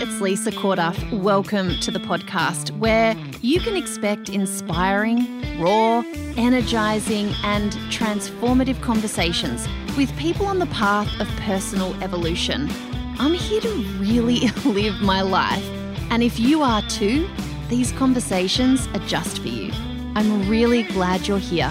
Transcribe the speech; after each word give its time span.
it's 0.00 0.18
Lisa 0.18 0.50
Corduff. 0.50 0.96
Welcome 1.12 1.78
to 1.80 1.90
the 1.90 1.98
podcast 1.98 2.70
where 2.78 3.14
you 3.42 3.60
can 3.60 3.76
expect 3.76 4.30
inspiring, 4.30 5.60
raw, 5.60 6.02
energizing, 6.38 7.34
and 7.44 7.72
transformative 7.90 8.80
conversations 8.80 9.68
with 9.98 10.16
people 10.16 10.46
on 10.46 10.58
the 10.58 10.66
path 10.66 11.08
of 11.20 11.28
personal 11.40 11.94
evolution. 12.02 12.70
I'm 13.18 13.34
here 13.34 13.60
to 13.60 13.68
really 13.98 14.48
live 14.64 15.02
my 15.02 15.20
life, 15.20 15.64
and 16.10 16.22
if 16.22 16.40
you 16.40 16.62
are 16.62 16.80
too, 16.88 17.28
these 17.68 17.92
conversations 17.92 18.86
are 18.94 19.06
just 19.06 19.42
for 19.42 19.48
you. 19.48 19.70
I'm 20.14 20.48
really 20.48 20.84
glad 20.84 21.28
you're 21.28 21.38
here. 21.38 21.70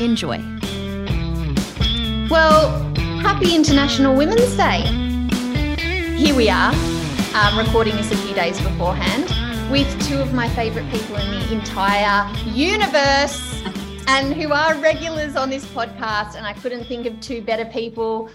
Enjoy. 0.00 0.38
Well, 2.28 2.92
happy 3.20 3.54
International 3.54 4.16
Women's 4.16 4.56
Day. 4.56 4.80
Here 6.16 6.34
we 6.34 6.50
are 6.50 6.91
um, 7.34 7.58
recording 7.58 7.96
this 7.96 8.12
a 8.12 8.16
few 8.18 8.34
days 8.34 8.60
beforehand 8.60 9.24
with 9.70 9.88
two 10.06 10.18
of 10.18 10.34
my 10.34 10.48
favourite 10.50 10.90
people 10.90 11.16
in 11.16 11.30
the 11.30 11.52
entire 11.52 12.30
universe 12.44 13.62
and 14.06 14.34
who 14.34 14.52
are 14.52 14.74
regulars 14.76 15.34
on 15.34 15.48
this 15.48 15.64
podcast. 15.66 16.34
And 16.34 16.46
I 16.46 16.52
couldn't 16.52 16.84
think 16.84 17.06
of 17.06 17.18
two 17.20 17.40
better 17.40 17.64
people 17.64 18.28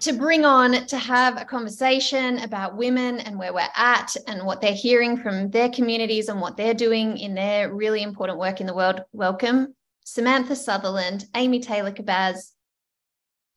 to 0.00 0.14
bring 0.14 0.46
on 0.46 0.86
to 0.86 0.96
have 0.96 1.38
a 1.38 1.44
conversation 1.44 2.38
about 2.38 2.76
women 2.76 3.20
and 3.20 3.38
where 3.38 3.52
we're 3.52 3.68
at 3.76 4.16
and 4.26 4.46
what 4.46 4.62
they're 4.62 4.72
hearing 4.72 5.18
from 5.18 5.50
their 5.50 5.68
communities 5.68 6.30
and 6.30 6.40
what 6.40 6.56
they're 6.56 6.74
doing 6.74 7.18
in 7.18 7.34
their 7.34 7.74
really 7.74 8.02
important 8.02 8.38
work 8.38 8.62
in 8.62 8.66
the 8.66 8.74
world. 8.74 9.02
Welcome, 9.12 9.74
Samantha 10.06 10.56
Sutherland, 10.56 11.26
Amy 11.34 11.60
Taylor 11.60 11.92
Kabbaz. 11.92 12.52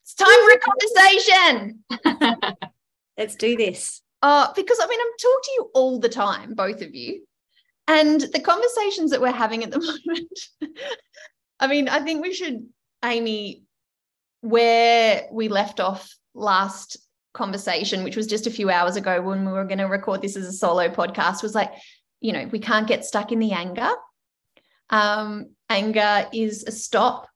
It's 0.02 0.14
time 0.14 0.28
for 0.28 0.52
a 0.52 2.04
conversation. 2.28 2.58
Let's 3.16 3.36
do 3.36 3.56
this. 3.56 4.02
Uh, 4.22 4.52
because 4.54 4.78
I 4.80 4.86
mean, 4.86 5.00
I'm 5.00 5.18
talking 5.18 5.40
to 5.42 5.52
you 5.54 5.70
all 5.74 5.98
the 5.98 6.08
time, 6.08 6.54
both 6.54 6.82
of 6.82 6.94
you. 6.94 7.24
And 7.88 8.20
the 8.20 8.40
conversations 8.40 9.10
that 9.10 9.20
we're 9.20 9.32
having 9.32 9.64
at 9.64 9.70
the 9.70 9.78
moment, 10.62 10.72
I 11.58 11.66
mean, 11.66 11.88
I 11.88 12.00
think 12.00 12.22
we 12.22 12.32
should, 12.32 12.66
Amy, 13.04 13.64
where 14.42 15.26
we 15.32 15.48
left 15.48 15.80
off 15.80 16.14
last 16.34 16.96
conversation, 17.32 18.04
which 18.04 18.16
was 18.16 18.26
just 18.26 18.46
a 18.46 18.50
few 18.50 18.70
hours 18.70 18.96
ago 18.96 19.20
when 19.20 19.44
we 19.44 19.52
were 19.52 19.64
going 19.64 19.78
to 19.78 19.84
record 19.84 20.22
this 20.22 20.36
as 20.36 20.46
a 20.46 20.52
solo 20.52 20.88
podcast, 20.88 21.42
was 21.42 21.54
like, 21.54 21.72
you 22.20 22.32
know, 22.32 22.46
we 22.52 22.58
can't 22.58 22.86
get 22.86 23.04
stuck 23.04 23.32
in 23.32 23.38
the 23.38 23.52
anger. 23.52 23.90
Um, 24.90 25.50
anger 25.68 26.28
is 26.32 26.64
a 26.64 26.72
stop 26.72 27.28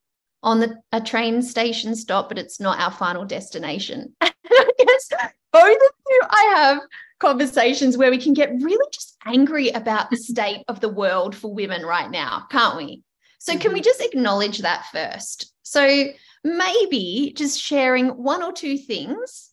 on 0.42 0.60
the 0.60 0.76
a 0.92 1.00
train 1.00 1.42
station 1.42 1.96
stop, 1.96 2.28
but 2.28 2.38
it's 2.38 2.60
not 2.60 2.80
our 2.80 2.90
final 2.90 3.24
destination. 3.24 4.14
I 4.20 4.32
guess 4.78 5.08
both 5.54 5.76
of 5.76 5.92
you, 6.10 6.20
I 6.28 6.52
have 6.56 6.80
conversations 7.20 7.96
where 7.96 8.10
we 8.10 8.18
can 8.18 8.34
get 8.34 8.50
really 8.60 8.86
just 8.92 9.16
angry 9.24 9.68
about 9.68 10.10
the 10.10 10.16
state 10.16 10.64
of 10.66 10.80
the 10.80 10.88
world 10.88 11.34
for 11.34 11.54
women 11.54 11.86
right 11.86 12.10
now, 12.10 12.46
can't 12.50 12.76
we? 12.76 13.02
So, 13.38 13.56
can 13.56 13.72
we 13.72 13.78
mm-hmm. 13.78 13.84
just 13.84 14.00
acknowledge 14.00 14.58
that 14.58 14.86
first? 14.90 15.52
So, 15.62 16.08
maybe 16.42 17.32
just 17.36 17.60
sharing 17.60 18.08
one 18.08 18.42
or 18.42 18.52
two 18.52 18.76
things 18.76 19.50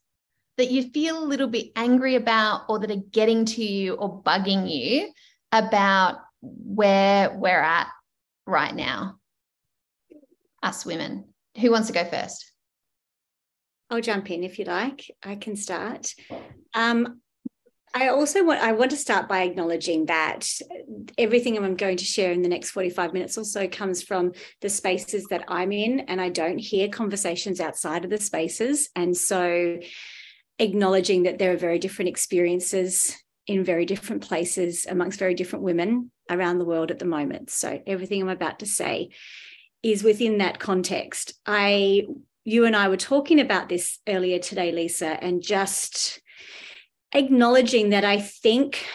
that 0.57 0.71
you 0.71 0.89
feel 0.89 1.23
a 1.23 1.25
little 1.25 1.47
bit 1.47 1.67
angry 1.75 2.15
about 2.15 2.63
or 2.67 2.79
that 2.79 2.91
are 2.91 3.03
getting 3.11 3.45
to 3.45 3.63
you 3.63 3.93
or 3.93 4.21
bugging 4.23 4.69
you 4.69 5.11
about 5.51 6.17
where 6.41 7.29
we're 7.31 7.61
at 7.61 7.87
right 8.47 8.73
now, 8.73 9.17
us 10.63 10.83
women. 10.83 11.25
Who 11.59 11.69
wants 11.71 11.87
to 11.87 11.93
go 11.93 12.05
first? 12.05 12.50
I'll 13.91 14.01
jump 14.01 14.31
in 14.31 14.43
if 14.43 14.57
you 14.57 14.65
like. 14.65 15.11
I 15.21 15.35
can 15.35 15.57
start. 15.57 16.15
Um, 16.73 17.19
I 17.93 18.07
also 18.07 18.45
want 18.45 18.61
I 18.61 18.71
want 18.71 18.91
to 18.91 18.97
start 18.97 19.27
by 19.27 19.41
acknowledging 19.41 20.05
that 20.05 20.47
everything 21.17 21.57
I'm 21.57 21.75
going 21.75 21.97
to 21.97 22.05
share 22.05 22.31
in 22.31 22.41
the 22.41 22.47
next 22.47 22.71
45 22.71 23.11
minutes 23.11 23.37
also 23.37 23.67
comes 23.67 24.01
from 24.01 24.31
the 24.61 24.69
spaces 24.69 25.25
that 25.29 25.43
I'm 25.49 25.73
in 25.73 26.01
and 26.01 26.21
I 26.21 26.29
don't 26.29 26.57
hear 26.57 26.87
conversations 26.87 27.59
outside 27.59 28.05
of 28.05 28.09
the 28.09 28.17
spaces 28.17 28.89
and 28.95 29.15
so 29.15 29.77
acknowledging 30.57 31.23
that 31.23 31.37
there 31.37 31.51
are 31.51 31.57
very 31.57 31.79
different 31.79 32.07
experiences 32.07 33.17
in 33.45 33.65
very 33.65 33.85
different 33.85 34.21
places 34.25 34.85
amongst 34.89 35.19
very 35.19 35.33
different 35.33 35.65
women 35.65 36.11
around 36.29 36.59
the 36.59 36.65
world 36.65 36.91
at 36.91 36.99
the 36.99 37.05
moment 37.05 37.49
so 37.49 37.81
everything 37.85 38.21
I'm 38.21 38.29
about 38.29 38.59
to 38.59 38.65
say 38.65 39.09
is 39.83 40.01
within 40.01 40.37
that 40.37 40.59
context 40.59 41.33
I 41.45 42.05
you 42.43 42.65
and 42.65 42.75
I 42.75 42.87
were 42.87 42.97
talking 42.97 43.39
about 43.39 43.69
this 43.69 43.99
earlier 44.07 44.39
today, 44.39 44.71
Lisa, 44.71 45.21
and 45.23 45.41
just 45.41 46.19
acknowledging 47.13 47.89
that 47.89 48.03
I 48.03 48.19
think 48.19 48.85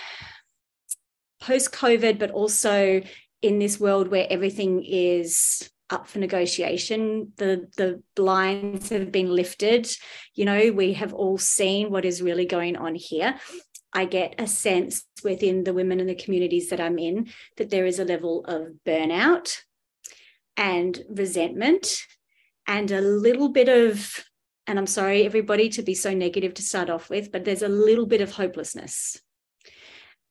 post 1.41 1.73
COVID, 1.73 2.19
but 2.19 2.31
also 2.31 3.03
in 3.43 3.59
this 3.59 3.79
world 3.79 4.09
where 4.09 4.27
everything 4.29 4.83
is 4.85 5.71
up 5.91 6.09
for 6.09 6.19
negotiation, 6.19 7.33
the, 7.37 7.69
the 7.77 8.03
blinds 8.17 8.89
have 8.89 9.12
been 9.12 9.29
lifted. 9.29 9.89
You 10.35 10.45
know, 10.45 10.73
we 10.73 10.95
have 10.95 11.15
all 11.15 11.39
seen 11.39 11.91
what 11.91 12.05
is 12.05 12.23
really 12.23 12.47
going 12.47 12.77
on 12.77 12.97
here. 12.97 13.39
I 13.93 14.05
get 14.05 14.35
a 14.39 14.49
sense 14.49 15.05
within 15.23 15.62
the 15.62 15.73
women 15.73 16.01
and 16.01 16.09
the 16.09 16.15
communities 16.15 16.71
that 16.71 16.81
I'm 16.81 16.99
in 16.99 17.29
that 17.56 17.71
there 17.71 17.87
is 17.87 17.99
a 17.99 18.05
level 18.05 18.45
of 18.47 18.73
burnout 18.85 19.59
and 20.56 21.01
resentment 21.09 22.03
and 22.66 22.91
a 22.91 23.00
little 23.00 23.49
bit 23.49 23.69
of, 23.69 24.25
and 24.66 24.78
I'm 24.78 24.87
sorry, 24.87 25.25
everybody, 25.25 25.69
to 25.71 25.82
be 25.82 25.94
so 25.94 26.12
negative 26.12 26.54
to 26.54 26.62
start 26.62 26.91
off 26.91 27.09
with, 27.09 27.31
but 27.31 27.44
there's 27.44 27.62
a 27.62 27.69
little 27.69 28.06
bit 28.06 28.21
of 28.21 28.32
hopelessness. 28.32 29.21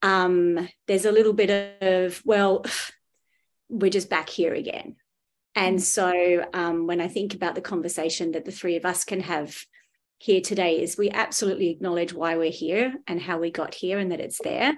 Um, 0.02 0.68
there's 0.88 1.06
a 1.06 1.12
little 1.12 1.34
bit 1.34 1.82
of, 1.82 2.22
well, 2.26 2.66
we're 3.70 3.90
just 3.90 4.10
back 4.10 4.30
here 4.30 4.54
again. 4.54 4.96
And 5.56 5.82
so 5.82 6.46
um, 6.54 6.86
when 6.86 7.00
I 7.00 7.08
think 7.08 7.34
about 7.34 7.56
the 7.56 7.62
conversation 7.62 8.34
that 8.34 8.44
the 8.44 8.52
three 8.52 8.76
of 8.76 8.86
us 8.86 9.06
can 9.06 9.22
have 9.22 9.58
here 10.18 10.42
today, 10.42 10.82
is 10.82 10.98
we 10.98 11.10
absolutely 11.10 11.70
acknowledge 11.70 12.14
why 12.14 12.36
we're 12.36 12.52
here 12.52 12.94
and 13.08 13.22
how 13.22 13.40
we 13.40 13.52
got 13.52 13.74
here 13.74 13.98
and 13.98 14.12
that 14.12 14.20
it's 14.20 14.40
there. 14.44 14.74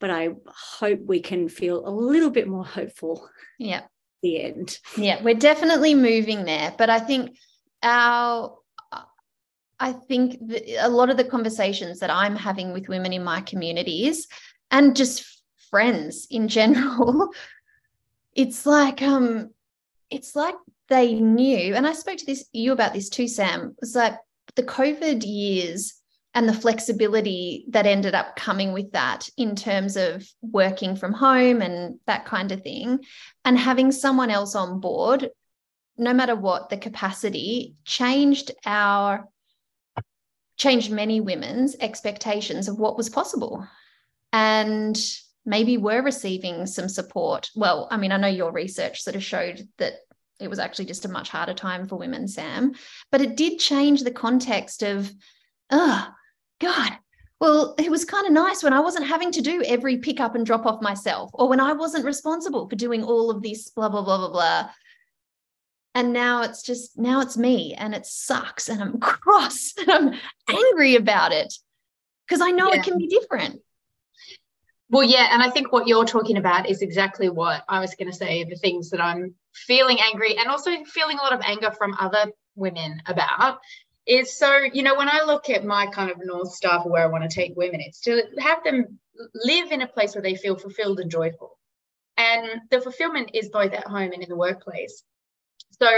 But 0.00 0.10
I 0.10 0.30
hope 0.46 1.00
we 1.04 1.20
can 1.20 1.48
feel 1.48 1.86
a 1.86 1.90
little 1.90 2.30
bit 2.30 2.48
more 2.48 2.64
hopeful. 2.64 3.28
Yeah 3.58 3.82
the 4.22 4.42
end. 4.42 4.78
Yeah, 4.96 5.22
we're 5.22 5.34
definitely 5.34 5.94
moving 5.94 6.44
there. 6.44 6.74
But 6.78 6.90
I 6.90 7.00
think 7.00 7.36
our 7.82 8.56
I 9.78 9.92
think 9.92 10.38
a 10.78 10.88
lot 10.88 11.10
of 11.10 11.16
the 11.16 11.24
conversations 11.24 11.98
that 12.00 12.10
I'm 12.10 12.36
having 12.36 12.72
with 12.72 12.88
women 12.88 13.12
in 13.12 13.24
my 13.24 13.40
communities 13.40 14.28
and 14.70 14.94
just 14.94 15.42
friends 15.70 16.28
in 16.30 16.46
general, 16.46 17.30
it's 18.34 18.64
like 18.64 19.02
um 19.02 19.50
it's 20.08 20.36
like 20.36 20.54
they 20.88 21.14
knew, 21.14 21.74
and 21.74 21.86
I 21.86 21.92
spoke 21.92 22.18
to 22.18 22.26
this 22.26 22.44
you 22.52 22.72
about 22.72 22.94
this 22.94 23.08
too, 23.08 23.26
Sam. 23.26 23.70
It 23.70 23.76
was 23.80 23.96
like 23.96 24.16
the 24.54 24.62
COVID 24.62 25.22
years 25.26 25.94
and 26.34 26.48
the 26.48 26.54
flexibility 26.54 27.66
that 27.68 27.86
ended 27.86 28.14
up 28.14 28.36
coming 28.36 28.72
with 28.72 28.92
that 28.92 29.28
in 29.36 29.54
terms 29.54 29.96
of 29.96 30.26
working 30.40 30.96
from 30.96 31.12
home 31.12 31.60
and 31.60 31.98
that 32.06 32.24
kind 32.24 32.52
of 32.52 32.62
thing. 32.62 33.00
And 33.44 33.58
having 33.58 33.92
someone 33.92 34.30
else 34.30 34.54
on 34.54 34.80
board 34.80 35.30
no 35.98 36.12
matter 36.12 36.34
what 36.34 36.68
the 36.68 36.76
capacity 36.76 37.74
changed 37.84 38.50
our 38.64 39.28
changed 40.56 40.90
many 40.90 41.20
women's 41.20 41.76
expectations 41.80 42.68
of 42.68 42.78
what 42.78 42.96
was 42.96 43.08
possible 43.08 43.66
and 44.32 44.98
maybe 45.44 45.76
we're 45.76 46.02
receiving 46.02 46.66
some 46.66 46.88
support. 46.88 47.50
Well 47.54 47.88
i 47.90 47.96
mean 47.96 48.12
i 48.12 48.16
know 48.16 48.28
your 48.28 48.52
research 48.52 49.02
sort 49.02 49.16
of 49.16 49.24
showed 49.24 49.68
that 49.78 49.94
it 50.40 50.48
was 50.48 50.58
actually 50.58 50.86
just 50.86 51.04
a 51.04 51.08
much 51.08 51.28
harder 51.28 51.54
time 51.54 51.86
for 51.86 51.96
women 51.96 52.26
sam 52.26 52.72
but 53.10 53.20
it 53.20 53.36
did 53.36 53.58
change 53.58 54.02
the 54.02 54.10
context 54.10 54.82
of 54.82 55.10
oh 55.70 56.08
God, 56.62 56.92
well, 57.40 57.74
it 57.76 57.90
was 57.90 58.04
kind 58.04 58.24
of 58.24 58.32
nice 58.32 58.62
when 58.62 58.72
I 58.72 58.78
wasn't 58.78 59.08
having 59.08 59.32
to 59.32 59.42
do 59.42 59.64
every 59.64 59.96
pick 59.98 60.20
up 60.20 60.36
and 60.36 60.46
drop 60.46 60.64
off 60.64 60.80
myself, 60.80 61.28
or 61.34 61.48
when 61.48 61.58
I 61.58 61.72
wasn't 61.72 62.04
responsible 62.04 62.68
for 62.68 62.76
doing 62.76 63.02
all 63.02 63.32
of 63.32 63.42
this, 63.42 63.68
blah, 63.70 63.88
blah, 63.88 64.04
blah, 64.04 64.18
blah, 64.18 64.30
blah. 64.30 64.70
And 65.96 66.12
now 66.12 66.42
it's 66.42 66.62
just, 66.62 66.96
now 66.96 67.20
it's 67.20 67.36
me 67.36 67.74
and 67.74 67.96
it 67.96 68.06
sucks 68.06 68.68
and 68.68 68.80
I'm 68.80 69.00
cross 69.00 69.74
and 69.76 69.90
I'm 69.90 70.14
angry 70.48 70.94
about 70.94 71.32
it 71.32 71.52
because 72.26 72.40
I 72.40 72.52
know 72.52 72.72
yeah. 72.72 72.78
it 72.78 72.84
can 72.84 72.96
be 72.96 73.08
different. 73.08 73.60
Well, 74.88 75.02
yeah. 75.02 75.30
And 75.32 75.42
I 75.42 75.50
think 75.50 75.72
what 75.72 75.88
you're 75.88 76.04
talking 76.04 76.36
about 76.36 76.70
is 76.70 76.80
exactly 76.80 77.28
what 77.28 77.64
I 77.68 77.80
was 77.80 77.96
going 77.96 78.10
to 78.10 78.16
say 78.16 78.44
the 78.44 78.54
things 78.54 78.88
that 78.90 79.00
I'm 79.00 79.34
feeling 79.52 79.98
angry 80.00 80.38
and 80.38 80.48
also 80.48 80.70
feeling 80.84 81.18
a 81.18 81.22
lot 81.22 81.32
of 81.32 81.40
anger 81.44 81.72
from 81.72 81.96
other 81.98 82.30
women 82.54 83.02
about 83.06 83.58
is 84.06 84.36
so 84.36 84.60
you 84.72 84.82
know 84.82 84.96
when 84.96 85.08
i 85.08 85.22
look 85.24 85.48
at 85.48 85.64
my 85.64 85.86
kind 85.86 86.10
of 86.10 86.16
north 86.22 86.52
star 86.52 86.82
for 86.82 86.90
where 86.90 87.04
i 87.04 87.06
want 87.06 87.28
to 87.28 87.34
take 87.34 87.56
women 87.56 87.80
it's 87.80 88.00
to 88.00 88.22
have 88.38 88.62
them 88.64 88.98
live 89.34 89.70
in 89.70 89.82
a 89.82 89.86
place 89.86 90.14
where 90.14 90.22
they 90.22 90.34
feel 90.34 90.56
fulfilled 90.56 91.00
and 91.00 91.10
joyful 91.10 91.58
and 92.16 92.60
the 92.70 92.80
fulfillment 92.80 93.30
is 93.34 93.48
both 93.48 93.72
at 93.72 93.86
home 93.86 94.12
and 94.12 94.22
in 94.22 94.28
the 94.28 94.36
workplace 94.36 95.04
so 95.80 95.88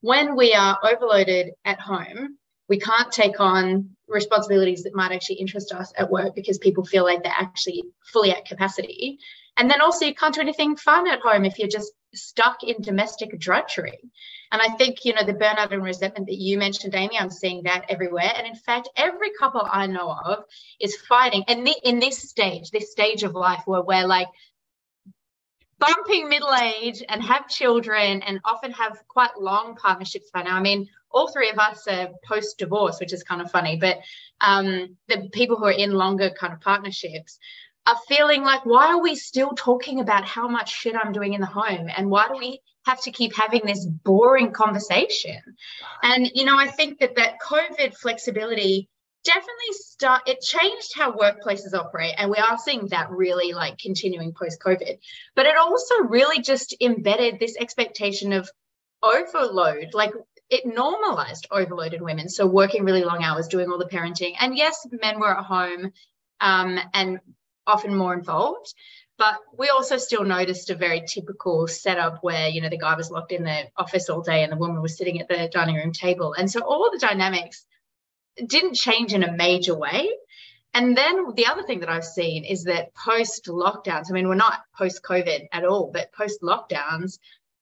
when 0.00 0.36
we 0.36 0.54
are 0.54 0.78
overloaded 0.84 1.50
at 1.64 1.80
home 1.80 2.36
we 2.68 2.78
can't 2.78 3.12
take 3.12 3.40
on 3.40 3.90
responsibilities 4.08 4.84
that 4.84 4.94
might 4.94 5.12
actually 5.12 5.36
interest 5.36 5.72
us 5.72 5.92
at 5.96 6.10
work 6.10 6.34
because 6.34 6.58
people 6.58 6.84
feel 6.84 7.04
like 7.04 7.22
they're 7.22 7.32
actually 7.32 7.84
fully 8.12 8.30
at 8.30 8.46
capacity. 8.46 9.18
And 9.56 9.70
then 9.70 9.80
also, 9.80 10.06
you 10.06 10.14
can't 10.14 10.34
do 10.34 10.40
anything 10.40 10.76
fun 10.76 11.08
at 11.08 11.20
home 11.20 11.44
if 11.44 11.58
you're 11.58 11.68
just 11.68 11.92
stuck 12.14 12.62
in 12.62 12.80
domestic 12.80 13.38
drudgery. 13.38 13.98
And 14.54 14.62
I 14.62 14.68
think, 14.76 15.04
you 15.04 15.12
know, 15.12 15.24
the 15.24 15.34
burnout 15.34 15.72
and 15.72 15.82
resentment 15.82 16.28
that 16.28 16.36
you 16.36 16.56
mentioned, 16.58 16.94
Amy, 16.94 17.18
I'm 17.18 17.28
seeing 17.28 17.64
that 17.64 17.86
everywhere. 17.88 18.30
And 18.36 18.46
in 18.46 18.54
fact, 18.54 18.88
every 18.94 19.32
couple 19.36 19.66
I 19.68 19.88
know 19.88 20.08
of 20.08 20.44
is 20.78 20.94
fighting. 21.08 21.42
And 21.48 21.68
in 21.82 21.98
this 21.98 22.18
stage, 22.18 22.70
this 22.70 22.92
stage 22.92 23.24
of 23.24 23.34
life 23.34 23.62
where 23.66 23.82
we're 23.82 24.06
like 24.06 24.28
bumping 25.80 26.28
middle 26.28 26.54
age 26.54 27.02
and 27.08 27.20
have 27.20 27.48
children 27.48 28.22
and 28.22 28.38
often 28.44 28.70
have 28.70 29.02
quite 29.08 29.36
long 29.40 29.74
partnerships 29.74 30.30
by 30.32 30.42
now. 30.42 30.54
I 30.54 30.60
mean, 30.60 30.88
all 31.10 31.32
three 31.32 31.50
of 31.50 31.58
us 31.58 31.88
are 31.88 32.10
post 32.24 32.56
divorce, 32.56 33.00
which 33.00 33.12
is 33.12 33.24
kind 33.24 33.42
of 33.42 33.50
funny, 33.50 33.76
but 33.76 33.98
um, 34.40 34.96
the 35.08 35.28
people 35.32 35.56
who 35.56 35.64
are 35.64 35.72
in 35.72 35.94
longer 35.94 36.30
kind 36.30 36.52
of 36.52 36.60
partnerships 36.60 37.40
are 37.88 37.98
feeling 38.06 38.44
like, 38.44 38.64
why 38.64 38.86
are 38.86 39.02
we 39.02 39.16
still 39.16 39.50
talking 39.50 39.98
about 39.98 40.24
how 40.24 40.46
much 40.46 40.72
shit 40.72 40.94
I'm 40.94 41.10
doing 41.10 41.32
in 41.32 41.40
the 41.40 41.46
home? 41.48 41.88
And 41.94 42.08
why 42.08 42.28
do 42.28 42.38
we 42.38 42.60
have 42.84 43.00
to 43.02 43.10
keep 43.10 43.34
having 43.34 43.62
this 43.64 43.84
boring 43.86 44.52
conversation? 44.52 45.40
And, 46.02 46.30
you 46.34 46.44
know, 46.44 46.58
I 46.58 46.68
think 46.68 47.00
that 47.00 47.16
that 47.16 47.40
COVID 47.40 47.96
flexibility 47.96 48.88
definitely 49.24 49.72
start 49.72 50.22
it 50.26 50.40
changed 50.42 50.92
how 50.94 51.12
workplaces 51.12 51.72
operate 51.72 52.14
and 52.18 52.30
we 52.30 52.36
are 52.36 52.58
seeing 52.58 52.86
that 52.88 53.10
really 53.10 53.54
like 53.54 53.78
continuing 53.78 54.32
post 54.34 54.60
covid 54.60 54.98
but 55.34 55.46
it 55.46 55.56
also 55.56 55.94
really 56.02 56.42
just 56.42 56.76
embedded 56.80 57.40
this 57.40 57.56
expectation 57.56 58.34
of 58.34 58.50
overload 59.02 59.94
like 59.94 60.12
it 60.50 60.66
normalized 60.66 61.46
overloaded 61.50 62.02
women 62.02 62.28
so 62.28 62.46
working 62.46 62.84
really 62.84 63.02
long 63.02 63.22
hours 63.22 63.48
doing 63.48 63.70
all 63.70 63.78
the 63.78 63.86
parenting 63.86 64.34
and 64.38 64.56
yes 64.56 64.86
men 65.02 65.18
were 65.18 65.36
at 65.36 65.44
home 65.44 65.90
um, 66.40 66.78
and 66.92 67.18
often 67.66 67.96
more 67.96 68.12
involved 68.12 68.74
but 69.16 69.38
we 69.56 69.68
also 69.68 69.96
still 69.96 70.24
noticed 70.24 70.70
a 70.70 70.74
very 70.74 71.02
typical 71.06 71.66
setup 71.66 72.18
where 72.22 72.48
you 72.48 72.60
know 72.60 72.68
the 72.68 72.78
guy 72.78 72.96
was 72.96 73.10
locked 73.10 73.32
in 73.32 73.44
the 73.44 73.64
office 73.76 74.08
all 74.08 74.22
day 74.22 74.42
and 74.42 74.52
the 74.52 74.56
woman 74.56 74.82
was 74.82 74.96
sitting 74.96 75.20
at 75.20 75.28
the 75.28 75.48
dining 75.52 75.76
room 75.76 75.92
table 75.92 76.34
and 76.34 76.50
so 76.50 76.60
all 76.60 76.90
the 76.92 76.98
dynamics 76.98 77.64
didn't 78.46 78.74
change 78.74 79.12
in 79.12 79.22
a 79.22 79.32
major 79.32 79.76
way. 79.76 80.08
And 80.72 80.96
then 80.96 81.34
the 81.34 81.46
other 81.46 81.62
thing 81.62 81.80
that 81.80 81.88
I've 81.88 82.04
seen 82.04 82.44
is 82.44 82.64
that 82.64 82.94
post 82.94 83.46
lockdowns, 83.46 84.06
I 84.10 84.12
mean, 84.12 84.28
we're 84.28 84.34
not 84.34 84.60
post 84.76 85.02
COVID 85.02 85.46
at 85.52 85.64
all, 85.64 85.90
but 85.92 86.12
post 86.12 86.42
lockdowns, 86.42 87.18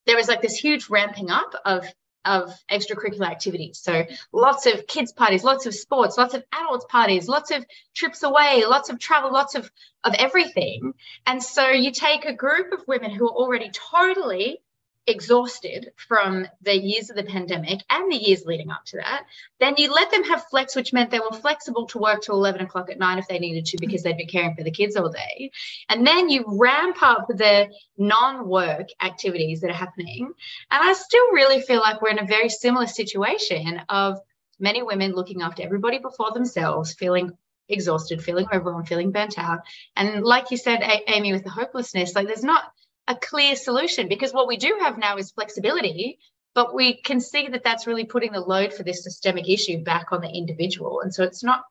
there 0.06 0.16
was 0.16 0.28
like 0.28 0.40
this 0.40 0.56
huge 0.56 0.88
ramping 0.88 1.30
up 1.30 1.52
of 1.64 1.86
of 2.24 2.52
extracurricular 2.70 3.26
activities. 3.26 3.78
So 3.78 4.04
lots 4.32 4.66
of 4.66 4.86
kids 4.86 5.12
parties, 5.12 5.44
lots 5.44 5.66
of 5.66 5.74
sports, 5.74 6.16
lots 6.16 6.34
of 6.34 6.44
adults 6.52 6.86
parties, 6.88 7.28
lots 7.28 7.50
of 7.50 7.64
trips 7.94 8.22
away, 8.22 8.64
lots 8.66 8.90
of 8.90 8.98
travel, 8.98 9.32
lots 9.32 9.54
of 9.54 9.70
of 10.04 10.14
everything. 10.14 10.80
Mm-hmm. 10.80 10.90
And 11.26 11.42
so 11.42 11.68
you 11.70 11.92
take 11.92 12.24
a 12.24 12.34
group 12.34 12.72
of 12.72 12.86
women 12.86 13.10
who 13.10 13.28
are 13.28 13.34
already 13.34 13.70
totally 13.70 14.60
exhausted 15.06 15.92
from 15.96 16.46
the 16.62 16.76
years 16.76 17.10
of 17.10 17.16
the 17.16 17.24
pandemic 17.24 17.80
and 17.90 18.10
the 18.10 18.16
years 18.16 18.44
leading 18.44 18.70
up 18.70 18.84
to 18.84 18.98
that, 18.98 19.24
then 19.58 19.74
you 19.76 19.92
let 19.92 20.10
them 20.10 20.22
have 20.24 20.44
flex, 20.44 20.76
which 20.76 20.92
meant 20.92 21.10
they 21.10 21.18
were 21.18 21.36
flexible 21.36 21.86
to 21.86 21.98
work 21.98 22.22
till 22.22 22.36
11 22.36 22.60
o'clock 22.60 22.90
at 22.90 22.98
night 22.98 23.18
if 23.18 23.26
they 23.26 23.38
needed 23.38 23.64
to 23.66 23.78
because 23.78 24.02
they'd 24.02 24.16
be 24.16 24.26
caring 24.26 24.54
for 24.54 24.62
the 24.62 24.70
kids 24.70 24.94
all 24.94 25.10
day. 25.10 25.50
And 25.88 26.06
then 26.06 26.28
you 26.28 26.44
ramp 26.46 27.02
up 27.02 27.26
the 27.28 27.70
non 27.98 28.48
work 28.48 28.88
activities 29.00 29.60
that 29.60 29.70
are 29.70 29.74
happening. 29.74 30.32
And 30.70 30.88
I 30.88 30.92
still 30.92 31.32
really 31.32 31.60
feel 31.60 31.80
like 31.80 32.00
we're 32.00 32.10
in 32.10 32.20
a 32.20 32.26
very 32.26 32.48
similar 32.48 32.86
situation 32.86 33.80
of 33.88 34.18
many 34.60 34.82
women 34.82 35.12
looking 35.12 35.42
after 35.42 35.62
everybody 35.64 35.98
before 35.98 36.30
themselves, 36.30 36.94
feeling 36.94 37.36
exhausted, 37.68 38.22
feeling 38.22 38.46
overwhelmed, 38.52 38.86
feeling 38.86 39.10
burnt 39.10 39.38
out. 39.38 39.60
And 39.96 40.22
like 40.22 40.50
you 40.50 40.56
said, 40.56 40.80
Amy, 41.08 41.32
with 41.32 41.44
the 41.44 41.50
hopelessness, 41.50 42.14
like 42.14 42.26
there's 42.28 42.44
not 42.44 42.72
a 43.08 43.16
clear 43.16 43.56
solution 43.56 44.08
because 44.08 44.32
what 44.32 44.46
we 44.46 44.56
do 44.56 44.78
have 44.80 44.98
now 44.98 45.16
is 45.16 45.32
flexibility 45.32 46.18
but 46.54 46.74
we 46.74 47.00
can 47.00 47.20
see 47.20 47.48
that 47.48 47.64
that's 47.64 47.86
really 47.86 48.04
putting 48.04 48.32
the 48.32 48.40
load 48.40 48.74
for 48.74 48.82
this 48.82 49.02
systemic 49.02 49.48
issue 49.48 49.82
back 49.82 50.12
on 50.12 50.20
the 50.20 50.28
individual. 50.28 51.00
And 51.00 51.14
so 51.14 51.24
it's 51.24 51.42
not 51.42 51.64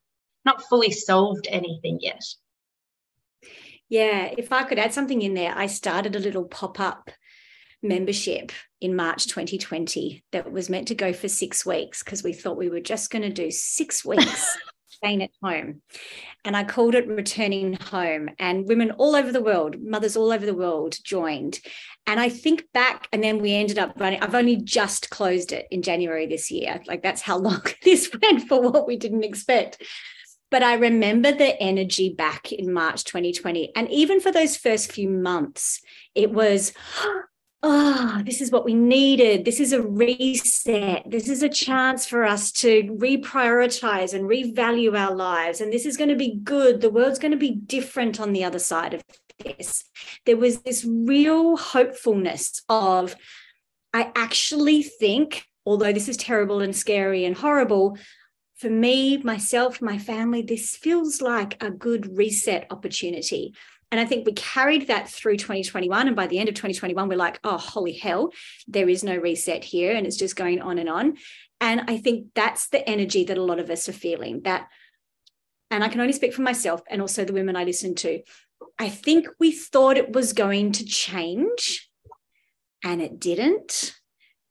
not 0.44 0.64
fully 0.64 0.90
solved 0.90 1.48
anything 1.52 2.00
yet. 2.02 2.24
Yeah 3.90 4.34
if 4.38 4.52
i 4.52 4.64
could 4.64 4.80
add 4.80 4.94
something 4.94 5.22
in 5.22 5.34
there 5.34 5.54
i 5.56 5.68
started 5.68 6.16
a 6.16 6.20
little 6.20 6.46
pop-up 6.46 7.12
membership 7.84 8.52
in 8.80 8.96
march 8.96 9.28
2020 9.28 10.24
that 10.32 10.52
was 10.52 10.70
meant 10.70 10.88
to 10.88 10.96
go 10.96 11.12
for 11.12 11.28
six 11.28 11.66
weeks 11.66 12.02
because 12.02 12.24
we 12.24 12.32
thought 12.32 12.58
we 12.58 12.70
were 12.70 12.80
just 12.80 13.12
going 13.12 13.22
to 13.22 13.30
do 13.30 13.52
six 13.52 14.06
weeks 14.06 14.58
staying 15.04 15.24
at 15.24 15.32
home. 15.42 15.82
And 16.46 16.56
I 16.56 16.64
called 16.64 16.96
it 16.96 17.08
Returning 17.08 17.74
Home. 17.74 18.30
And 18.40 18.68
women 18.68 18.92
all 18.92 19.16
over 19.16 19.32
the 19.32 19.42
world, 19.42 19.78
mothers 19.82 20.16
all 20.16 20.32
over 20.32 20.46
the 20.46 20.54
world 20.54 20.96
joined. 21.04 21.60
And 22.08 22.20
I 22.20 22.30
think 22.30 22.66
back, 22.74 23.08
and 23.12 23.24
then 23.24 23.40
we 23.40 23.54
ended 23.54 23.80
up 23.80 24.00
running, 24.00 24.22
I've 24.22 24.36
only 24.36 24.58
just 24.58 25.10
closed 25.10 25.52
it 25.52 25.68
in 25.72 25.82
January 25.82 26.28
this 26.28 26.52
year. 26.52 26.82
Like 26.88 27.02
that's 27.02 27.22
how 27.22 27.38
long 27.40 27.62
this 27.84 28.12
went 28.22 28.48
for 28.48 28.62
what 28.62 28.88
we 28.88 28.98
didn't 28.98 29.24
expect. 29.24 29.84
But 30.50 30.64
I 30.64 30.74
remember 30.74 31.32
the 31.32 31.60
energy 31.62 32.14
back 32.14 32.52
in 32.52 32.74
March 32.74 33.06
2020. 33.06 33.72
And 33.76 33.90
even 33.90 34.20
for 34.20 34.32
those 34.32 34.58
first 34.58 34.92
few 34.92 35.10
months, 35.10 35.82
it 36.14 36.32
was, 36.32 36.74
oh, 37.64 38.22
this 38.26 38.42
is 38.42 38.52
what 38.52 38.66
we 38.66 38.74
needed. 38.74 39.46
This 39.46 39.60
is 39.60 39.72
a 39.72 39.82
reset. 39.82 41.04
This 41.10 41.30
is 41.30 41.44
a 41.44 41.50
chance 41.50 42.06
for 42.06 42.24
us 42.24 42.52
to 42.54 42.84
reprioritize 43.00 44.14
and 44.14 44.30
revalue 44.30 44.98
our 44.98 45.16
lives. 45.16 45.62
And 45.62 45.72
this 45.72 45.86
is 45.86 45.98
going 45.98 46.10
to 46.10 46.16
be 46.16 46.40
good. 46.44 46.82
The 46.82 46.90
world's 46.90 47.20
going 47.20 47.32
to 47.32 47.38
be 47.38 47.52
different 47.52 48.20
on 48.20 48.34
the 48.34 48.44
other 48.44 48.60
side 48.60 48.94
of 48.94 49.04
this. 49.44 49.84
There 50.26 50.38
was 50.38 50.62
this 50.62 50.86
real 50.86 51.56
hopefulness 51.58 52.64
of, 52.68 53.16
I 53.94 54.12
actually 54.16 54.82
think, 54.82 55.46
although 55.66 55.94
this 55.94 56.10
is 56.10 56.18
terrible 56.18 56.62
and 56.62 56.76
scary 56.76 57.26
and 57.26 57.36
horrible, 57.36 57.98
for 58.56 58.70
me, 58.70 59.18
myself, 59.18 59.82
my 59.82 59.98
family, 59.98 60.44
this 60.44 60.76
feels 60.76 61.20
like 61.20 61.62
a 61.64 61.72
good 61.72 62.16
reset 62.16 62.68
opportunity. 62.70 63.56
And 63.92 64.00
I 64.00 64.06
think 64.06 64.26
we 64.26 64.32
carried 64.34 64.88
that 64.88 65.10
through 65.10 65.38
2021. 65.38 66.08
And 66.08 66.16
by 66.16 66.28
the 66.28 66.40
end 66.40 66.48
of 66.48 66.56
2021, 66.56 67.10
we're 67.10 67.18
like, 67.18 67.40
oh, 67.44 67.58
holy 67.58 67.92
hell, 67.92 68.32
there 68.68 68.88
is 68.88 69.04
no 69.04 69.18
reset 69.18 69.66
here. 69.66 69.94
And 69.94 70.08
it's 70.08 70.16
just 70.16 70.38
going 70.38 70.62
on 70.62 70.78
and 70.78 70.88
on. 70.88 71.18
And 71.60 71.82
I 71.88 71.98
think 71.98 72.28
that's 72.34 72.70
the 72.70 72.88
energy 72.90 73.26
that 73.26 73.38
a 73.38 73.44
lot 73.44 73.60
of 73.60 73.70
us 73.70 73.90
are 73.90 73.94
feeling 73.94 74.42
that. 74.44 74.70
And 75.70 75.84
I 75.84 75.90
can 75.90 76.02
only 76.02 76.14
speak 76.14 76.34
for 76.34 76.42
myself 76.42 76.82
and 76.90 77.02
also 77.02 77.26
the 77.26 77.34
women 77.34 77.56
I 77.56 77.66
listen 77.66 77.94
to. 77.96 78.22
I 78.80 78.90
think 78.90 79.28
we 79.40 79.52
thought 79.52 79.98
it 79.98 80.14
was 80.14 80.34
going 80.34 80.72
to 80.74 80.86
change 80.86 81.90
and 82.84 83.02
it 83.02 83.20
didn't. 83.20 83.96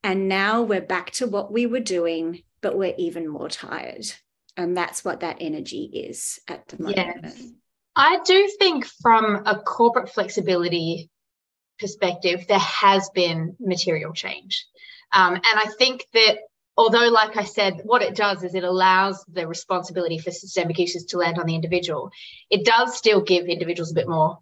And 0.02 0.28
now 0.28 0.62
we're 0.62 0.80
back 0.80 1.11
to 1.12 1.26
what 1.26 1.52
we 1.52 1.66
were 1.66 1.80
doing, 1.80 2.42
but 2.61 2.76
we're 2.76 2.94
even 2.97 3.28
more 3.28 3.49
tired. 3.49 4.06
And 4.56 4.76
that's 4.76 5.04
what 5.04 5.20
that 5.20 5.38
energy 5.40 5.90
is 5.92 6.38
at 6.49 6.68
the 6.68 6.82
moment. 6.82 7.20
Yes. 7.23 7.50
I 8.00 8.19
do 8.25 8.49
think 8.59 8.87
from 8.87 9.42
a 9.45 9.59
corporate 9.59 10.09
flexibility 10.09 11.11
perspective, 11.78 12.47
there 12.49 12.59
has 12.59 13.11
been 13.11 13.57
material 13.61 14.14
change. 14.14 14.66
Um, 15.12 15.35
and 15.35 15.45
I 15.45 15.66
think 15.78 16.07
that 16.14 16.38
although, 16.78 17.09
like 17.09 17.37
I 17.37 17.45
said, 17.45 17.83
what 17.85 18.00
it 18.00 18.16
does 18.16 18.42
is 18.42 18.54
it 18.54 18.64
allows 18.64 19.23
the 19.30 19.47
responsibility 19.47 20.16
for 20.16 20.30
systemic 20.30 20.80
issues 20.80 21.04
to 21.07 21.19
land 21.19 21.38
on 21.38 21.45
the 21.45 21.54
individual, 21.54 22.11
it 22.49 22.64
does 22.64 22.97
still 22.97 23.21
give 23.21 23.45
individuals 23.45 23.90
a 23.90 23.97
bit 23.97 24.09
more 24.09 24.38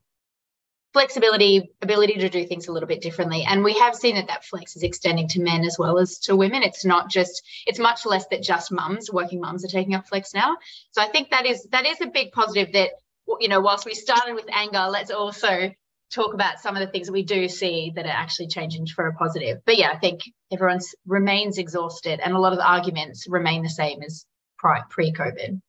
flexibility, 0.93 1.73
ability 1.83 2.15
to 2.15 2.29
do 2.29 2.47
things 2.47 2.69
a 2.69 2.73
little 2.73 2.87
bit 2.87 3.03
differently. 3.03 3.45
And 3.45 3.65
we 3.65 3.75
have 3.75 3.97
seen 3.97 4.15
that 4.15 4.29
that 4.29 4.45
flex 4.45 4.77
is 4.77 4.85
extending 4.85 5.27
to 5.31 5.41
men 5.41 5.65
as 5.65 5.77
well 5.81 5.99
as 5.99 6.21
to 6.21 6.37
women. 6.37 6.63
It's 6.63 6.85
not 6.85 7.11
just, 7.11 7.43
it's 7.67 7.81
much 7.81 8.07
less 8.07 8.29
that 8.29 8.41
just 8.41 8.71
mums, 8.71 9.11
working 9.13 9.41
mums 9.41 9.65
are 9.65 9.69
taking 9.69 9.97
up 9.97 10.07
flex 10.07 10.33
now. 10.33 10.57
So 10.93 11.03
I 11.03 11.07
think 11.07 11.31
that 11.31 11.45
is 11.45 11.67
that 11.73 11.87
is 11.87 12.01
a 12.01 12.07
big 12.07 12.31
positive 12.31 12.73
that 12.75 12.91
you 13.41 13.49
know, 13.49 13.61
whilst 13.61 13.87
we 13.87 13.95
started 13.95 14.35
with 14.35 14.47
anger, 14.53 14.87
let's 14.89 15.11
also 15.11 15.71
talk 16.13 16.35
about 16.35 16.61
some 16.61 16.77
of 16.77 16.81
the 16.81 16.87
things 16.87 17.07
that 17.07 17.13
we 17.13 17.23
do 17.23 17.49
see 17.49 17.93
that 17.95 18.07
are 18.07 18.09
actually 18.09 18.49
changing 18.49 18.87
for 18.87 19.07
a 19.07 19.15
positive. 19.15 19.59
But 19.67 19.77
yeah, 19.77 19.91
I 19.91 19.99
think 19.99 20.23
everyone 20.53 20.81
remains 21.07 21.59
exhausted 21.59 22.21
and 22.21 22.35
a 22.35 22.39
lot 22.39 22.53
of 22.53 22.59
the 22.59 22.69
arguments 22.69 23.27
remain 23.29 23.63
the 23.63 23.69
same 23.69 24.03
as 24.03 24.25
pre 24.59 25.13
COVID. 25.13 25.61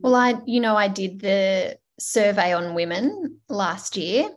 Well, 0.00 0.14
I, 0.14 0.34
you 0.46 0.60
know, 0.60 0.76
I 0.76 0.88
did 0.88 1.20
the 1.20 1.78
survey 1.98 2.52
on 2.52 2.74
women 2.74 3.40
last 3.48 3.96
year 3.96 4.28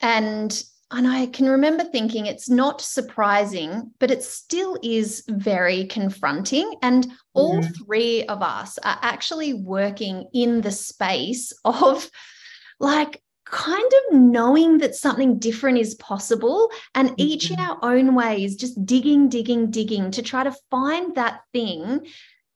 and 0.00 0.62
and 0.92 1.06
I 1.06 1.26
can 1.26 1.48
remember 1.48 1.82
thinking 1.82 2.26
it's 2.26 2.48
not 2.48 2.80
surprising, 2.80 3.90
but 3.98 4.12
it 4.12 4.22
still 4.22 4.78
is 4.84 5.24
very 5.28 5.86
confronting. 5.86 6.74
And 6.80 7.08
all 7.34 7.60
mm. 7.60 7.76
three 7.84 8.24
of 8.24 8.40
us 8.40 8.78
are 8.78 8.98
actually 9.02 9.52
working 9.52 10.28
in 10.32 10.60
the 10.60 10.70
space 10.70 11.52
of 11.64 12.08
like 12.78 13.20
kind 13.46 13.92
of 14.10 14.18
knowing 14.18 14.78
that 14.78 14.94
something 14.94 15.38
different 15.38 15.78
is 15.78 15.94
possible 15.96 16.70
and 16.94 17.08
mm-hmm. 17.10 17.20
each 17.20 17.50
in 17.50 17.56
mm-hmm. 17.56 17.84
our 17.84 17.94
own 17.94 18.14
ways 18.14 18.56
just 18.56 18.84
digging 18.84 19.28
digging 19.28 19.70
digging 19.70 20.10
to 20.10 20.20
try 20.20 20.42
to 20.42 20.54
find 20.68 21.14
that 21.14 21.42
thing 21.52 22.04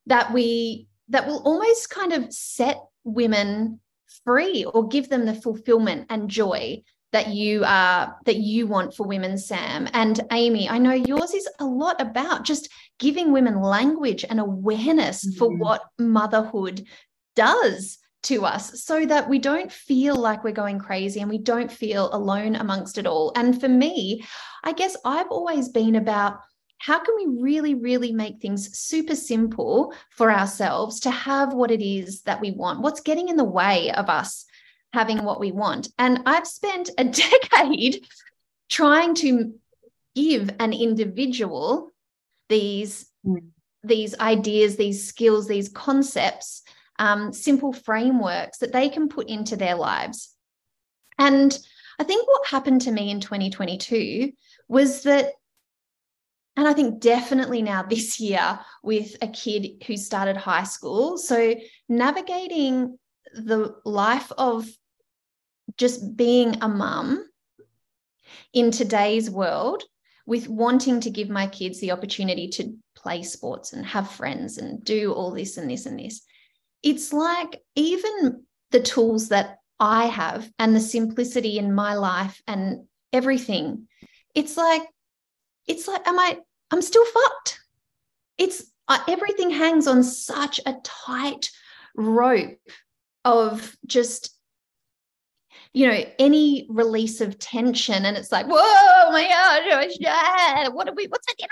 that 0.05 0.33
we 0.33 0.87
that 1.07 1.25
will 1.25 1.41
almost 1.43 1.89
kind 1.89 2.11
of 2.11 2.31
set 2.33 2.81
women 3.05 3.79
free 4.25 4.65
or 4.65 4.85
give 4.89 5.07
them 5.07 5.25
the 5.25 5.33
fulfillment 5.33 6.05
and 6.09 6.29
joy 6.29 6.83
that 7.11 7.29
you 7.29 7.63
are 7.65 8.17
that 8.25 8.37
you 8.37 8.67
want 8.67 8.93
for 8.95 9.05
women 9.05 9.37
sam 9.37 9.87
and 9.93 10.21
amy 10.31 10.69
i 10.69 10.77
know 10.77 10.93
yours 10.93 11.33
is 11.33 11.47
a 11.59 11.65
lot 11.65 11.99
about 11.99 12.43
just 12.43 12.69
giving 12.99 13.31
women 13.31 13.61
language 13.61 14.23
and 14.29 14.39
awareness 14.39 15.25
mm-hmm. 15.25 15.37
for 15.37 15.55
what 15.57 15.83
motherhood 15.99 16.85
does 17.35 17.97
to 18.23 18.45
us 18.45 18.83
so 18.83 19.05
that 19.05 19.27
we 19.27 19.39
don't 19.39 19.71
feel 19.71 20.15
like 20.15 20.43
we're 20.43 20.51
going 20.51 20.77
crazy 20.77 21.19
and 21.21 21.29
we 21.29 21.39
don't 21.39 21.71
feel 21.71 22.13
alone 22.13 22.55
amongst 22.55 22.97
it 22.97 23.07
all 23.07 23.31
and 23.35 23.59
for 23.59 23.67
me 23.67 24.23
i 24.63 24.71
guess 24.71 24.95
i've 25.05 25.29
always 25.29 25.69
been 25.69 25.95
about 25.95 26.39
how 26.81 26.97
can 26.97 27.13
we 27.15 27.41
really, 27.41 27.75
really 27.75 28.11
make 28.11 28.39
things 28.39 28.75
super 28.75 29.15
simple 29.15 29.93
for 30.09 30.31
ourselves 30.31 30.99
to 31.01 31.11
have 31.11 31.53
what 31.53 31.69
it 31.69 31.79
is 31.79 32.23
that 32.23 32.41
we 32.41 32.49
want? 32.49 32.81
What's 32.81 33.01
getting 33.01 33.29
in 33.29 33.35
the 33.35 33.43
way 33.43 33.91
of 33.91 34.09
us 34.09 34.45
having 34.93 35.23
what 35.23 35.39
we 35.39 35.51
want? 35.51 35.89
And 35.97 36.21
I've 36.25 36.47
spent 36.47 36.89
a 36.97 37.03
decade 37.51 38.05
trying 38.69 39.15
to 39.15 39.53
give 40.15 40.49
an 40.59 40.73
individual 40.73 41.89
these, 42.49 43.09
mm. 43.25 43.43
these 43.83 44.17
ideas, 44.19 44.75
these 44.75 45.07
skills, 45.07 45.47
these 45.47 45.69
concepts, 45.69 46.63
um, 46.99 47.33
simple 47.33 47.73
frameworks 47.73 48.59
that 48.59 48.73
they 48.73 48.89
can 48.89 49.09
put 49.09 49.27
into 49.27 49.55
their 49.55 49.75
lives. 49.75 50.35
And 51.17 51.57
I 51.99 52.03
think 52.03 52.27
what 52.27 52.47
happened 52.47 52.81
to 52.81 52.91
me 52.91 53.11
in 53.11 53.19
2022 53.19 54.31
was 54.67 55.03
that 55.03 55.31
and 56.57 56.67
I 56.67 56.73
think 56.73 56.99
definitely 56.99 57.61
now 57.61 57.83
this 57.83 58.19
year 58.27 58.59
with 58.83 59.15
a 59.21 59.27
kid 59.27 59.83
who 59.87 59.97
started 59.97 60.37
high 60.37 60.63
school. 60.63 61.17
So 61.17 61.55
navigating 61.87 62.97
the 63.33 63.75
life 63.85 64.31
of 64.37 64.67
just 65.77 66.15
being 66.15 66.57
a 66.61 66.67
mum 66.67 67.25
in 68.53 68.71
today's 68.71 69.29
world 69.29 69.83
with 70.25 70.47
wanting 70.47 71.01
to 71.01 71.09
give 71.09 71.29
my 71.29 71.47
kids 71.47 71.79
the 71.79 71.91
opportunity 71.91 72.47
to 72.47 72.75
play 72.95 73.23
sports 73.23 73.73
and 73.73 73.85
have 73.85 74.11
friends 74.11 74.57
and 74.57 74.83
do 74.83 75.13
all 75.13 75.31
this 75.31 75.57
and 75.57 75.69
this 75.69 75.85
and 75.85 75.99
this. 75.99 76.21
It's 76.83 77.11
like 77.11 77.61
even 77.75 78.43
the 78.71 78.81
tools 78.81 79.29
that 79.29 79.57
I 79.79 80.05
have 80.05 80.49
and 80.59 80.75
the 80.75 80.79
simplicity 80.79 81.57
in 81.57 81.73
my 81.73 81.95
life 81.95 82.41
and 82.47 82.85
everything, 83.11 83.87
it's 84.35 84.57
like 84.57 84.83
it's 85.67 85.87
like, 85.87 86.07
am 86.07 86.19
I, 86.19 86.37
I'm 86.71 86.81
still 86.81 87.05
fucked. 87.05 87.59
It's 88.37 88.63
uh, 88.87 88.99
everything 89.07 89.51
hangs 89.51 89.87
on 89.87 90.03
such 90.03 90.59
a 90.65 90.75
tight 90.83 91.49
rope 91.95 92.59
of 93.23 93.75
just, 93.85 94.35
you 95.73 95.87
know, 95.87 96.03
any 96.19 96.67
release 96.69 97.21
of 97.21 97.39
tension. 97.39 98.05
And 98.05 98.17
it's 98.17 98.31
like, 98.31 98.45
whoa, 98.47 99.11
my 99.11 99.27
God, 99.27 100.73
what 100.73 100.89
are 100.89 100.93
we, 100.93 101.07
what's 101.07 101.25
that? 101.27 101.47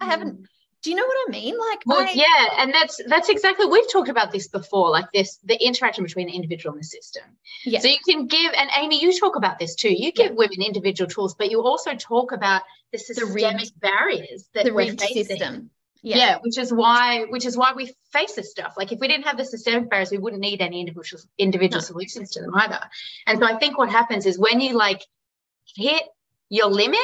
I 0.00 0.06
haven't, 0.06 0.42
mm. 0.42 0.46
Do 0.82 0.90
you 0.90 0.96
know 0.96 1.06
what 1.06 1.16
I 1.28 1.30
mean? 1.30 1.58
Like, 1.58 1.80
well, 1.86 2.00
I, 2.00 2.12
yeah, 2.12 2.62
and 2.62 2.74
that's 2.74 3.00
that's 3.06 3.30
exactly 3.30 3.64
we've 3.64 3.90
talked 3.90 4.10
about 4.10 4.32
this 4.32 4.48
before, 4.48 4.90
like 4.90 5.06
this 5.14 5.38
the 5.42 5.56
interaction 5.64 6.04
between 6.04 6.26
the 6.26 6.34
individual 6.34 6.74
and 6.74 6.82
the 6.82 6.86
system. 6.86 7.22
Yeah. 7.64 7.78
So 7.80 7.88
you 7.88 7.96
can 8.06 8.26
give, 8.26 8.52
and 8.54 8.68
Amy, 8.76 9.00
you 9.00 9.18
talk 9.18 9.36
about 9.36 9.58
this 9.58 9.76
too. 9.76 9.90
You 9.90 10.12
give 10.12 10.32
yeah. 10.32 10.36
women 10.36 10.60
individual 10.60 11.08
tools, 11.08 11.34
but 11.36 11.50
you 11.50 11.62
also 11.62 11.94
talk 11.94 12.32
about 12.32 12.60
the 12.92 12.98
systemic 12.98 13.64
the 13.64 13.72
barriers 13.80 14.46
that 14.52 14.66
the 14.66 14.74
we're 14.74 14.92
facing. 14.92 15.24
System. 15.24 15.70
Yeah. 16.04 16.16
yeah. 16.16 16.38
which 16.42 16.58
is 16.58 16.72
why 16.72 17.24
which 17.30 17.46
is 17.46 17.56
why 17.56 17.72
we 17.74 17.94
face 18.12 18.34
this 18.34 18.50
stuff. 18.50 18.74
Like 18.76 18.92
if 18.92 19.00
we 19.00 19.08
didn't 19.08 19.24
have 19.24 19.38
the 19.38 19.44
systemic 19.44 19.88
barriers, 19.88 20.10
we 20.10 20.18
wouldn't 20.18 20.42
need 20.42 20.60
any 20.60 20.80
individual 20.80 21.22
individual 21.38 21.80
no. 21.80 21.84
solutions 21.84 22.30
to 22.32 22.42
them 22.42 22.54
either. 22.54 22.80
And 23.26 23.38
so 23.38 23.46
I 23.46 23.56
think 23.56 23.78
what 23.78 23.88
happens 23.90 24.26
is 24.26 24.38
when 24.38 24.60
you 24.60 24.74
like 24.74 25.02
hit 25.74 26.02
your 26.50 26.68
limit 26.68 27.00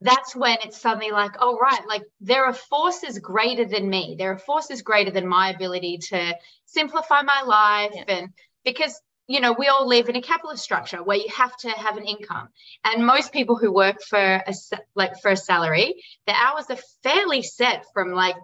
that's 0.00 0.36
when 0.36 0.58
it's 0.62 0.78
suddenly 0.78 1.10
like, 1.10 1.32
oh, 1.40 1.56
right, 1.56 1.80
like 1.88 2.02
there 2.20 2.44
are 2.44 2.52
forces 2.52 3.18
greater 3.18 3.64
than 3.64 3.88
me. 3.88 4.16
There 4.18 4.32
are 4.32 4.38
forces 4.38 4.82
greater 4.82 5.10
than 5.10 5.26
my 5.26 5.50
ability 5.50 5.98
to 6.08 6.34
simplify 6.66 7.22
my 7.22 7.42
life. 7.46 7.92
Yeah. 7.94 8.04
And 8.08 8.28
because, 8.64 9.00
you 9.26 9.40
know, 9.40 9.54
we 9.58 9.68
all 9.68 9.88
live 9.88 10.08
in 10.08 10.16
a 10.16 10.22
capitalist 10.22 10.62
structure 10.62 11.02
where 11.02 11.16
you 11.16 11.28
have 11.34 11.56
to 11.58 11.70
have 11.70 11.96
an 11.96 12.04
income. 12.04 12.48
And 12.84 13.04
most 13.04 13.32
people 13.32 13.56
who 13.56 13.72
work 13.72 14.02
for 14.02 14.18
a, 14.18 14.54
like 14.94 15.20
for 15.20 15.32
a 15.32 15.36
salary, 15.36 16.02
the 16.26 16.34
hours 16.34 16.66
are 16.70 16.78
fairly 17.02 17.42
set 17.42 17.84
from 17.92 18.12
like 18.12 18.36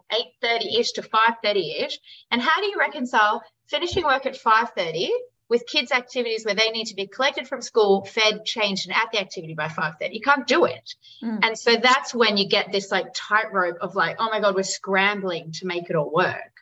8.30ish 0.42 0.94
to 0.94 1.02
5.30ish. 1.02 1.94
And 2.30 2.42
how 2.42 2.60
do 2.60 2.66
you 2.66 2.78
reconcile 2.78 3.42
finishing 3.68 4.04
work 4.04 4.26
at 4.26 4.34
5.30 4.34 5.08
with 5.48 5.66
kids' 5.66 5.92
activities 5.92 6.46
where 6.46 6.54
they 6.54 6.70
need 6.70 6.86
to 6.86 6.94
be 6.94 7.06
collected 7.06 7.46
from 7.46 7.60
school, 7.60 8.04
fed, 8.06 8.44
changed, 8.44 8.88
and 8.88 8.96
at 8.96 9.10
the 9.12 9.20
activity 9.20 9.52
by 9.52 9.68
5:30. 9.68 10.14
You 10.14 10.20
can't 10.22 10.46
do 10.46 10.64
it. 10.64 10.94
Mm. 11.22 11.40
And 11.42 11.58
so 11.58 11.76
that's 11.76 12.14
when 12.14 12.38
you 12.38 12.48
get 12.48 12.72
this 12.72 12.90
like 12.90 13.08
tightrope 13.14 13.76
of 13.82 13.94
like, 13.94 14.16
oh 14.18 14.30
my 14.30 14.40
God, 14.40 14.54
we're 14.54 14.62
scrambling 14.62 15.52
to 15.52 15.66
make 15.66 15.90
it 15.90 15.96
all 15.96 16.10
work. 16.10 16.54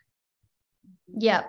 Yeah. 1.07 1.45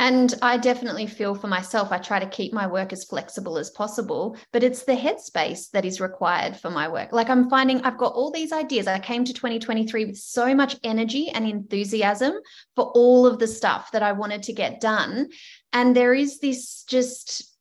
And 0.00 0.32
I 0.40 0.56
definitely 0.56 1.06
feel 1.06 1.34
for 1.34 1.46
myself, 1.46 1.92
I 1.92 1.98
try 1.98 2.18
to 2.18 2.26
keep 2.26 2.54
my 2.54 2.66
work 2.66 2.90
as 2.90 3.04
flexible 3.04 3.58
as 3.58 3.68
possible, 3.68 4.34
but 4.50 4.62
it's 4.62 4.84
the 4.84 4.94
headspace 4.94 5.70
that 5.72 5.84
is 5.84 6.00
required 6.00 6.56
for 6.56 6.70
my 6.70 6.88
work. 6.88 7.12
Like 7.12 7.28
I'm 7.28 7.50
finding 7.50 7.82
I've 7.82 7.98
got 7.98 8.14
all 8.14 8.30
these 8.30 8.50
ideas. 8.50 8.86
I 8.86 8.98
came 8.98 9.26
to 9.26 9.34
2023 9.34 10.06
with 10.06 10.16
so 10.16 10.54
much 10.54 10.76
energy 10.84 11.28
and 11.28 11.46
enthusiasm 11.46 12.32
for 12.76 12.86
all 12.94 13.26
of 13.26 13.38
the 13.38 13.46
stuff 13.46 13.92
that 13.92 14.02
I 14.02 14.12
wanted 14.12 14.44
to 14.44 14.54
get 14.54 14.80
done. 14.80 15.28
And 15.74 15.94
there 15.94 16.14
is 16.14 16.38
this 16.38 16.82
just 16.84 17.54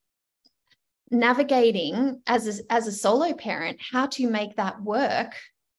navigating 1.12 2.22
as 2.26 2.62
a, 2.62 2.72
as 2.72 2.88
a 2.88 2.94
solo 2.94 3.34
parent, 3.34 3.80
how 3.92 4.06
to 4.06 4.30
make 4.30 4.56
that 4.56 4.82
work 4.82 5.36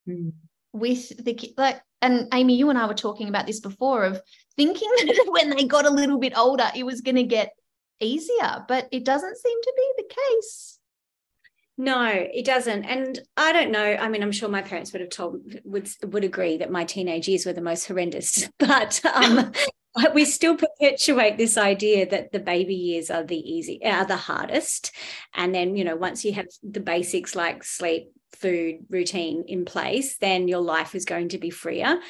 mm. 0.06 0.34
with 0.74 1.24
the 1.24 1.54
like 1.56 1.80
and 2.02 2.28
Amy, 2.32 2.56
you 2.56 2.70
and 2.70 2.78
I 2.78 2.86
were 2.86 2.94
talking 2.94 3.28
about 3.28 3.46
this 3.46 3.60
before 3.60 4.04
of 4.04 4.20
thinking 4.56 4.90
that 4.98 5.26
when 5.30 5.50
they 5.50 5.64
got 5.64 5.86
a 5.86 5.90
little 5.90 6.18
bit 6.18 6.36
older, 6.36 6.70
it 6.74 6.84
was 6.84 7.00
going 7.00 7.16
to 7.16 7.22
get 7.22 7.52
easier, 8.00 8.64
but 8.66 8.88
it 8.90 9.04
doesn't 9.04 9.36
seem 9.36 9.62
to 9.62 9.72
be 9.76 9.92
the 9.96 10.14
case. 10.14 10.78
No, 11.76 12.06
it 12.10 12.44
doesn't. 12.44 12.84
And 12.84 13.18
I 13.38 13.52
don't 13.52 13.70
know. 13.70 13.82
I 13.82 14.08
mean, 14.08 14.22
I'm 14.22 14.32
sure 14.32 14.50
my 14.50 14.60
parents 14.60 14.92
would 14.92 15.00
have 15.00 15.08
told 15.08 15.40
would 15.64 15.88
would 16.04 16.24
agree 16.24 16.58
that 16.58 16.70
my 16.70 16.84
teenage 16.84 17.26
years 17.26 17.46
were 17.46 17.54
the 17.54 17.62
most 17.62 17.86
horrendous. 17.86 18.50
But 18.58 19.02
um, 19.06 19.52
we 20.14 20.26
still 20.26 20.56
perpetuate 20.56 21.38
this 21.38 21.56
idea 21.56 22.08
that 22.10 22.32
the 22.32 22.38
baby 22.38 22.74
years 22.74 23.10
are 23.10 23.24
the 23.24 23.38
easy 23.38 23.82
are 23.82 24.04
the 24.04 24.16
hardest. 24.16 24.92
And 25.34 25.54
then, 25.54 25.74
you 25.74 25.84
know, 25.84 25.96
once 25.96 26.22
you 26.22 26.34
have 26.34 26.48
the 26.62 26.80
basics 26.80 27.34
like 27.34 27.64
sleep, 27.64 28.12
food 28.32 28.86
routine 28.88 29.44
in 29.46 29.64
place, 29.64 30.16
then 30.18 30.48
your 30.48 30.60
life 30.60 30.94
is 30.94 31.04
going 31.04 31.30
to 31.30 31.38
be 31.38 31.50
freer. 31.50 32.00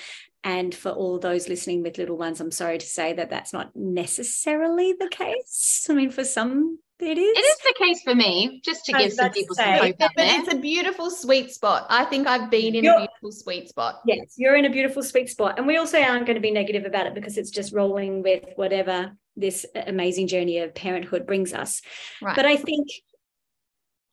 And 0.43 0.75
for 0.75 0.91
all 0.91 1.19
those 1.19 1.49
listening 1.49 1.83
with 1.83 1.99
little 1.99 2.17
ones, 2.17 2.41
I'm 2.41 2.51
sorry 2.51 2.79
to 2.79 2.87
say 2.87 3.13
that 3.13 3.29
that's 3.29 3.53
not 3.53 3.73
necessarily 3.75 4.95
the 4.99 5.09
case. 5.09 5.87
I 5.91 5.93
mean, 5.93 6.11
for 6.11 6.25
some, 6.25 6.79
it 6.99 7.19
is. 7.19 7.37
It 7.37 7.41
is 7.41 7.57
the 7.59 7.75
case 7.79 8.03
for 8.03 8.15
me, 8.15 8.61
just 8.65 8.87
to 8.87 8.93
give 8.93 9.13
some 9.13 9.31
people 9.33 9.55
some 9.55 9.73
hope 9.75 9.97
But 9.99 10.13
it's 10.17 10.53
a 10.53 10.57
beautiful 10.57 11.11
sweet 11.11 11.51
spot. 11.51 11.87
I 11.91 12.05
think 12.05 12.27
I've 12.27 12.51
been 12.51 12.75
in 12.75 12.85
you're, 12.85 12.95
a 12.95 13.01
beautiful 13.01 13.33
sweet 13.33 13.69
spot. 13.69 14.01
Yes, 14.07 14.35
you're 14.37 14.57
in 14.57 14.65
a 14.65 14.71
beautiful 14.71 15.03
sweet 15.03 15.29
spot. 15.29 15.59
And 15.59 15.67
we 15.67 15.77
also 15.77 16.01
aren't 16.01 16.27
going 16.27 16.37
to 16.37 16.43
be 16.43 16.51
negative 16.51 16.85
about 16.87 17.07
it 17.07 17.15
because 17.15 17.37
it's 17.37 17.51
just 17.51 17.75
rolling 17.75 18.23
with 18.23 18.45
whatever 18.57 19.13
this 19.37 19.67
amazing 19.75 20.27
journey 20.27 20.59
of 20.59 20.75
parenthood 20.75 21.27
brings 21.27 21.53
us. 21.53 21.83
Right. 22.23 22.37
But 22.37 22.47
I 22.47 22.57
think 22.57 22.89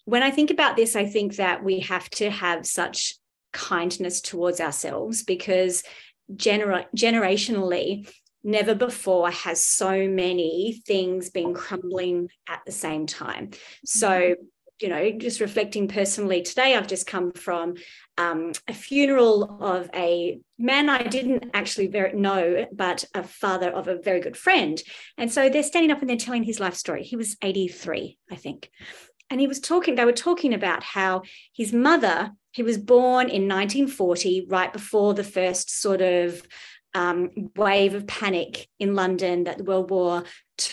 when 0.08 0.24
I 0.24 0.32
think 0.32 0.52
about 0.52 0.78
this, 0.78 0.96
I 0.96 1.06
think 1.06 1.36
that 1.36 1.66
we 1.66 1.82
have 1.82 2.10
to 2.12 2.30
have 2.30 2.66
such 2.66 3.16
kindness 3.52 4.22
towards 4.22 4.62
ourselves 4.62 5.24
because 5.24 5.84
gener- 6.34 6.86
generationally, 6.96 8.10
never 8.42 8.74
before 8.74 9.30
has 9.30 9.68
so 9.68 10.08
many 10.08 10.82
things 10.88 11.30
been 11.30 11.54
crumbling 11.54 12.30
at 12.48 12.62
the 12.66 12.72
same 12.72 13.06
time. 13.06 13.50
So, 13.84 14.10
mm-hmm. 14.10 14.44
you 14.80 14.88
know, 14.88 15.12
just 15.12 15.42
reflecting 15.42 15.90
personally 15.90 16.42
today, 16.42 16.78
I've 16.78 16.88
just 16.88 17.06
come 17.06 17.34
from 17.34 17.74
um, 18.18 18.54
a 18.66 18.74
funeral 18.74 19.62
of 19.62 19.90
a 19.94 20.40
man 20.58 20.88
I 20.88 21.04
didn't 21.04 21.50
actually 21.54 21.88
very 21.88 22.14
know, 22.14 22.66
but 22.72 23.04
a 23.14 23.24
father 23.24 23.72
of 23.72 23.90
a 23.90 24.00
very 24.02 24.22
good 24.22 24.38
friend. 24.38 24.82
And 25.18 25.30
so 25.30 25.50
they're 25.50 25.64
standing 25.64 25.92
up 25.92 26.00
and 26.00 26.10
they're 26.10 26.16
telling 26.16 26.44
his 26.44 26.62
life 26.62 26.76
story. 26.76 27.04
He 27.04 27.18
was 27.18 27.36
83, 27.42 28.18
I 28.32 28.36
think 28.38 28.70
and 29.30 29.40
he 29.40 29.48
was 29.48 29.60
talking 29.60 29.96
they 29.96 30.06
were 30.06 30.12
talking 30.12 30.54
about 30.54 30.84
how 30.84 31.22
his 31.54 31.74
mother 31.74 32.32
he 32.52 32.64
was 32.64 32.78
born 32.78 33.30
in 33.30 33.48
1940 33.48 34.48
right 34.50 34.74
before 34.74 35.14
the 35.14 35.24
first 35.24 35.82
sort 35.82 36.02
of 36.02 36.42
um, 36.94 37.30
wave 37.56 37.94
of 37.94 38.08
panic 38.08 38.68
in 38.80 38.96
london 38.96 39.44
that 39.44 39.66
world 39.66 39.92
war 39.92 40.24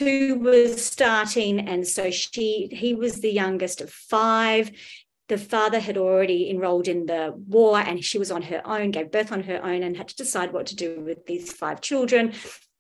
ii 0.01 0.33
was 0.33 0.83
starting 0.83 1.69
and 1.69 1.87
so 1.87 2.11
she 2.11 2.69
he 2.73 2.95
was 2.95 3.21
the 3.21 3.33
youngest 3.33 3.81
of 3.81 3.91
five 3.91 4.71
the 5.29 5.39
father 5.39 5.81
had 5.81 5.97
already 5.97 6.51
enrolled 6.51 6.89
in 6.89 7.07
the 7.07 7.35
war 7.49 7.79
and 7.79 8.05
she 8.05 8.19
was 8.19 8.31
on 8.31 8.43
her 8.43 8.61
own, 8.65 8.91
gave 8.91 9.11
birth 9.11 9.33
on 9.33 9.43
her 9.45 9.65
own, 9.65 9.83
and 9.83 9.97
had 9.97 10.09
to 10.09 10.17
decide 10.17 10.53
what 10.53 10.67
to 10.67 10.77
do 10.77 11.01
with 11.01 11.27
these 11.27 11.53
five 11.53 11.81
children. 11.81 12.33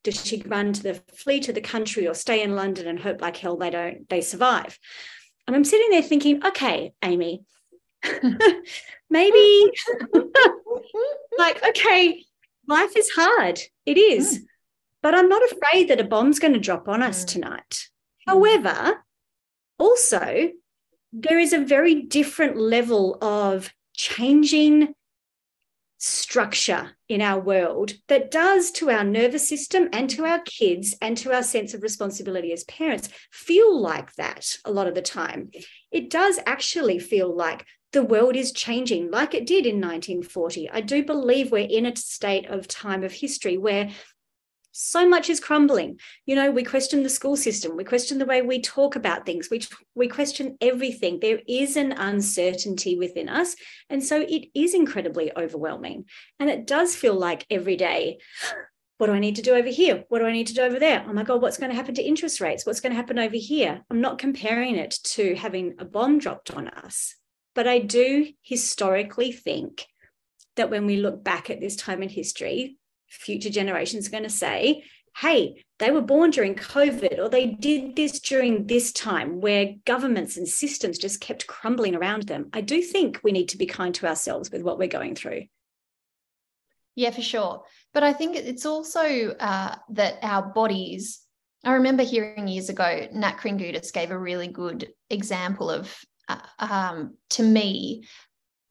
Does 0.02 0.24
she 0.24 0.42
run 0.46 0.74
to 0.74 0.82
the 0.82 0.94
flee 1.14 1.40
to 1.40 1.52
the 1.52 1.62
country 1.62 2.06
or 2.06 2.12
stay 2.12 2.42
in 2.42 2.54
London 2.54 2.86
and 2.86 3.00
hope 3.00 3.22
like 3.22 3.38
hell 3.38 3.56
they 3.56 3.70
don't 3.70 4.08
they 4.10 4.20
survive? 4.20 4.78
And 5.46 5.54
I'm 5.54 5.64
sitting 5.64 5.90
there 5.90 6.02
thinking, 6.02 6.44
okay, 6.44 6.92
Amy, 7.02 7.44
maybe 9.10 9.72
like, 11.38 11.62
okay, 11.68 12.24
life 12.66 12.96
is 12.96 13.10
hard. 13.10 13.60
It 13.84 13.98
is. 13.98 14.38
Mm. 14.38 14.44
But 15.02 15.14
I'm 15.14 15.28
not 15.28 15.42
afraid 15.52 15.88
that 15.88 16.00
a 16.00 16.04
bomb's 16.04 16.38
going 16.38 16.54
to 16.54 16.60
drop 16.60 16.88
on 16.88 17.02
us 17.02 17.24
mm. 17.24 17.28
tonight. 17.28 17.70
Mm. 17.70 18.32
However, 18.32 19.04
also, 19.78 20.50
there 21.12 21.38
is 21.38 21.52
a 21.52 21.58
very 21.58 22.02
different 22.02 22.56
level 22.56 23.18
of 23.22 23.72
changing 23.94 24.94
structure 26.04 26.90
in 27.08 27.22
our 27.22 27.40
world 27.40 27.92
that 28.08 28.30
does 28.30 28.70
to 28.70 28.90
our 28.90 29.02
nervous 29.02 29.48
system 29.48 29.88
and 29.90 30.10
to 30.10 30.24
our 30.26 30.40
kids 30.40 30.94
and 31.00 31.16
to 31.16 31.32
our 31.32 31.42
sense 31.42 31.72
of 31.72 31.82
responsibility 31.82 32.52
as 32.52 32.62
parents 32.64 33.08
feel 33.32 33.80
like 33.80 34.14
that 34.16 34.58
a 34.66 34.70
lot 34.70 34.86
of 34.86 34.94
the 34.94 35.00
time. 35.00 35.50
It 35.90 36.10
does 36.10 36.38
actually 36.44 36.98
feel 36.98 37.34
like 37.34 37.64
the 37.92 38.02
world 38.02 38.36
is 38.36 38.52
changing 38.52 39.10
like 39.10 39.32
it 39.32 39.46
did 39.46 39.64
in 39.64 39.76
1940. 39.76 40.68
I 40.68 40.82
do 40.82 41.04
believe 41.04 41.50
we're 41.50 41.66
in 41.66 41.86
a 41.86 41.96
state 41.96 42.50
of 42.50 42.68
time 42.68 43.02
of 43.02 43.12
history 43.12 43.56
where 43.56 43.90
so 44.76 45.08
much 45.08 45.30
is 45.30 45.38
crumbling 45.38 45.98
you 46.26 46.34
know 46.34 46.50
we 46.50 46.64
question 46.64 47.04
the 47.04 47.08
school 47.08 47.36
system 47.36 47.76
we 47.76 47.84
question 47.84 48.18
the 48.18 48.26
way 48.26 48.42
we 48.42 48.60
talk 48.60 48.96
about 48.96 49.24
things 49.24 49.48
we 49.48 49.62
we 49.94 50.08
question 50.08 50.56
everything 50.60 51.20
there 51.20 51.40
is 51.46 51.76
an 51.76 51.92
uncertainty 51.92 52.98
within 52.98 53.28
us 53.28 53.54
and 53.88 54.02
so 54.02 54.20
it 54.20 54.48
is 54.52 54.74
incredibly 54.74 55.30
overwhelming 55.36 56.04
and 56.40 56.50
it 56.50 56.66
does 56.66 56.96
feel 56.96 57.14
like 57.14 57.46
every 57.50 57.76
day 57.76 58.18
what 58.98 59.08
do 59.08 59.12
I 59.12 59.18
need 59.18 59.36
to 59.36 59.42
do 59.42 59.54
over 59.54 59.68
here? 59.68 60.04
What 60.08 60.20
do 60.20 60.26
I 60.26 60.32
need 60.32 60.46
to 60.46 60.54
do 60.54 60.62
over 60.62 60.78
there? 60.78 61.04
Oh 61.06 61.12
my 61.12 61.24
God, 61.24 61.42
what's 61.42 61.58
going 61.58 61.70
to 61.70 61.76
happen 61.76 61.96
to 61.96 62.02
interest 62.02 62.40
rates? 62.40 62.64
What's 62.64 62.80
going 62.80 62.92
to 62.92 62.96
happen 62.96 63.18
over 63.18 63.34
here? 63.36 63.82
I'm 63.90 64.00
not 64.00 64.18
comparing 64.18 64.76
it 64.76 64.92
to 65.02 65.34
having 65.34 65.74
a 65.80 65.84
bomb 65.84 66.20
dropped 66.20 66.52
on 66.52 66.68
us. 66.68 67.16
But 67.56 67.66
I 67.66 67.80
do 67.80 68.28
historically 68.42 69.32
think 69.32 69.86
that 70.56 70.70
when 70.70 70.86
we 70.86 70.96
look 70.96 71.24
back 71.24 71.50
at 71.50 71.60
this 71.60 71.74
time 71.74 72.02
in 72.04 72.08
history, 72.08 72.78
future 73.14 73.50
generations 73.50 74.06
are 74.06 74.10
going 74.10 74.22
to 74.24 74.30
say, 74.30 74.84
hey, 75.16 75.64
they 75.78 75.90
were 75.90 76.00
born 76.00 76.30
during 76.30 76.54
COVID 76.54 77.18
or 77.18 77.28
they 77.28 77.46
did 77.46 77.94
this 77.96 78.20
during 78.20 78.66
this 78.66 78.92
time 78.92 79.40
where 79.40 79.74
governments 79.84 80.36
and 80.36 80.48
systems 80.48 80.98
just 80.98 81.20
kept 81.20 81.46
crumbling 81.46 81.94
around 81.94 82.24
them. 82.24 82.50
I 82.52 82.60
do 82.60 82.82
think 82.82 83.20
we 83.22 83.32
need 83.32 83.48
to 83.50 83.58
be 83.58 83.66
kind 83.66 83.94
to 83.96 84.06
ourselves 84.06 84.50
with 84.50 84.62
what 84.62 84.78
we're 84.78 84.88
going 84.88 85.14
through. 85.14 85.44
Yeah, 86.96 87.10
for 87.10 87.22
sure. 87.22 87.62
But 87.92 88.02
I 88.02 88.12
think 88.12 88.36
it's 88.36 88.66
also 88.66 89.30
uh, 89.38 89.76
that 89.90 90.18
our 90.22 90.42
bodies. 90.42 91.20
I 91.64 91.74
remember 91.74 92.02
hearing 92.02 92.46
years 92.46 92.68
ago, 92.68 93.08
Nat 93.12 93.38
Kringoudis 93.38 93.92
gave 93.92 94.10
a 94.10 94.18
really 94.18 94.48
good 94.48 94.90
example 95.10 95.70
of, 95.70 95.96
uh, 96.28 96.38
um, 96.58 97.16
to 97.30 97.42
me, 97.42 98.04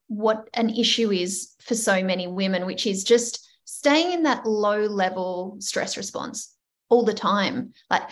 what 0.06 0.48
an 0.54 0.70
issue 0.70 1.10
is 1.10 1.54
for 1.60 1.74
so 1.74 2.02
many 2.02 2.26
women, 2.26 2.66
which 2.66 2.86
is 2.86 3.04
just 3.04 3.46
staying 3.84 4.12
in 4.12 4.22
that 4.22 4.46
low 4.46 4.86
level 4.86 5.56
stress 5.60 5.98
response 5.98 6.56
all 6.88 7.04
the 7.04 7.12
time 7.12 7.70
like 7.90 8.08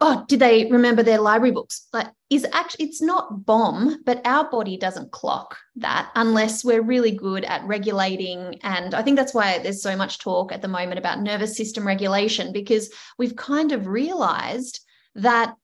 oh 0.00 0.24
did 0.28 0.38
they 0.38 0.70
remember 0.70 1.02
their 1.02 1.20
library 1.20 1.50
books? 1.50 1.88
Like 1.92 2.06
is 2.30 2.46
actually 2.52 2.86
it's 2.86 3.02
not 3.02 3.44
bomb 3.44 4.04
but 4.04 4.24
our 4.24 4.48
body 4.48 4.76
doesn't 4.76 5.10
clock 5.10 5.58
that 5.76 6.12
unless 6.14 6.64
we're 6.64 6.80
really 6.82 7.10
good 7.10 7.44
at 7.44 7.64
regulating. 7.64 8.60
And 8.62 8.94
i 8.94 9.02
think 9.02 9.16
that's 9.16 9.34
why 9.34 9.58
there's 9.58 9.82
so 9.82 9.96
much 9.96 10.20
talk 10.20 10.52
at 10.52 10.62
the 10.62 10.68
moment 10.68 11.00
about 11.00 11.20
nervous 11.20 11.56
system 11.56 11.84
regulation 11.84 12.52
because 12.52 12.88
we've 13.18 13.34
kind 13.34 13.72
of 13.72 13.88
realized 13.88 14.78
that 15.16 15.56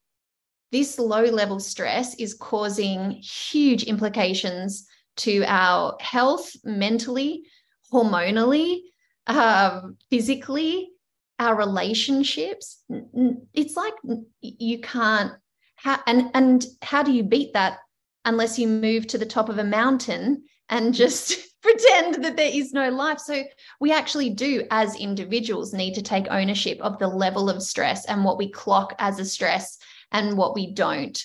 this 0.72 0.98
low 0.98 1.24
level 1.24 1.60
stress 1.60 2.14
is 2.14 2.34
causing 2.34 3.12
huge 3.22 3.84
implications 3.84 4.88
to 5.18 5.44
our 5.46 5.96
health 6.00 6.50
mentally 6.64 7.44
hormonally 7.92 8.89
um, 9.38 9.96
physically, 10.10 10.90
our 11.38 11.56
relationships. 11.56 12.82
It's 13.54 13.76
like 13.76 13.94
you 14.40 14.80
can't. 14.80 15.32
Ha- 15.78 16.02
and 16.06 16.30
and 16.34 16.66
how 16.82 17.02
do 17.02 17.12
you 17.12 17.22
beat 17.22 17.54
that 17.54 17.78
unless 18.26 18.58
you 18.58 18.68
move 18.68 19.06
to 19.06 19.18
the 19.18 19.24
top 19.24 19.48
of 19.48 19.58
a 19.58 19.64
mountain 19.64 20.44
and 20.68 20.94
just 21.02 21.38
pretend 21.62 22.24
that 22.24 22.36
there 22.36 22.50
is 22.52 22.72
no 22.72 22.90
life. 22.90 23.18
So 23.18 23.42
we 23.80 23.92
actually 23.92 24.30
do, 24.30 24.66
as 24.70 24.96
individuals, 24.96 25.74
need 25.74 25.94
to 25.94 26.02
take 26.02 26.26
ownership 26.30 26.80
of 26.80 26.98
the 26.98 27.08
level 27.08 27.50
of 27.50 27.62
stress 27.62 28.06
and 28.06 28.24
what 28.24 28.38
we 28.38 28.50
clock 28.50 28.94
as 28.98 29.18
a 29.18 29.24
stress 29.24 29.78
and 30.12 30.36
what 30.36 30.54
we 30.54 30.72
don't 30.72 31.22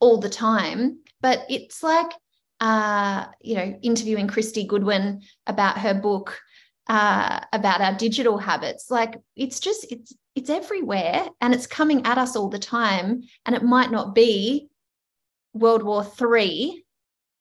all 0.00 0.18
the 0.18 0.28
time. 0.28 0.98
But 1.20 1.44
it's 1.48 1.82
like, 1.82 2.12
uh, 2.60 3.26
you 3.40 3.54
know, 3.54 3.78
interviewing 3.82 4.28
Kristy 4.28 4.66
Goodwin 4.66 5.22
about 5.46 5.78
her 5.78 5.94
book, 5.94 6.40
uh, 6.88 7.40
about 7.52 7.80
our 7.80 7.94
digital 7.94 8.38
habits. 8.38 8.90
Like 8.90 9.16
it's 9.36 9.60
just 9.60 9.90
it's 9.90 10.12
it's 10.34 10.50
everywhere 10.50 11.26
and 11.40 11.54
it's 11.54 11.66
coming 11.66 12.06
at 12.06 12.18
us 12.18 12.36
all 12.36 12.48
the 12.48 12.58
time. 12.58 13.22
And 13.44 13.54
it 13.54 13.62
might 13.62 13.90
not 13.90 14.14
be 14.14 14.68
world 15.52 15.82
war 15.82 16.04
three 16.04 16.84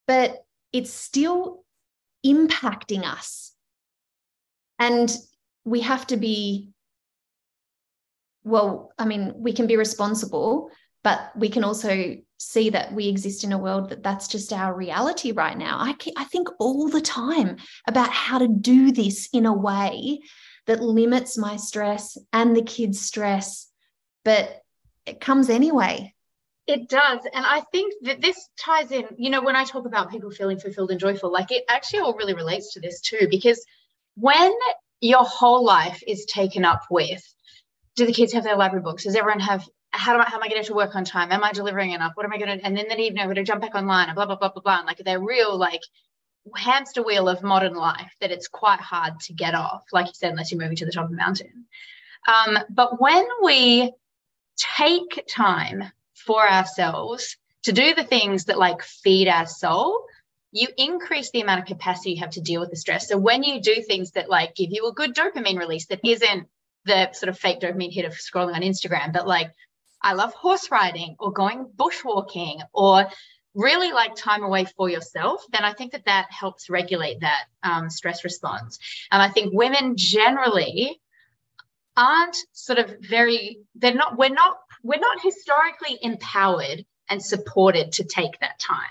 but 0.07 0.37
it's 0.71 0.93
still 0.93 1.65
impacting 2.25 3.03
us. 3.03 3.51
And 4.79 5.13
we 5.67 5.81
have 5.81 6.07
to 6.07 6.17
be 6.17 6.71
well 8.45 8.93
i 8.97 9.03
mean 9.03 9.33
we 9.35 9.51
can 9.51 9.67
be 9.67 9.75
responsible 9.75 10.71
but 11.03 11.31
we 11.35 11.49
can 11.49 11.63
also 11.63 12.17
see 12.37 12.69
that 12.69 12.93
we 12.93 13.07
exist 13.07 13.43
in 13.43 13.51
a 13.51 13.57
world 13.57 13.89
that 13.89 14.03
that's 14.03 14.27
just 14.27 14.53
our 14.53 14.73
reality 14.73 15.31
right 15.31 15.57
now. 15.57 15.77
I, 15.79 15.95
I 16.15 16.25
think 16.25 16.49
all 16.59 16.87
the 16.87 17.01
time 17.01 17.57
about 17.87 18.09
how 18.09 18.39
to 18.39 18.47
do 18.47 18.91
this 18.91 19.29
in 19.33 19.45
a 19.45 19.53
way 19.53 20.19
that 20.67 20.81
limits 20.81 21.37
my 21.37 21.55
stress 21.55 22.17
and 22.33 22.55
the 22.55 22.61
kids' 22.61 23.01
stress, 23.01 23.67
but 24.23 24.61
it 25.05 25.21
comes 25.21 25.49
anyway. 25.49 26.13
It 26.67 26.89
does. 26.89 27.21
And 27.33 27.45
I 27.45 27.61
think 27.71 27.93
that 28.01 28.21
this 28.21 28.49
ties 28.59 28.91
in, 28.91 29.05
you 29.17 29.29
know, 29.29 29.41
when 29.41 29.55
I 29.55 29.63
talk 29.63 29.85
about 29.85 30.11
people 30.11 30.29
feeling 30.29 30.59
fulfilled 30.59 30.91
and 30.91 30.99
joyful, 30.99 31.31
like 31.31 31.51
it 31.51 31.63
actually 31.69 31.99
all 31.99 32.13
really 32.13 32.33
relates 32.33 32.73
to 32.73 32.81
this 32.81 32.99
too, 32.99 33.27
because 33.29 33.65
when 34.15 34.51
your 34.99 35.23
whole 35.23 35.63
life 35.63 36.03
is 36.05 36.25
taken 36.25 36.65
up 36.65 36.81
with 36.89 37.23
do 37.95 38.05
the 38.05 38.13
kids 38.13 38.33
have 38.33 38.43
their 38.43 38.55
library 38.55 38.83
books? 38.83 39.03
Does 39.03 39.15
everyone 39.15 39.39
have 39.39 39.67
how 39.91 40.13
do 40.13 40.19
I, 40.19 40.25
how 40.25 40.37
am 40.37 40.43
I 40.43 40.47
getting 40.47 40.63
to 40.65 40.73
work 40.73 40.95
on 40.95 41.05
time? 41.05 41.31
Am 41.31 41.43
I 41.43 41.51
delivering 41.53 41.91
enough? 41.91 42.13
What 42.15 42.25
am 42.25 42.33
I 42.33 42.37
going 42.37 42.59
to, 42.59 42.65
and 42.65 42.77
then 42.77 42.87
the 42.87 42.99
evening 42.99 43.21
I'm 43.21 43.27
going 43.27 43.35
to 43.35 43.43
jump 43.43 43.61
back 43.61 43.75
online 43.75 44.07
and 44.07 44.15
blah, 44.15 44.25
blah, 44.25 44.35
blah, 44.35 44.49
blah, 44.49 44.61
blah. 44.61 44.77
And 44.79 44.87
like 44.87 44.97
they're 44.97 45.19
real, 45.19 45.57
like 45.57 45.81
hamster 46.55 47.03
wheel 47.03 47.27
of 47.27 47.43
modern 47.43 47.73
life 47.73 48.11
that 48.21 48.31
it's 48.31 48.47
quite 48.47 48.79
hard 48.79 49.19
to 49.21 49.33
get 49.33 49.55
off, 49.55 49.83
like 49.91 50.07
you 50.07 50.13
said, 50.13 50.31
unless 50.31 50.51
you're 50.51 50.61
moving 50.61 50.77
to 50.77 50.85
the 50.85 50.91
top 50.91 51.05
of 51.05 51.11
a 51.11 51.15
mountain. 51.15 51.65
Um, 52.27 52.59
but 52.69 52.99
when 53.01 53.25
we 53.43 53.93
take 54.57 55.25
time 55.29 55.83
for 56.13 56.47
ourselves 56.47 57.37
to 57.63 57.71
do 57.71 57.93
the 57.93 58.03
things 58.03 58.45
that 58.45 58.57
like 58.57 58.81
feed 58.81 59.27
our 59.27 59.45
soul, 59.45 60.05
you 60.51 60.67
increase 60.77 61.31
the 61.31 61.41
amount 61.41 61.61
of 61.61 61.67
capacity 61.67 62.11
you 62.11 62.21
have 62.21 62.31
to 62.31 62.41
deal 62.41 62.61
with 62.61 62.69
the 62.69 62.77
stress. 62.77 63.07
So 63.07 63.17
when 63.17 63.43
you 63.43 63.61
do 63.61 63.81
things 63.81 64.11
that 64.11 64.29
like 64.29 64.55
give 64.55 64.69
you 64.71 64.87
a 64.87 64.93
good 64.93 65.15
dopamine 65.15 65.59
release 65.59 65.87
that 65.87 65.99
isn't 66.03 66.47
the 66.85 67.11
sort 67.11 67.29
of 67.29 67.37
fake 67.37 67.59
dopamine 67.59 67.93
hit 67.93 68.05
of 68.05 68.13
scrolling 68.13 68.55
on 68.55 68.61
Instagram, 68.61 69.11
but 69.11 69.27
like 69.27 69.51
I 70.01 70.13
love 70.13 70.33
horse 70.33 70.69
riding 70.71 71.15
or 71.19 71.31
going 71.31 71.65
bushwalking 71.75 72.61
or 72.73 73.07
really 73.57 73.91
like 73.91 74.15
time 74.15 74.43
away 74.43 74.65
for 74.65 74.87
yourself, 74.87 75.43
then 75.51 75.63
I 75.63 75.73
think 75.73 75.93
that 75.93 76.05
that 76.05 76.27
helps 76.29 76.69
regulate 76.69 77.21
that 77.21 77.45
um, 77.63 77.89
stress 77.89 78.23
response. 78.23 78.77
And 79.11 79.21
I 79.21 79.29
think 79.29 79.53
women 79.53 79.95
generally 79.97 81.01
aren't 81.97 82.37
sort 82.53 82.77
of 82.77 82.97
very, 83.01 83.59
they're 83.75 83.95
not, 83.95 84.17
we're 84.17 84.29
not, 84.29 84.57
we're 84.83 84.99
not 84.99 85.21
historically 85.21 85.97
empowered 86.01 86.85
and 87.09 87.23
supported 87.23 87.93
to 87.93 88.03
take 88.03 88.39
that 88.39 88.59
time. 88.59 88.83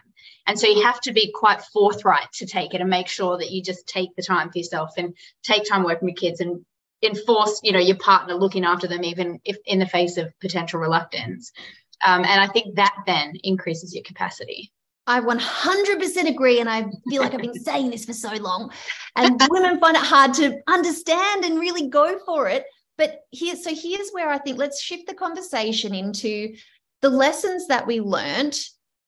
And 0.48 0.58
so 0.58 0.66
you 0.66 0.82
have 0.82 1.00
to 1.02 1.12
be 1.12 1.32
quite 1.32 1.62
forthright 1.62 2.30
to 2.34 2.46
take 2.46 2.74
it 2.74 2.80
and 2.80 2.90
make 2.90 3.08
sure 3.08 3.38
that 3.38 3.50
you 3.50 3.62
just 3.62 3.86
take 3.86 4.14
the 4.16 4.22
time 4.22 4.50
for 4.50 4.58
yourself 4.58 4.90
and 4.96 5.14
take 5.42 5.68
time 5.68 5.84
working 5.84 6.06
with 6.06 6.16
kids 6.16 6.40
and 6.40 6.64
enforce 7.02 7.60
you 7.62 7.72
know 7.72 7.78
your 7.78 7.96
partner 7.96 8.34
looking 8.34 8.64
after 8.64 8.86
them 8.86 9.04
even 9.04 9.38
if 9.44 9.56
in 9.66 9.78
the 9.78 9.86
face 9.86 10.16
of 10.16 10.32
potential 10.40 10.80
reluctance 10.80 11.52
um, 12.06 12.24
and 12.24 12.40
i 12.40 12.46
think 12.46 12.74
that 12.76 12.94
then 13.06 13.34
increases 13.42 13.94
your 13.94 14.04
capacity 14.04 14.72
I 15.08 15.20
100% 15.20 16.28
agree. 16.28 16.58
And 16.58 16.68
I 16.68 16.84
feel 17.08 17.22
like 17.22 17.32
I've 17.32 17.40
been 17.40 17.54
saying 17.54 17.90
this 17.90 18.04
for 18.04 18.12
so 18.12 18.32
long. 18.34 18.72
And 19.14 19.40
women 19.50 19.78
find 19.78 19.96
it 19.96 20.02
hard 20.02 20.34
to 20.34 20.58
understand 20.66 21.44
and 21.44 21.60
really 21.60 21.88
go 21.88 22.18
for 22.26 22.48
it. 22.48 22.64
But 22.98 23.20
here, 23.30 23.54
so 23.54 23.72
here's 23.72 24.10
where 24.10 24.28
I 24.28 24.38
think 24.38 24.58
let's 24.58 24.82
shift 24.82 25.06
the 25.06 25.14
conversation 25.14 25.94
into 25.94 26.56
the 27.02 27.10
lessons 27.10 27.68
that 27.68 27.86
we 27.86 28.00
learned 28.00 28.58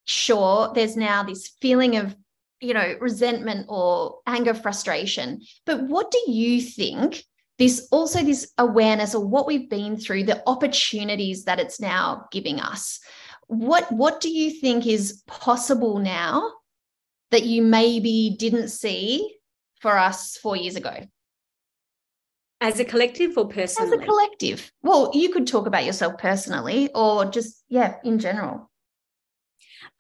sure, 0.09 0.73
there's 0.75 0.97
now 0.97 1.23
this 1.23 1.49
feeling 1.61 1.97
of, 1.97 2.17
you 2.61 2.75
know, 2.75 2.97
resentment 3.01 3.67
or 3.69 4.19
anger, 4.27 4.55
frustration. 4.55 5.43
But 5.67 5.83
what 5.83 6.11
do 6.11 6.31
you 6.31 6.61
think? 6.61 7.25
This 7.59 7.89
also 7.91 8.23
this 8.23 8.53
awareness 8.57 9.15
of 9.15 9.23
what 9.23 9.47
we've 9.47 9.69
been 9.69 9.97
through, 9.97 10.25
the 10.25 10.43
opportunities 10.47 11.45
that 11.45 11.59
it's 11.59 11.81
now 11.81 12.27
giving 12.31 12.61
us. 12.61 13.01
What 13.49 13.91
what 13.91 14.21
do 14.21 14.31
you 14.31 14.51
think 14.51 14.87
is 14.87 15.23
possible 15.27 15.99
now 15.99 16.53
that 17.31 17.45
you 17.45 17.63
maybe 17.63 18.37
didn't 18.39 18.69
see 18.69 19.37
for 19.81 19.99
us 19.99 20.37
four 20.37 20.57
years 20.57 20.77
ago? 20.77 20.95
As 22.61 22.81
a 22.81 22.85
collective 22.85 23.37
or 23.37 23.49
personally? 23.49 23.93
As 23.93 24.03
a 24.03 24.05
collective. 24.05 24.73
Well, 24.83 25.11
you 25.15 25.33
could 25.33 25.47
talk 25.47 25.67
about 25.67 25.85
yourself 25.85 26.19
personally 26.19 26.91
or 26.93 27.25
just, 27.25 27.63
yeah, 27.69 27.97
in 28.03 28.19
general. 28.19 28.69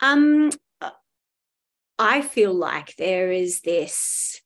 Um, 0.00 0.50
I 1.98 2.22
feel 2.22 2.52
like 2.54 2.94
there 2.96 3.32
is 3.32 3.60
this 3.60 4.40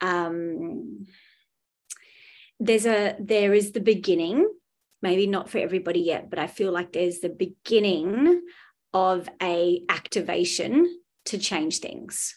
um 0.00 1.06
there's 2.60 2.86
a 2.86 3.16
there 3.18 3.52
is 3.52 3.72
the 3.72 3.80
beginning 3.80 4.48
maybe 5.02 5.26
not 5.26 5.50
for 5.50 5.58
everybody 5.58 6.00
yet 6.00 6.30
but 6.30 6.38
i 6.38 6.46
feel 6.46 6.70
like 6.70 6.92
there's 6.92 7.20
the 7.20 7.28
beginning 7.28 8.42
of 8.92 9.28
a 9.40 9.82
activation 9.88 11.00
to 11.26 11.38
change 11.38 11.78
things. 11.78 12.36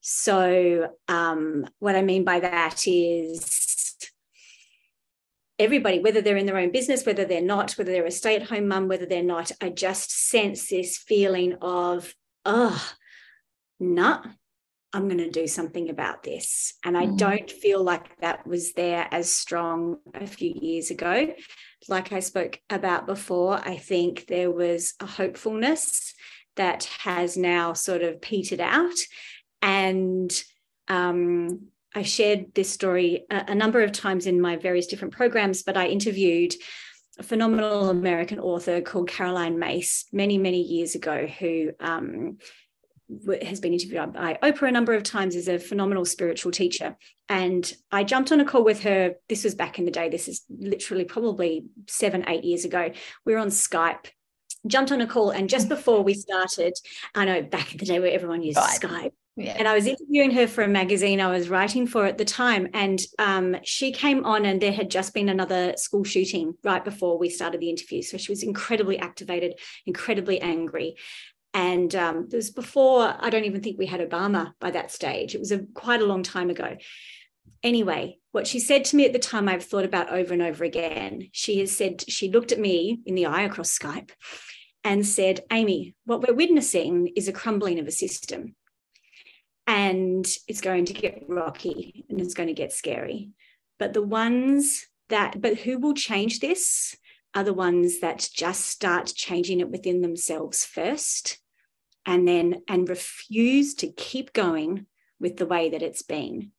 So 0.00 0.88
um, 1.08 1.66
what 1.78 1.96
i 1.96 2.02
mean 2.02 2.24
by 2.24 2.40
that 2.40 2.86
is 2.86 3.96
everybody 5.58 5.98
whether 5.98 6.22
they're 6.22 6.36
in 6.36 6.46
their 6.46 6.56
own 6.56 6.70
business 6.70 7.04
whether 7.04 7.24
they're 7.24 7.42
not 7.42 7.72
whether 7.72 7.90
they're 7.90 8.06
a 8.06 8.12
stay-at-home 8.12 8.68
mum 8.68 8.86
whether 8.86 9.06
they're 9.06 9.24
not 9.24 9.50
i 9.60 9.68
just 9.68 10.12
sense 10.12 10.68
this 10.68 10.96
feeling 10.96 11.56
of 11.60 12.14
oh 12.44 12.92
nah 13.80 14.22
I'm 14.92 15.08
going 15.08 15.18
to 15.18 15.30
do 15.30 15.46
something 15.46 15.90
about 15.90 16.22
this. 16.22 16.74
And 16.84 16.96
I 16.96 17.06
mm. 17.06 17.18
don't 17.18 17.50
feel 17.50 17.82
like 17.82 18.18
that 18.20 18.46
was 18.46 18.72
there 18.72 19.06
as 19.10 19.30
strong 19.30 19.98
a 20.14 20.26
few 20.26 20.52
years 20.54 20.90
ago. 20.90 21.34
Like 21.88 22.12
I 22.12 22.20
spoke 22.20 22.60
about 22.70 23.06
before, 23.06 23.60
I 23.62 23.76
think 23.76 24.26
there 24.26 24.50
was 24.50 24.94
a 25.00 25.06
hopefulness 25.06 26.14
that 26.56 26.84
has 27.00 27.36
now 27.36 27.74
sort 27.74 28.02
of 28.02 28.20
petered 28.20 28.60
out. 28.60 28.98
And 29.60 30.32
um, 30.88 31.68
I 31.94 32.02
shared 32.02 32.54
this 32.54 32.70
story 32.70 33.26
a, 33.30 33.46
a 33.48 33.54
number 33.54 33.82
of 33.82 33.92
times 33.92 34.26
in 34.26 34.40
my 34.40 34.56
various 34.56 34.86
different 34.86 35.14
programs, 35.14 35.62
but 35.62 35.76
I 35.76 35.88
interviewed 35.88 36.54
a 37.18 37.22
phenomenal 37.22 37.90
American 37.90 38.38
author 38.38 38.80
called 38.80 39.08
Caroline 39.08 39.58
Myss 39.58 40.06
many, 40.12 40.38
many 40.38 40.62
years 40.62 40.94
ago, 40.94 41.26
who 41.26 41.72
um, 41.80 42.38
has 43.42 43.60
been 43.60 43.72
interviewed 43.72 44.12
by 44.12 44.38
Oprah 44.42 44.68
a 44.68 44.72
number 44.72 44.94
of 44.94 45.02
times, 45.02 45.34
is 45.34 45.48
a 45.48 45.58
phenomenal 45.58 46.04
spiritual 46.04 46.52
teacher. 46.52 46.96
And 47.28 47.70
I 47.90 48.04
jumped 48.04 48.32
on 48.32 48.40
a 48.40 48.44
call 48.44 48.64
with 48.64 48.82
her. 48.82 49.14
This 49.28 49.44
was 49.44 49.54
back 49.54 49.78
in 49.78 49.84
the 49.84 49.90
day. 49.90 50.08
This 50.08 50.28
is 50.28 50.44
literally 50.48 51.04
probably 51.04 51.66
seven, 51.86 52.28
eight 52.28 52.44
years 52.44 52.64
ago. 52.64 52.90
We 53.24 53.32
were 53.32 53.38
on 53.38 53.48
Skype, 53.48 54.06
jumped 54.66 54.92
on 54.92 55.00
a 55.00 55.06
call. 55.06 55.30
And 55.30 55.48
just 55.48 55.68
before 55.68 56.02
we 56.02 56.14
started, 56.14 56.74
I 57.14 57.24
know 57.24 57.42
back 57.42 57.72
in 57.72 57.78
the 57.78 57.86
day 57.86 58.00
where 58.00 58.12
everyone 58.12 58.42
used 58.42 58.58
Skype. 58.58 58.80
Skype 58.80 59.12
yeah. 59.38 59.54
And 59.56 59.68
I 59.68 59.74
was 59.74 59.86
interviewing 59.86 60.32
her 60.32 60.48
for 60.48 60.64
a 60.64 60.68
magazine 60.68 61.20
I 61.20 61.30
was 61.30 61.48
writing 61.48 61.86
for 61.86 62.04
at 62.06 62.18
the 62.18 62.24
time. 62.24 62.66
And 62.74 63.00
um, 63.20 63.56
she 63.62 63.92
came 63.92 64.24
on, 64.24 64.44
and 64.44 64.60
there 64.60 64.72
had 64.72 64.90
just 64.90 65.14
been 65.14 65.28
another 65.28 65.74
school 65.76 66.02
shooting 66.02 66.54
right 66.64 66.84
before 66.84 67.18
we 67.18 67.30
started 67.30 67.60
the 67.60 67.70
interview. 67.70 68.02
So 68.02 68.18
she 68.18 68.32
was 68.32 68.42
incredibly 68.42 68.98
activated, 68.98 69.60
incredibly 69.86 70.40
angry. 70.40 70.96
And 71.54 71.94
um, 71.94 72.28
it 72.30 72.36
was 72.36 72.50
before, 72.50 73.14
I 73.18 73.30
don't 73.30 73.44
even 73.44 73.62
think 73.62 73.78
we 73.78 73.86
had 73.86 74.00
Obama 74.00 74.52
by 74.60 74.70
that 74.70 74.90
stage. 74.90 75.34
It 75.34 75.40
was 75.40 75.52
a, 75.52 75.60
quite 75.74 76.02
a 76.02 76.06
long 76.06 76.22
time 76.22 76.50
ago. 76.50 76.76
Anyway, 77.62 78.18
what 78.32 78.46
she 78.46 78.60
said 78.60 78.84
to 78.86 78.96
me 78.96 79.06
at 79.06 79.12
the 79.12 79.18
time, 79.18 79.48
I've 79.48 79.64
thought 79.64 79.84
about 79.84 80.10
over 80.10 80.32
and 80.32 80.42
over 80.42 80.62
again. 80.64 81.28
She 81.32 81.58
has 81.60 81.74
said, 81.74 82.04
she 82.08 82.30
looked 82.30 82.52
at 82.52 82.60
me 82.60 83.00
in 83.06 83.14
the 83.14 83.26
eye 83.26 83.42
across 83.42 83.76
Skype 83.76 84.10
and 84.84 85.04
said, 85.06 85.40
Amy, 85.50 85.94
what 86.04 86.20
we're 86.20 86.34
witnessing 86.34 87.08
is 87.16 87.28
a 87.28 87.32
crumbling 87.32 87.78
of 87.78 87.86
a 87.86 87.92
system. 87.92 88.54
And 89.66 90.26
it's 90.46 90.60
going 90.60 90.84
to 90.86 90.94
get 90.94 91.24
rocky 91.28 92.04
and 92.08 92.20
it's 92.20 92.34
going 92.34 92.46
to 92.46 92.54
get 92.54 92.72
scary. 92.72 93.30
But 93.78 93.92
the 93.92 94.02
ones 94.02 94.86
that, 95.08 95.40
but 95.40 95.58
who 95.58 95.78
will 95.78 95.94
change 95.94 96.40
this 96.40 96.94
are 97.38 97.44
the 97.44 97.54
ones 97.54 98.00
that 98.00 98.28
just 98.34 98.66
start 98.66 99.06
changing 99.14 99.60
it 99.60 99.70
within 99.70 100.00
themselves 100.00 100.64
first 100.64 101.38
and 102.04 102.26
then 102.26 102.62
and 102.66 102.88
refuse 102.88 103.74
to 103.74 103.92
keep 103.92 104.32
going 104.32 104.86
with 105.20 105.36
the 105.36 105.46
way 105.46 105.70
that 105.70 105.82
it's 105.82 106.02
been. 106.02 106.50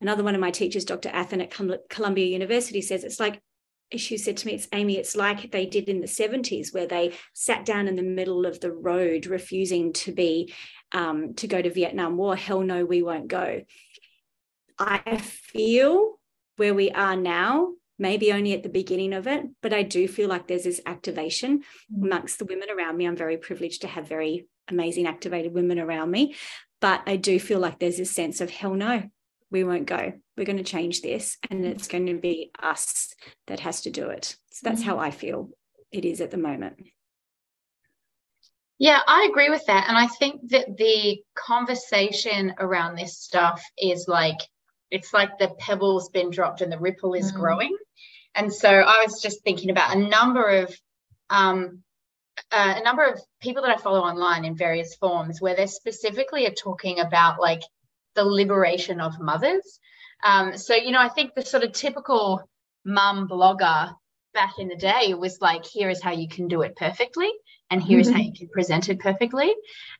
Another 0.00 0.24
one 0.24 0.34
of 0.34 0.40
my 0.40 0.50
teachers 0.50 0.86
dr 0.86 1.08
Athan 1.10 1.42
at 1.42 1.88
columbia 1.90 2.24
university 2.24 2.80
says 2.80 3.04
it's 3.04 3.20
like 3.20 3.40
she 3.94 4.16
said 4.16 4.38
to 4.38 4.46
me 4.46 4.54
it's 4.54 4.68
amy 4.72 4.96
it's 4.96 5.14
like 5.14 5.52
they 5.52 5.66
did 5.66 5.90
in 5.90 6.00
the 6.00 6.06
70s 6.06 6.72
where 6.72 6.86
they 6.86 7.12
sat 7.34 7.66
down 7.66 7.86
in 7.86 7.94
the 7.94 8.02
middle 8.02 8.46
of 8.46 8.58
the 8.60 8.72
road 8.72 9.26
refusing 9.26 9.92
to 9.92 10.12
be 10.12 10.52
um, 10.92 11.34
to 11.34 11.46
go 11.46 11.60
to 11.60 11.70
vietnam 11.70 12.16
war. 12.16 12.34
Hell 12.34 12.62
no 12.62 12.86
we 12.86 13.02
won't 13.02 13.28
go. 13.28 13.62
I 14.78 15.18
feel 15.18 16.18
where 16.56 16.72
we 16.72 16.90
are 16.90 17.16
now 17.16 17.72
maybe 17.98 18.32
only 18.32 18.52
at 18.52 18.62
the 18.62 18.68
beginning 18.68 19.12
of 19.12 19.26
it, 19.26 19.44
but 19.62 19.72
I 19.72 19.82
do 19.82 20.08
feel 20.08 20.28
like 20.28 20.46
there's 20.46 20.64
this 20.64 20.80
activation 20.86 21.60
mm. 21.60 22.04
amongst 22.04 22.38
the 22.38 22.44
women 22.44 22.68
around 22.70 22.96
me. 22.96 23.06
I'm 23.06 23.16
very 23.16 23.36
privileged 23.36 23.82
to 23.82 23.88
have 23.88 24.08
very 24.08 24.46
amazing 24.68 25.06
activated 25.06 25.52
women 25.52 25.78
around 25.78 26.10
me, 26.10 26.34
but 26.80 27.02
I 27.06 27.16
do 27.16 27.38
feel 27.38 27.60
like 27.60 27.78
there's 27.78 27.98
this 27.98 28.10
sense 28.10 28.40
of 28.40 28.50
hell 28.50 28.74
no, 28.74 29.04
we 29.50 29.64
won't 29.64 29.86
go. 29.86 30.12
We're 30.36 30.46
going 30.46 30.58
to 30.58 30.64
change 30.64 31.02
this, 31.02 31.38
and 31.50 31.64
mm. 31.64 31.68
it's 31.68 31.88
going 31.88 32.06
to 32.06 32.14
be 32.14 32.50
us 32.60 33.14
that 33.46 33.60
has 33.60 33.82
to 33.82 33.90
do 33.90 34.08
it. 34.08 34.36
So 34.50 34.68
that's 34.68 34.82
how 34.82 34.98
I 34.98 35.10
feel 35.10 35.50
it 35.92 36.04
is 36.04 36.20
at 36.20 36.30
the 36.30 36.36
moment. 36.36 36.76
Yeah, 38.78 38.98
I 39.06 39.28
agree 39.30 39.50
with 39.50 39.64
that. 39.66 39.88
And 39.88 39.96
I 39.96 40.08
think 40.08 40.48
that 40.50 40.76
the 40.76 41.22
conversation 41.36 42.54
around 42.58 42.96
this 42.96 43.16
stuff 43.16 43.62
is 43.78 44.08
like, 44.08 44.38
it's 44.90 45.14
like 45.14 45.38
the 45.38 45.54
pebble's 45.60 46.08
been 46.08 46.30
dropped 46.30 46.60
and 46.60 46.72
the 46.72 46.78
ripple 46.80 47.14
is 47.14 47.30
mm. 47.30 47.36
growing. 47.36 47.76
And 48.34 48.52
so 48.52 48.68
I 48.68 49.04
was 49.04 49.20
just 49.22 49.42
thinking 49.42 49.70
about 49.70 49.96
a 49.96 49.98
number 49.98 50.62
of 50.62 50.76
um, 51.30 51.82
uh, 52.50 52.74
a 52.76 52.82
number 52.82 53.04
of 53.04 53.20
people 53.40 53.62
that 53.62 53.70
I 53.70 53.80
follow 53.80 54.00
online 54.00 54.44
in 54.44 54.56
various 54.56 54.94
forms 54.96 55.40
where 55.40 55.54
they 55.54 55.66
specifically 55.66 56.46
are 56.46 56.54
talking 56.54 56.98
about 57.00 57.40
like 57.40 57.62
the 58.14 58.24
liberation 58.24 59.00
of 59.00 59.20
mothers. 59.20 59.80
Um, 60.24 60.56
so 60.56 60.74
you 60.74 60.90
know, 60.90 61.00
I 61.00 61.08
think 61.08 61.34
the 61.34 61.42
sort 61.42 61.64
of 61.64 61.72
typical 61.72 62.48
mum 62.84 63.28
blogger 63.28 63.94
back 64.32 64.54
in 64.58 64.68
the 64.68 64.76
day 64.76 65.14
was 65.14 65.40
like, 65.40 65.64
here 65.64 65.88
is 65.88 66.02
how 66.02 66.12
you 66.12 66.28
can 66.28 66.48
do 66.48 66.62
it 66.62 66.76
perfectly, 66.76 67.30
and 67.70 67.82
here 67.82 68.00
is 68.00 68.08
mm-hmm. 68.08 68.16
how 68.16 68.22
you 68.22 68.32
can 68.32 68.48
present 68.48 68.88
it 68.88 68.98
perfectly. 68.98 69.52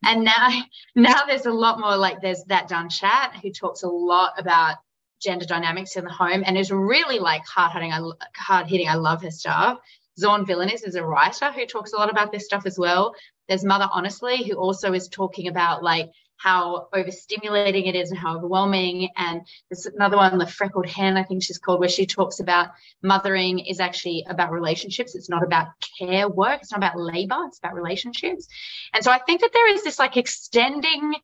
And 0.03 0.23
now, 0.23 0.61
now 0.95 1.25
there's 1.25 1.45
a 1.45 1.53
lot 1.53 1.79
more 1.79 1.95
like 1.95 2.21
there's 2.21 2.43
that 2.45 2.67
done 2.67 2.89
chat 2.89 3.35
who 3.41 3.51
talks 3.51 3.83
a 3.83 3.87
lot 3.87 4.33
about 4.37 4.75
gender 5.21 5.45
dynamics 5.45 5.95
in 5.95 6.03
the 6.03 6.11
home 6.11 6.43
and 6.45 6.57
is 6.57 6.71
really 6.71 7.19
like 7.19 7.45
hard 7.45 7.71
hitting. 7.71 7.91
I 7.91 8.01
hard 8.35 8.67
hitting. 8.67 8.87
I 8.87 8.95
love 8.95 9.21
her 9.23 9.31
stuff. 9.31 9.79
Zorn 10.19 10.45
Villanis 10.45 10.87
is 10.87 10.95
a 10.95 11.03
writer 11.03 11.51
who 11.51 11.65
talks 11.65 11.93
a 11.93 11.97
lot 11.97 12.09
about 12.09 12.31
this 12.31 12.45
stuff 12.45 12.65
as 12.65 12.79
well. 12.79 13.15
There's 13.47 13.65
Mother 13.65 13.89
Honestly, 13.91 14.43
who 14.43 14.55
also 14.55 14.93
is 14.93 15.07
talking 15.09 15.47
about 15.47 15.83
like 15.83 16.09
how 16.37 16.87
overstimulating 16.93 17.87
it 17.87 17.95
is 17.95 18.11
and 18.11 18.19
how 18.19 18.37
overwhelming. 18.37 19.09
And 19.15 19.41
there's 19.69 19.85
another 19.85 20.17
one, 20.17 20.37
the 20.37 20.47
freckled 20.47 20.87
hen, 20.87 21.17
I 21.17 21.23
think 21.23 21.43
she's 21.43 21.57
called, 21.57 21.79
where 21.79 21.89
she 21.89 22.05
talks 22.05 22.39
about 22.39 22.69
mothering 23.01 23.59
is 23.59 23.79
actually 23.79 24.25
about 24.27 24.51
relationships. 24.51 25.15
It's 25.15 25.29
not 25.29 25.43
about 25.43 25.67
care 25.97 26.27
work. 26.27 26.61
It's 26.61 26.71
not 26.71 26.79
about 26.79 26.99
labor. 26.99 27.37
It's 27.47 27.59
about 27.59 27.73
relationships. 27.73 28.47
And 28.93 29.03
so 29.03 29.11
I 29.11 29.19
think 29.19 29.41
that 29.41 29.51
there 29.53 29.73
is 29.73 29.83
this 29.83 29.99
like 29.99 30.17
extending 30.17 31.15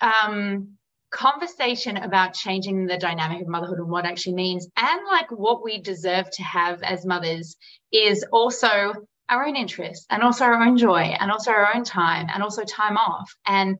um, 0.00 0.77
conversation 1.10 1.96
about 1.96 2.34
changing 2.34 2.86
the 2.86 2.98
dynamic 2.98 3.42
of 3.42 3.48
motherhood 3.48 3.78
and 3.78 3.88
what 3.88 4.04
actually 4.04 4.34
means 4.34 4.68
and 4.76 5.00
like 5.10 5.30
what 5.30 5.62
we 5.64 5.80
deserve 5.80 6.30
to 6.30 6.42
have 6.42 6.82
as 6.82 7.06
mothers 7.06 7.56
is 7.90 8.24
also 8.30 8.92
our 9.28 9.46
own 9.46 9.56
interests 9.56 10.06
and 10.10 10.22
also 10.22 10.44
our 10.44 10.62
own 10.62 10.76
joy 10.76 11.14
and 11.18 11.30
also 11.30 11.50
our 11.50 11.74
own 11.74 11.84
time 11.84 12.28
and 12.32 12.42
also 12.42 12.64
time 12.64 12.96
off. 12.96 13.34
And 13.46 13.78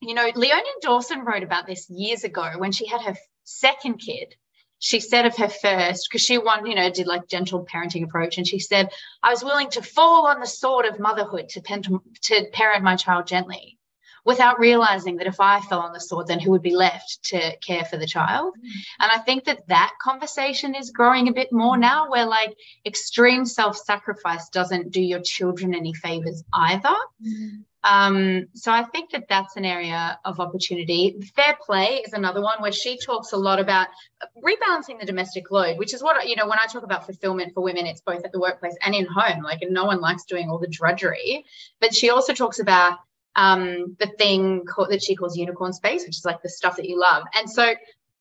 you 0.00 0.14
know 0.14 0.30
leonie 0.34 0.64
dawson 0.82 1.24
wrote 1.24 1.42
about 1.42 1.66
this 1.66 1.88
years 1.88 2.24
ago 2.24 2.52
when 2.58 2.72
she 2.72 2.86
had 2.86 3.00
her 3.02 3.16
second 3.44 3.98
kid. 3.98 4.34
She 4.78 5.00
said 5.00 5.24
of 5.24 5.36
her 5.38 5.48
first 5.48 6.06
because 6.08 6.22
she 6.22 6.36
won 6.36 6.66
you 6.66 6.74
know 6.74 6.90
did 6.90 7.06
like 7.06 7.28
gentle 7.28 7.64
parenting 7.64 8.04
approach 8.04 8.36
and 8.36 8.46
she 8.46 8.58
said 8.58 8.90
i 9.22 9.30
was 9.30 9.42
willing 9.42 9.70
to 9.70 9.82
fall 9.82 10.26
on 10.26 10.40
the 10.40 10.46
sword 10.46 10.84
of 10.84 11.00
motherhood 11.00 11.48
to, 11.50 11.62
pen, 11.62 11.82
to 11.82 12.46
parent 12.52 12.84
my 12.84 12.96
child 12.96 13.26
gently 13.26 13.78
without 14.26 14.58
realizing 14.58 15.16
that 15.16 15.28
if 15.28 15.40
I 15.40 15.60
fell 15.60 15.78
on 15.78 15.92
the 15.92 16.00
sword, 16.00 16.26
then 16.26 16.40
who 16.40 16.50
would 16.50 16.62
be 16.62 16.74
left 16.74 17.22
to 17.26 17.56
care 17.58 17.84
for 17.84 17.96
the 17.96 18.06
child? 18.06 18.54
Mm-hmm. 18.58 18.78
And 19.00 19.12
I 19.12 19.18
think 19.18 19.44
that 19.44 19.68
that 19.68 19.92
conversation 20.02 20.74
is 20.74 20.90
growing 20.90 21.28
a 21.28 21.32
bit 21.32 21.52
more 21.52 21.76
now, 21.78 22.10
where 22.10 22.26
like 22.26 22.54
extreme 22.84 23.46
self 23.46 23.76
sacrifice 23.78 24.48
doesn't 24.48 24.90
do 24.90 25.00
your 25.00 25.20
children 25.20 25.74
any 25.74 25.94
favors 25.94 26.42
either. 26.52 26.96
Mm-hmm. 27.24 27.62
Um, 27.84 28.48
so 28.54 28.72
I 28.72 28.82
think 28.82 29.12
that 29.12 29.28
that's 29.28 29.54
an 29.54 29.64
area 29.64 30.18
of 30.24 30.40
opportunity. 30.40 31.20
Fair 31.36 31.56
play 31.64 32.02
is 32.04 32.14
another 32.14 32.42
one 32.42 32.60
where 32.60 32.72
she 32.72 32.98
talks 32.98 33.30
a 33.30 33.36
lot 33.36 33.60
about 33.60 33.86
rebalancing 34.44 34.98
the 34.98 35.06
domestic 35.06 35.52
load, 35.52 35.78
which 35.78 35.94
is 35.94 36.02
what, 36.02 36.28
you 36.28 36.34
know, 36.34 36.48
when 36.48 36.58
I 36.58 36.66
talk 36.66 36.82
about 36.82 37.06
fulfillment 37.06 37.54
for 37.54 37.62
women, 37.62 37.86
it's 37.86 38.00
both 38.00 38.24
at 38.24 38.32
the 38.32 38.40
workplace 38.40 38.74
and 38.84 38.92
in 38.92 39.06
home. 39.06 39.44
Like, 39.44 39.62
and 39.62 39.72
no 39.72 39.84
one 39.84 40.00
likes 40.00 40.24
doing 40.24 40.50
all 40.50 40.58
the 40.58 40.66
drudgery. 40.66 41.44
But 41.80 41.94
she 41.94 42.10
also 42.10 42.34
talks 42.34 42.58
about 42.58 42.98
um, 43.36 43.96
the 43.98 44.08
thing 44.18 44.64
called, 44.64 44.90
that 44.90 45.02
she 45.02 45.14
calls 45.14 45.36
unicorn 45.36 45.72
space, 45.72 46.04
which 46.04 46.16
is 46.16 46.24
like 46.24 46.42
the 46.42 46.48
stuff 46.48 46.76
that 46.76 46.88
you 46.88 46.98
love. 46.98 47.24
And 47.34 47.48
so 47.48 47.62
I 47.62 47.74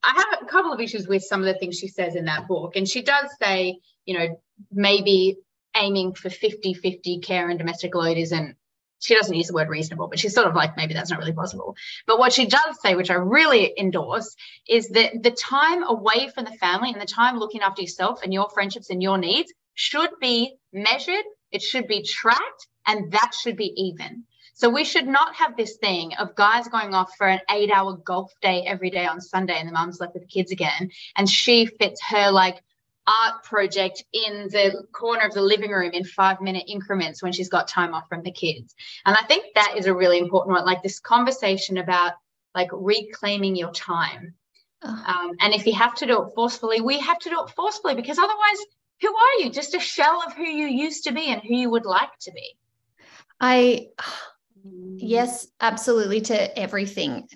have 0.03 0.41
a 0.41 0.45
couple 0.45 0.71
of 0.71 0.79
issues 0.79 1.07
with 1.07 1.23
some 1.23 1.39
of 1.39 1.45
the 1.45 1.57
things 1.57 1.79
she 1.79 1.87
says 1.87 2.15
in 2.15 2.25
that 2.25 2.47
book. 2.47 2.75
And 2.75 2.87
she 2.87 3.01
does 3.01 3.29
say, 3.41 3.79
you 4.05 4.17
know, 4.17 4.39
maybe 4.71 5.37
aiming 5.75 6.13
for 6.13 6.29
50 6.29 6.73
50 6.73 7.19
care 7.19 7.49
and 7.49 7.57
domestic 7.57 7.95
load 7.95 8.17
isn't 8.17 8.55
she 8.99 9.15
doesn't 9.15 9.35
use 9.35 9.47
the 9.47 9.53
word 9.53 9.69
reasonable, 9.69 10.07
but 10.07 10.19
she's 10.19 10.33
sort 10.33 10.47
of 10.47 10.55
like, 10.55 10.77
maybe 10.77 10.93
that's 10.93 11.11
not 11.11 11.19
really 11.19 11.33
possible. 11.33 11.75
But 12.07 12.17
what 12.17 12.33
she 12.33 12.45
does 12.47 12.79
say, 12.81 12.95
which 12.95 13.11
I 13.11 13.15
really 13.15 13.73
endorse, 13.77 14.35
is 14.67 14.89
that 14.89 15.21
the 15.21 15.31
time 15.31 15.83
away 15.83 16.29
from 16.33 16.45
the 16.45 16.57
family 16.57 16.91
and 16.91 17.01
the 17.01 17.05
time 17.05 17.37
looking 17.37 17.61
after 17.61 17.81
yourself 17.81 18.21
and 18.23 18.33
your 18.33 18.49
friendships 18.49 18.89
and 18.89 19.03
your 19.03 19.17
needs 19.17 19.53
should 19.73 20.09
be 20.19 20.55
measured, 20.73 21.25
it 21.51 21.61
should 21.61 21.87
be 21.87 22.03
tracked, 22.03 22.67
and 22.87 23.11
that 23.11 23.33
should 23.39 23.57
be 23.57 23.73
even. 23.75 24.23
So 24.55 24.69
we 24.69 24.85
should 24.85 25.05
not 25.05 25.35
have 25.35 25.57
this 25.57 25.75
thing 25.75 26.13
of 26.17 26.33
guys 26.33 26.69
going 26.69 26.93
off 26.93 27.11
for 27.17 27.27
an 27.27 27.41
eight 27.51 27.69
hour 27.69 27.97
golf 27.97 28.31
day 28.41 28.63
every 28.65 28.89
day 28.89 29.05
on 29.05 29.19
Sunday 29.19 29.55
and 29.59 29.67
the 29.67 29.73
mum's 29.73 29.99
left 29.99 30.13
with 30.13 30.23
the 30.23 30.29
kids 30.29 30.51
again. 30.51 30.91
And 31.17 31.29
she 31.29 31.65
fits 31.65 32.01
her 32.07 32.31
like 32.31 32.63
art 33.05 33.43
project 33.43 34.03
in 34.13 34.47
the 34.49 34.83
corner 34.93 35.25
of 35.25 35.33
the 35.33 35.41
living 35.41 35.71
room 35.71 35.91
in 35.91 36.05
five 36.05 36.39
minute 36.39 36.63
increments 36.67 37.21
when 37.21 37.33
she's 37.33 37.49
got 37.49 37.67
time 37.67 37.93
off 37.93 38.07
from 38.07 38.23
the 38.23 38.31
kids. 38.31 38.73
And 39.05 39.15
I 39.15 39.25
think 39.27 39.45
that 39.55 39.75
is 39.77 39.87
a 39.87 39.93
really 39.93 40.19
important 40.19 40.55
one, 40.55 40.65
like 40.65 40.81
this 40.81 41.01
conversation 41.01 41.77
about 41.77 42.13
like 42.55 42.69
reclaiming 42.71 43.57
your 43.57 43.71
time. 43.71 44.35
Um, 44.81 45.31
and 45.41 45.53
if 45.53 45.65
you 45.65 45.73
have 45.73 45.95
to 45.95 46.05
do 46.05 46.23
it 46.23 46.29
forcefully, 46.33 46.79
we 46.79 46.99
have 46.99 47.19
to 47.19 47.29
do 47.29 47.43
it 47.43 47.49
forcefully 47.49 47.95
because 47.95 48.17
otherwise, 48.17 48.65
who 49.01 49.13
are 49.13 49.43
you? 49.43 49.51
Just 49.51 49.75
a 49.75 49.79
shell 49.79 50.23
of 50.25 50.33
who 50.33 50.45
you 50.45 50.67
used 50.67 51.03
to 51.05 51.11
be 51.11 51.25
and 51.25 51.41
who 51.41 51.55
you 51.55 51.69
would 51.69 51.85
like 51.85 52.17
to 52.21 52.31
be. 52.31 52.55
I, 53.41 53.87
yes, 54.97 55.47
absolutely 55.59 56.21
to 56.21 56.59
everything. 56.59 57.27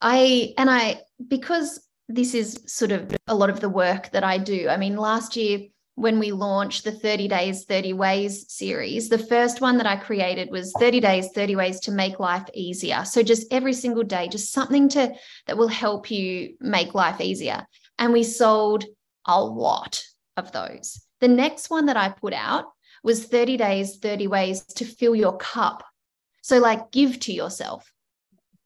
I, 0.00 0.54
and 0.56 0.70
I, 0.70 1.00
because 1.26 1.80
this 2.08 2.34
is 2.34 2.62
sort 2.66 2.92
of 2.92 3.14
a 3.26 3.34
lot 3.34 3.50
of 3.50 3.60
the 3.60 3.68
work 3.68 4.10
that 4.12 4.24
I 4.24 4.38
do. 4.38 4.68
I 4.68 4.76
mean, 4.76 4.96
last 4.96 5.36
year 5.36 5.60
when 5.98 6.20
we 6.20 6.30
launched 6.30 6.84
the 6.84 6.92
30 6.92 7.26
Days, 7.26 7.64
30 7.64 7.92
Ways 7.92 8.46
series, 8.52 9.08
the 9.08 9.18
first 9.18 9.60
one 9.60 9.78
that 9.78 9.86
I 9.86 9.96
created 9.96 10.48
was 10.50 10.72
30 10.78 11.00
Days, 11.00 11.28
30 11.34 11.56
Ways 11.56 11.80
to 11.80 11.90
Make 11.90 12.20
Life 12.20 12.48
Easier. 12.54 13.04
So 13.04 13.22
just 13.22 13.52
every 13.52 13.72
single 13.72 14.04
day, 14.04 14.28
just 14.28 14.52
something 14.52 14.88
to 14.90 15.12
that 15.46 15.58
will 15.58 15.68
help 15.68 16.08
you 16.10 16.54
make 16.60 16.94
life 16.94 17.20
easier. 17.20 17.66
And 17.98 18.12
we 18.12 18.22
sold 18.22 18.84
a 19.26 19.42
lot 19.42 20.00
of 20.36 20.52
those. 20.52 21.00
The 21.20 21.28
next 21.28 21.68
one 21.68 21.86
that 21.86 21.96
I 21.96 22.10
put 22.10 22.32
out 22.32 22.66
was 23.02 23.24
30 23.24 23.56
Days, 23.56 23.96
30 23.96 24.28
Ways 24.28 24.64
to 24.76 24.84
Fill 24.84 25.16
Your 25.16 25.36
Cup. 25.36 25.82
So, 26.48 26.60
like, 26.60 26.90
give 26.92 27.20
to 27.20 27.32
yourself. 27.34 27.92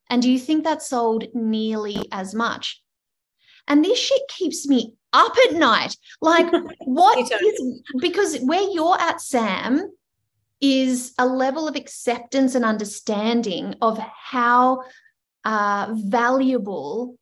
And 0.09 0.23
do 0.23 0.31
you 0.31 0.39
think 0.39 0.63
that 0.63 0.85
sold 0.85 1.25
nearly 1.35 2.07
as 2.13 2.33
much? 2.33 2.81
And 3.67 3.85
this 3.85 3.99
shit 3.99 4.23
keeps 4.29 4.69
me 4.69 4.95
up 5.13 5.35
at 5.49 5.57
night. 5.57 5.97
Like, 6.21 6.47
what 6.85 7.19
is 7.19 7.83
because 7.99 8.39
where 8.43 8.69
you're 8.71 9.01
at, 9.01 9.21
Sam, 9.21 9.91
is 10.61 11.13
a 11.19 11.27
level 11.27 11.67
of 11.67 11.75
acceptance 11.75 12.55
and 12.55 12.65
understanding 12.65 13.75
of 13.83 13.99
how 13.99 14.85
uh, 15.45 15.93
valuable 15.93 17.17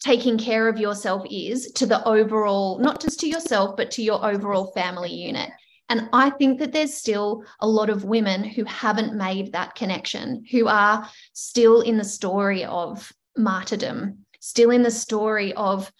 taking 0.00 0.38
care 0.38 0.66
of 0.66 0.80
yourself 0.80 1.24
is 1.30 1.70
to 1.76 1.86
the 1.86 2.04
overall, 2.04 2.80
not 2.80 3.00
just 3.00 3.20
to 3.20 3.28
yourself, 3.28 3.76
but 3.76 3.92
to 3.92 4.02
your 4.02 4.26
overall 4.26 4.72
family 4.72 5.14
unit. 5.14 5.50
And 5.88 6.08
I 6.12 6.30
think 6.30 6.58
that 6.58 6.72
there's 6.72 6.94
still 6.94 7.44
a 7.60 7.68
lot 7.68 7.90
of 7.90 8.04
women 8.04 8.42
who 8.42 8.64
haven't 8.64 9.14
made 9.14 9.52
that 9.52 9.74
connection, 9.74 10.44
who 10.50 10.66
are 10.66 11.08
still 11.32 11.80
in 11.80 11.96
the 11.96 12.04
story 12.04 12.64
of 12.64 13.12
martyrdom 13.36 14.26
still 14.46 14.70
in 14.70 14.82
the 14.82 14.90
story 14.90 15.52
of 15.54 15.92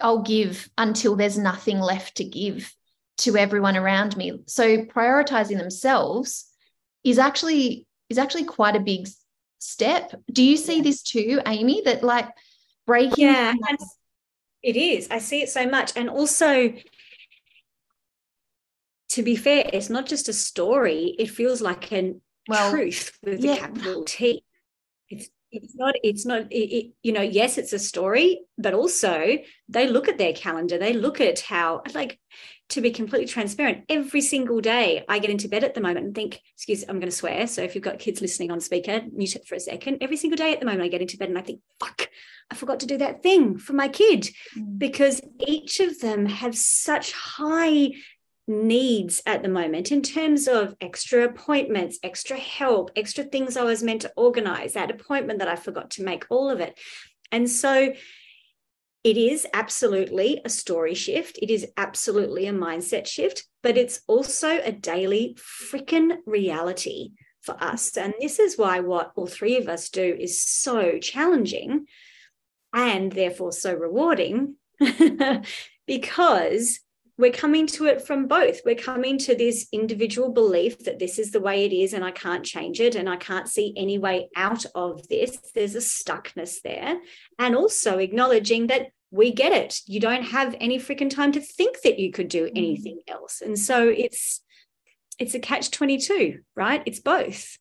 I'll 0.00 0.22
give 0.22 0.70
until 0.78 1.16
there's 1.16 1.36
nothing 1.36 1.80
left 1.80 2.16
to 2.16 2.24
give 2.24 2.72
to 3.18 3.36
everyone 3.36 3.76
around 3.76 4.16
me. 4.16 4.40
So 4.46 4.84
prioritizing 4.84 5.58
themselves 5.58 6.48
is 7.02 7.18
actually 7.18 7.86
is 8.08 8.18
actually 8.18 8.44
quite 8.44 8.76
a 8.76 8.80
big 8.80 9.08
step. 9.58 10.14
Do 10.30 10.44
you 10.44 10.56
see 10.56 10.80
this 10.80 11.02
too, 11.02 11.40
Amy? 11.44 11.82
That 11.84 12.04
like 12.04 12.28
breaking 12.86 13.26
Yeah, 13.26 13.54
it 14.62 14.76
is. 14.76 15.08
I 15.10 15.18
see 15.18 15.42
it 15.42 15.50
so 15.50 15.66
much. 15.66 15.92
And 15.96 16.08
also 16.08 16.72
to 19.12 19.22
be 19.22 19.36
fair, 19.36 19.68
it's 19.72 19.90
not 19.90 20.06
just 20.06 20.28
a 20.28 20.32
story, 20.32 21.14
it 21.18 21.28
feels 21.30 21.60
like 21.60 21.92
a 21.92 22.14
well, 22.48 22.70
truth 22.70 23.18
with 23.22 23.44
yeah. 23.44 23.52
a 23.52 23.58
capital 23.58 24.04
T. 24.04 24.42
It's 25.08 25.28
it's 25.52 25.74
not 25.76 25.94
it's 26.02 26.24
not 26.24 26.50
it, 26.50 26.56
it, 26.56 26.92
you 27.02 27.12
know 27.12 27.20
yes 27.20 27.58
it's 27.58 27.74
a 27.74 27.78
story 27.78 28.40
but 28.56 28.72
also 28.72 29.38
they 29.68 29.86
look 29.86 30.08
at 30.08 30.16
their 30.16 30.32
calendar 30.32 30.78
they 30.78 30.94
look 30.94 31.20
at 31.20 31.40
how 31.40 31.82
like 31.94 32.18
to 32.70 32.80
be 32.80 32.90
completely 32.90 33.28
transparent 33.28 33.84
every 33.90 34.22
single 34.22 34.62
day 34.62 35.04
i 35.10 35.18
get 35.18 35.30
into 35.30 35.48
bed 35.48 35.62
at 35.62 35.74
the 35.74 35.80
moment 35.80 36.06
and 36.06 36.14
think 36.14 36.40
excuse 36.54 36.84
i'm 36.88 36.98
going 36.98 37.10
to 37.10 37.14
swear 37.14 37.46
so 37.46 37.60
if 37.60 37.74
you've 37.74 37.84
got 37.84 37.98
kids 37.98 38.22
listening 38.22 38.50
on 38.50 38.60
speaker 38.60 39.02
mute 39.12 39.36
it 39.36 39.46
for 39.46 39.56
a 39.56 39.60
second 39.60 39.98
every 40.00 40.16
single 40.16 40.38
day 40.38 40.54
at 40.54 40.60
the 40.60 40.64
moment 40.64 40.82
i 40.82 40.88
get 40.88 41.02
into 41.02 41.18
bed 41.18 41.28
and 41.28 41.36
i 41.36 41.42
think 41.42 41.60
fuck 41.78 42.08
i 42.50 42.54
forgot 42.54 42.80
to 42.80 42.86
do 42.86 42.96
that 42.96 43.22
thing 43.22 43.58
for 43.58 43.74
my 43.74 43.88
kid 43.88 44.30
mm. 44.58 44.78
because 44.78 45.20
each 45.46 45.80
of 45.80 46.00
them 46.00 46.24
have 46.24 46.56
such 46.56 47.12
high 47.12 47.90
needs 48.48 49.22
at 49.24 49.42
the 49.42 49.48
moment 49.48 49.92
in 49.92 50.02
terms 50.02 50.48
of 50.48 50.74
extra 50.80 51.24
appointments, 51.24 51.98
extra 52.02 52.36
help, 52.36 52.90
extra 52.96 53.24
things 53.24 53.56
I 53.56 53.64
was 53.64 53.82
meant 53.82 54.02
to 54.02 54.12
organize, 54.16 54.72
that 54.72 54.90
appointment 54.90 55.38
that 55.38 55.48
I 55.48 55.56
forgot 55.56 55.90
to 55.92 56.02
make, 56.02 56.26
all 56.28 56.50
of 56.50 56.60
it. 56.60 56.78
And 57.30 57.48
so 57.48 57.94
it 59.04 59.16
is 59.16 59.46
absolutely 59.52 60.40
a 60.44 60.48
story 60.48 60.94
shift. 60.94 61.38
It 61.42 61.50
is 61.50 61.66
absolutely 61.76 62.46
a 62.46 62.52
mindset 62.52 63.06
shift, 63.06 63.44
but 63.62 63.76
it's 63.76 64.00
also 64.06 64.60
a 64.62 64.72
daily 64.72 65.36
freaking 65.38 66.18
reality 66.26 67.12
for 67.40 67.56
us. 67.62 67.96
And 67.96 68.14
this 68.20 68.38
is 68.38 68.56
why 68.56 68.80
what 68.80 69.12
all 69.16 69.26
three 69.26 69.56
of 69.56 69.68
us 69.68 69.88
do 69.88 70.16
is 70.18 70.40
so 70.40 70.98
challenging 70.98 71.86
and 72.72 73.10
therefore 73.10 73.52
so 73.52 73.74
rewarding 73.74 74.54
because 75.86 76.80
we're 77.22 77.30
coming 77.30 77.68
to 77.68 77.86
it 77.86 78.04
from 78.04 78.26
both. 78.26 78.62
We're 78.64 78.74
coming 78.74 79.16
to 79.18 79.36
this 79.36 79.68
individual 79.70 80.32
belief 80.32 80.80
that 80.86 80.98
this 80.98 81.20
is 81.20 81.30
the 81.30 81.38
way 81.38 81.64
it 81.64 81.72
is 81.72 81.92
and 81.92 82.04
I 82.04 82.10
can't 82.10 82.44
change 82.44 82.80
it 82.80 82.96
and 82.96 83.08
I 83.08 83.14
can't 83.14 83.46
see 83.48 83.72
any 83.76 83.96
way 83.96 84.28
out 84.34 84.66
of 84.74 85.06
this. 85.06 85.38
There's 85.54 85.76
a 85.76 85.78
stuckness 85.78 86.62
there. 86.62 86.98
And 87.38 87.54
also 87.54 87.98
acknowledging 87.98 88.66
that 88.66 88.88
we 89.12 89.30
get 89.30 89.52
it. 89.52 89.82
You 89.86 90.00
don't 90.00 90.24
have 90.24 90.56
any 90.58 90.80
freaking 90.80 91.10
time 91.10 91.30
to 91.32 91.40
think 91.40 91.82
that 91.82 92.00
you 92.00 92.10
could 92.10 92.26
do 92.26 92.46
mm. 92.46 92.52
anything 92.56 92.98
else. 93.06 93.40
And 93.40 93.56
so 93.56 93.88
it's 93.88 94.40
it's 95.20 95.36
a 95.36 95.38
catch 95.38 95.70
22, 95.70 96.40
right? 96.56 96.82
It's 96.86 96.98
both. 96.98 97.56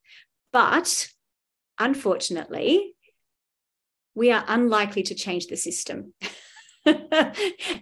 But 0.51 1.07
unfortunately, 1.77 2.95
we 4.15 4.31
are 4.31 4.43
unlikely 4.47 5.03
to 5.03 5.13
change 5.13 5.45
the 5.47 5.55
system. 5.55 6.15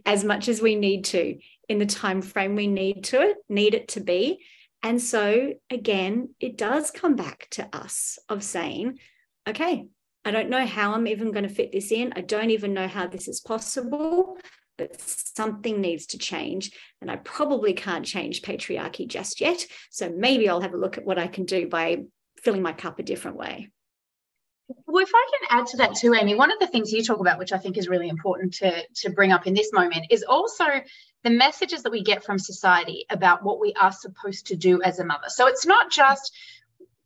as 0.05 0.25
much 0.25 0.49
as 0.49 0.61
we 0.61 0.75
need 0.75 1.05
to 1.05 1.37
in 1.69 1.77
the 1.77 1.86
time 1.86 2.21
frame 2.21 2.55
we 2.55 2.67
need 2.67 3.05
to 3.05 3.36
need 3.47 3.73
it 3.73 3.88
to 3.89 4.01
be. 4.01 4.43
And 4.84 5.01
so 5.01 5.53
again 5.69 6.36
it 6.39 6.58
does 6.58 6.91
come 6.91 7.15
back 7.15 7.47
to 7.51 7.69
us 7.73 8.19
of 8.27 8.43
saying 8.43 8.99
okay 9.47 9.86
i 10.25 10.32
don't 10.32 10.49
know 10.49 10.65
how 10.65 10.93
i'm 10.93 11.08
even 11.08 11.32
going 11.32 11.47
to 11.47 11.53
fit 11.53 11.71
this 11.71 11.91
in. 11.91 12.13
I 12.15 12.21
don't 12.21 12.49
even 12.49 12.73
know 12.73 12.88
how 12.88 13.08
this 13.08 13.27
is 13.27 13.39
possible 13.39 14.38
but 14.77 14.97
something 15.01 15.82
needs 15.82 16.05
to 16.08 16.17
change. 16.17 16.71
And 17.01 17.12
i 17.12 17.17
probably 17.17 17.73
can't 17.73 18.05
change 18.05 18.41
patriarchy 18.41 19.08
just 19.08 19.41
yet. 19.41 19.65
So 19.89 20.10
maybe 20.10 20.49
i'll 20.49 20.62
have 20.62 20.73
a 20.73 20.77
look 20.77 20.97
at 20.97 21.05
what 21.05 21.19
i 21.19 21.27
can 21.27 21.45
do 21.45 21.67
by 21.67 22.03
filling 22.41 22.62
my 22.62 22.73
cup 22.73 22.99
a 22.99 23.03
different 23.03 23.38
way. 23.38 23.69
Well, 24.86 25.03
if 25.03 25.12
I 25.13 25.27
can 25.32 25.60
add 25.60 25.67
to 25.67 25.77
that 25.77 25.95
too, 25.95 26.13
Amy, 26.13 26.36
one 26.36 26.51
of 26.51 26.60
the 26.60 26.67
things 26.67 26.91
you 26.91 27.03
talk 27.03 27.19
about, 27.19 27.39
which 27.39 27.51
I 27.51 27.58
think 27.58 27.77
is 27.77 27.89
really 27.89 28.08
important 28.08 28.53
to, 28.55 28.84
to 28.97 29.10
bring 29.10 29.32
up 29.32 29.47
in 29.47 29.53
this 29.53 29.73
moment, 29.73 30.05
is 30.12 30.23
also 30.23 30.65
the 31.23 31.29
messages 31.29 31.84
that 31.84 31.91
we 31.91 32.03
get 32.03 32.23
from 32.23 32.39
society 32.39 33.05
about 33.10 33.43
what 33.43 33.60
we 33.60 33.73
are 33.73 33.91
supposed 33.91 34.47
to 34.47 34.55
do 34.55 34.82
as 34.82 34.99
a 34.99 35.05
mother. 35.05 35.27
So 35.27 35.47
it's 35.47 35.65
not 35.65 35.91
just 35.91 36.32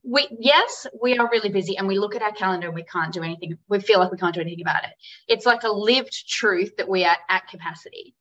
we 0.03 0.27
yes 0.37 0.85
we 1.01 1.17
are 1.17 1.29
really 1.31 1.49
busy 1.49 1.77
and 1.77 1.87
we 1.87 1.97
look 1.97 2.15
at 2.15 2.21
our 2.21 2.33
calendar 2.33 2.67
and 2.67 2.75
we 2.75 2.83
can't 2.83 3.13
do 3.13 3.23
anything 3.23 3.57
we 3.69 3.79
feel 3.79 3.99
like 3.99 4.11
we 4.11 4.17
can't 4.17 4.35
do 4.35 4.41
anything 4.41 4.61
about 4.61 4.83
it 4.83 4.89
it's 5.27 5.45
like 5.45 5.63
a 5.63 5.71
lived 5.71 6.27
truth 6.27 6.75
that 6.77 6.89
we 6.89 7.05
are 7.05 7.17
at 7.29 7.47
capacity 7.47 8.13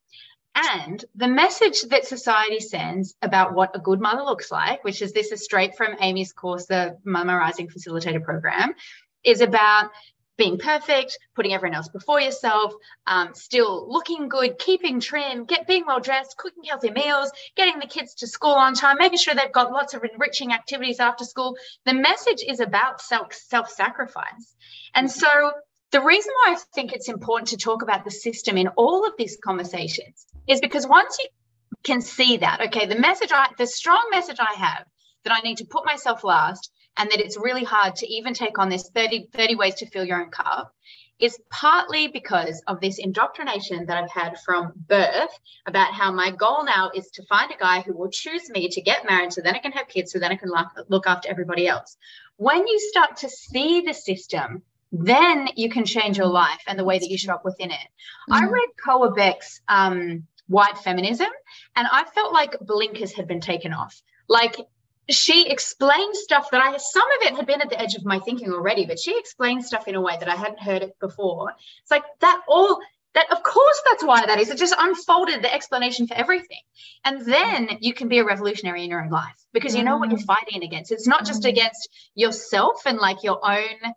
and 0.55 1.05
the 1.17 1.27
message 1.27 1.83
that 1.83 2.07
society 2.07 2.61
sends 2.61 3.15
about 3.21 3.55
what 3.55 3.75
a 3.75 3.81
good 3.81 4.01
mother 4.01 4.23
looks 4.23 4.53
like 4.53 4.85
which 4.85 5.03
is 5.03 5.13
this 5.13 5.33
is 5.33 5.43
straight 5.43 5.77
from 5.77 5.97
amy's 6.01 6.33
course 6.33 6.67
the 6.67 6.97
mama 7.05 7.35
rising 7.35 7.67
facilitator 7.67 8.23
program 8.23 8.73
is 9.25 9.41
about 9.41 9.91
being 10.37 10.59
perfect, 10.59 11.19
putting 11.35 11.53
everyone 11.53 11.77
else 11.77 11.89
before 11.89 12.21
yourself, 12.21 12.73
um, 13.07 13.35
still 13.35 13.91
looking 13.91 14.29
good, 14.29 14.59
keeping 14.59 15.01
trim, 15.01 15.45
get 15.45 15.67
being 15.67 15.85
well 15.87 16.01
dressed, 16.01 16.37
cooking 16.37 16.65
healthy 16.65 16.91
meals, 16.91 17.31
getting 17.57 17.79
the 17.79 17.87
kids 17.87 18.15
to 18.15 18.27
school 18.27 18.53
on 18.55 18.75
time, 18.75 18.97
making 18.99 19.19
sure 19.19 19.35
they've 19.35 19.53
got 19.53 19.73
lots 19.73 19.95
of 19.95 20.03
enriching 20.05 20.53
activities 20.53 21.01
after 21.01 21.25
school. 21.25 21.57
The 21.85 21.95
message 21.95 22.43
is 22.47 22.61
about 22.61 23.01
self 23.01 23.33
self 23.33 23.71
sacrifice, 23.71 24.55
and 24.95 25.11
so 25.11 25.53
the 25.93 26.01
reason 26.01 26.33
why 26.43 26.53
I 26.53 26.57
think 26.75 26.93
it's 26.93 27.09
important 27.09 27.49
to 27.49 27.57
talk 27.59 27.83
about 27.83 28.05
the 28.05 28.11
system 28.11 28.57
in 28.57 28.69
all 28.69 29.07
of 29.07 29.13
these 29.19 29.37
conversations 29.45 30.27
is 30.49 30.61
because 30.61 30.87
once 30.87 31.19
you 31.21 31.29
can 31.85 32.01
see 32.01 32.39
that, 32.39 32.63
okay, 32.69 32.87
the 32.87 32.99
message 32.99 33.31
I, 33.33 33.49
the 33.59 33.67
strong 33.67 34.09
message 34.11 34.39
I 34.41 34.55
have 34.55 34.87
that 35.25 35.35
I 35.35 35.41
need 35.41 35.59
to 35.59 35.67
put 35.67 35.85
myself 35.85 36.25
last 36.25 36.71
and 36.97 37.11
that 37.11 37.21
it's 37.21 37.39
really 37.39 37.65
hard 37.65 37.97
to 37.97 38.07
even 38.07 38.35
take 38.35 38.59
on 38.59 38.69
this 38.69 38.91
30, 38.91 39.29
30 39.33 39.55
ways 39.55 39.75
to 39.77 39.87
fill 39.87 40.05
your 40.05 40.21
own 40.21 40.31
cup 40.31 40.73
is 41.23 41.39
partly 41.51 42.09
because 42.09 42.63
of 42.67 42.81
this 42.81 42.99
indoctrination 42.99 43.87
that 43.87 43.97
I've 43.97 44.11
had 44.11 44.39
from 44.45 44.73
birth 44.75 45.39
about 45.67 45.95
how 45.95 46.11
my 46.11 46.33
goal 46.33 46.65
now 46.65 46.91
is 46.93 47.09
to 47.13 47.25
find 47.27 47.51
a 47.53 47.57
guy 47.57 47.81
who 47.81 47.97
will 47.97 48.11
choose 48.11 48.51
me 48.51 48.69
to 48.71 48.83
get 48.83 49.07
married 49.07 49.33
so 49.33 49.41
then 49.41 49.55
I 49.55 49.61
can 49.61 49.73
have 49.73 49.87
kids, 49.87 50.11
so 50.11 50.19
then 50.19 50.33
I 50.33 50.37
can 50.37 50.51
look 50.89 51.07
after 51.07 51.31
everybody 51.31 51.69
else. 51.69 51.97
When 52.37 52.67
you 52.67 52.81
start 52.81 53.19
to 53.19 53.29
see 53.29 53.83
the 53.83 53.95
system, 53.95 54.63
then 54.91 55.49
you 55.55 55.71
can 55.71 55.85
change 55.85 56.19
your 56.19 56.27
life 56.27 56.63
and 56.67 56.77
the 56.77 56.85
way 56.85 56.99
that 56.99 57.09
you 57.09 57.17
show 57.17 57.35
up 57.35 57.45
within 57.45 57.71
it. 57.71 57.89
Mm. 58.29 58.35
I 58.35 58.45
read 58.47 58.69
Koa 58.85 59.13
Beck's 59.13 59.61
um, 59.69 60.27
White 60.49 60.79
Feminism, 60.79 61.29
and 61.77 61.87
I 61.91 62.05
felt 62.05 62.33
like 62.33 62.59
blinkers 62.61 63.13
had 63.13 63.29
been 63.29 63.41
taken 63.41 63.73
off. 63.73 64.03
Like 64.29 64.57
she 65.15 65.49
explained 65.49 66.17
stuff 66.17 66.51
that 66.51 66.63
I 66.63 66.77
some 66.77 67.03
of 67.03 67.27
it 67.27 67.37
had 67.37 67.47
been 67.47 67.61
at 67.61 67.71
the 67.71 67.81
edge 67.81 67.95
of 67.95 68.05
my 68.05 68.19
thinking 68.19 68.53
already, 68.53 68.87
but 68.87 68.99
she 68.99 69.19
explained 69.19 69.65
stuff 69.65 69.89
in 69.89 69.95
a 69.95 70.01
way 70.01 70.17
that 70.19 70.29
I 70.29 70.37
hadn't 70.37 70.61
heard 70.61 70.83
it 70.83 70.99
before. 71.01 71.53
It's 71.83 71.91
like 71.91 72.05
that 72.21 72.43
all 72.49 72.81
that 73.15 73.31
of 73.31 73.43
course 73.43 73.83
that's 73.85 74.05
why 74.05 74.25
that 74.25 74.39
is. 74.41 74.51
It 74.51 74.59
just 74.59 74.75
unfolded 74.79 75.43
the 75.43 75.53
explanation 75.53 76.07
for 76.07 76.15
everything. 76.15 76.61
And 77.05 77.25
then 77.25 77.79
you 77.81 77.95
can 77.95 78.09
be 78.09 78.19
a 78.19 78.25
revolutionary 78.25 78.85
in 78.85 78.91
your 78.91 79.03
own 79.03 79.11
life 79.11 79.37
because 79.53 79.75
you 79.75 79.85
know 79.85 79.99
what 79.99 80.11
you're 80.11 80.19
mm. 80.19 80.25
fighting 80.25 80.63
against. 80.63 80.93
It's 80.93 81.07
not 81.07 81.27
just 81.27 81.43
mm. 81.43 81.51
against 81.51 81.89
yourself 82.15 82.83
and 82.87 82.99
like 82.99 83.23
your 83.23 83.41
own 83.45 83.95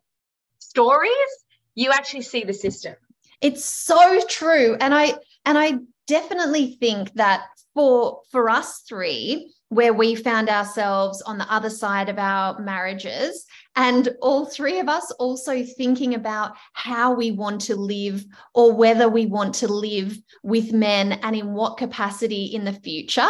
stories. 0.60 1.32
You 1.75 1.91
actually 1.91 2.23
see 2.23 2.43
the 2.43 2.54
system. 2.54 2.95
It's 3.41 3.63
so 3.63 4.21
true. 4.28 4.75
And 4.80 4.93
I 4.93 5.15
and 5.45 5.58
I 5.58 5.80
definitely 6.08 6.78
think 6.80 7.13
that 7.13 7.43
for 7.73 8.21
for 8.32 8.49
us 8.49 8.82
three, 8.88 9.54
where 9.69 9.93
we 9.93 10.15
found 10.15 10.49
ourselves 10.49 11.21
on 11.23 11.38
the 11.38 11.51
other 11.51 11.69
side 11.69 12.10
of 12.10 12.19
our 12.19 12.60
marriages. 12.60 13.45
And 13.75 14.10
all 14.21 14.45
three 14.45 14.80
of 14.80 14.88
us 14.88 15.12
also 15.12 15.63
thinking 15.63 16.13
about 16.13 16.54
how 16.73 17.13
we 17.13 17.32
want 17.32 17.62
to 17.62 17.75
live 17.75 18.23
or 18.54 18.73
whether 18.73 19.10
we 19.10 19.25
want 19.25 19.56
to 19.56 19.67
live 19.67 20.17
with 20.43 20.71
men 20.71 21.13
and 21.13 21.36
in 21.36 21.54
what 21.54 21.78
capacity 21.78 22.45
in 22.45 22.63
the 22.63 22.73
future. 22.73 23.28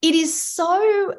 It 0.00 0.14
is 0.14 0.40
so, 0.40 1.14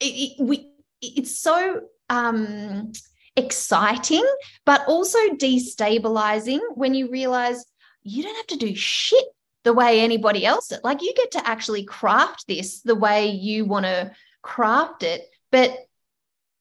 it, 0.00 0.04
it, 0.04 0.42
we, 0.42 0.72
it's 1.02 1.38
so 1.38 1.82
um, 2.08 2.92
exciting, 3.36 4.26
but 4.64 4.86
also 4.88 5.18
destabilizing 5.34 6.60
when 6.74 6.94
you 6.94 7.10
realize 7.10 7.64
you 8.02 8.22
don't 8.22 8.36
have 8.36 8.46
to 8.46 8.56
do 8.56 8.74
shit 8.74 9.24
the 9.66 9.72
way 9.72 10.00
anybody 10.00 10.46
else. 10.46 10.72
Like 10.84 11.02
you 11.02 11.12
get 11.14 11.32
to 11.32 11.46
actually 11.46 11.84
craft 11.84 12.46
this 12.46 12.82
the 12.82 12.94
way 12.94 13.26
you 13.26 13.64
want 13.64 13.84
to 13.84 14.12
craft 14.40 15.02
it, 15.02 15.28
but 15.50 15.76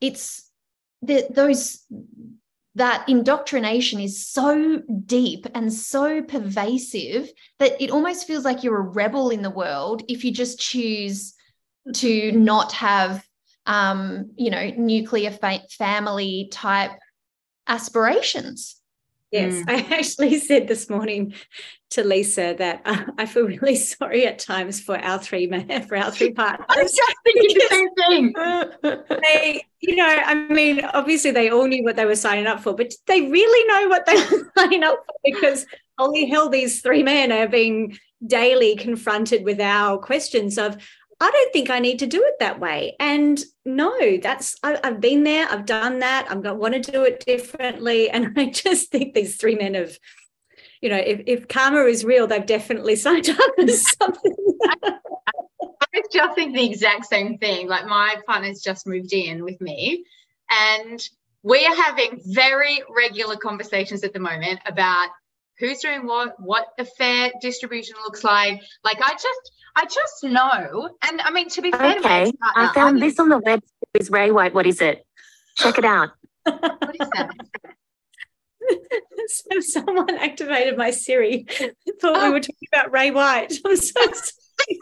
it's 0.02 0.50
the, 1.04 1.28
those 1.30 1.86
that 2.74 3.08
indoctrination 3.08 4.00
is 4.00 4.28
so 4.28 4.82
deep 5.06 5.46
and 5.54 5.72
so 5.72 6.24
pervasive 6.24 7.32
that 7.60 7.80
it 7.80 7.92
almost 7.92 8.26
feels 8.26 8.44
like 8.44 8.64
you're 8.64 8.80
a 8.80 8.82
rebel 8.82 9.30
in 9.30 9.44
the 9.44 9.52
world 9.52 10.02
if 10.10 10.26
you 10.26 10.32
just 10.32 10.60
choose 10.60 11.36
to 11.94 12.32
not 12.32 12.72
have 12.72 13.24
um, 13.68 14.32
you 14.36 14.50
know 14.50 14.72
nuclear 14.78 15.30
fa- 15.30 15.62
family 15.70 16.50
type 16.52 16.92
aspirations 17.68 18.82
Yes, 19.36 19.56
mm. 19.56 19.64
I 19.68 19.96
actually 19.98 20.40
said 20.40 20.68
this 20.68 20.90
morning 20.90 21.34
to 21.92 22.04
Lisa 22.06 22.56
that 22.58 22.82
uh, 22.86 23.04
I 23.18 23.26
feel 23.26 23.46
really 23.46 23.76
sorry 23.94 24.26
at 24.26 24.40
times 24.40 24.80
for 24.80 24.98
our 24.98 25.20
three 25.20 25.48
men, 25.48 25.84
for 25.88 25.98
our 25.98 26.10
three 26.10 26.32
partners. 26.32 26.66
I 26.70 26.82
was 26.82 26.94
just 26.94 27.16
thinking 27.24 27.58
the 27.58 27.68
same 27.70 28.34
thing. 28.34 29.20
they, 29.22 29.66
you 29.82 29.96
know, 29.98 30.22
I 30.26 30.36
mean, 30.36 30.86
obviously 30.86 31.32
they 31.32 31.50
all 31.50 31.68
knew 31.68 31.84
what 31.84 31.98
they 31.98 32.06
were 32.06 32.16
signing 32.16 32.48
up 32.48 32.62
for, 32.62 32.74
but 32.74 32.94
they 33.08 33.22
really 33.22 33.68
know 33.68 33.90
what 33.90 34.06
they 34.06 34.16
were 34.16 34.52
signing 34.58 34.84
up 34.84 35.04
for? 35.06 35.16
Because 35.26 35.66
holy 35.98 36.26
hell, 36.26 36.50
these 36.50 36.82
three 36.82 37.04
men 37.04 37.32
are 37.32 37.48
being 37.48 37.98
daily 38.26 38.76
confronted 38.76 39.44
with 39.44 39.60
our 39.60 39.98
questions 39.98 40.58
of, 40.58 40.78
I 41.20 41.32
don't 41.32 41.54
think 41.54 41.70
I 41.70 41.80
need 41.80 42.00
to 42.00 42.08
do 42.08 42.22
it 42.24 42.36
that 42.40 42.60
way. 42.60 42.96
And 43.00 43.42
no, 43.64 44.18
that's 44.18 44.56
I, 44.64 44.80
have 44.84 45.00
been 45.00 45.24
there, 45.24 45.48
I've 45.50 45.66
done 45.66 46.00
that. 46.00 46.28
I'm 46.30 46.42
going 46.42 46.56
to 46.56 46.60
want 46.60 46.74
to 46.74 46.92
do 46.92 47.04
it 47.04 47.26
differently. 47.26 48.10
And 48.16 48.38
I 48.38 48.46
just 48.46 48.92
think 48.92 49.14
these 49.14 49.38
three 49.38 49.56
men 49.56 49.74
have, 49.74 49.98
you 50.82 50.90
know, 50.90 50.98
if, 50.98 51.22
if 51.26 51.48
karma 51.48 51.84
is 51.84 52.06
real, 52.06 52.28
they've 52.28 52.46
definitely 52.46 52.96
signed 52.98 53.30
up 53.30 53.52
as 53.60 53.90
something. 53.98 54.36
I 54.84 56.02
just 56.12 56.36
think 56.36 56.56
the 56.56 56.66
exact 56.66 57.06
same 57.06 57.38
thing. 57.38 57.68
Like 57.68 57.86
my 57.86 58.18
partner's 58.28 58.62
just 58.62 58.86
moved 58.86 59.14
in 59.14 59.44
with 59.44 59.60
me, 59.62 60.04
and 60.50 61.02
we 61.44 61.66
are 61.66 61.76
having 61.76 62.22
very 62.26 62.82
regular 62.90 63.38
conversations 63.38 64.04
at 64.04 64.14
the 64.14 64.20
moment 64.20 64.60
about 64.66 65.10
who's 65.60 65.80
doing 65.80 66.06
what, 66.06 66.40
what 66.40 66.68
the 66.78 66.86
fair 66.86 67.32
distribution 67.42 67.96
looks 68.04 68.24
like. 68.24 68.62
Like 68.84 68.98
I 69.02 69.12
just 69.12 69.52
I 69.76 69.86
just 69.86 70.24
know, 70.24 70.90
and 71.04 71.22
I 71.22 71.32
mean 71.32 71.50
to 71.50 71.62
be 71.62 71.72
fair, 71.72 71.98
okay, 72.00 72.32
I 72.56 72.72
found 72.74 73.02
this 73.02 73.20
on 73.20 73.30
the 73.30 73.40
web 73.40 73.62
series 73.94 74.10
Ray 74.10 74.32
White. 74.32 74.54
What 74.54 74.66
is 74.66 74.82
it? 74.82 75.06
Check 75.58 75.78
it 75.78 75.86
out. 75.86 76.12
what 76.44 76.96
is 77.00 77.10
that? 77.16 77.32
so 79.28 79.60
someone 79.60 80.18
activated 80.18 80.78
my 80.78 80.92
Siri. 80.92 81.46
Thought 81.50 81.74
oh. 82.04 82.26
we 82.26 82.32
were 82.32 82.40
talking 82.40 82.68
about 82.74 82.92
Ray 82.92 83.12
White. 83.12 83.54
I'm 83.66 83.76
so 83.76 84.02
sorry. 84.02 84.80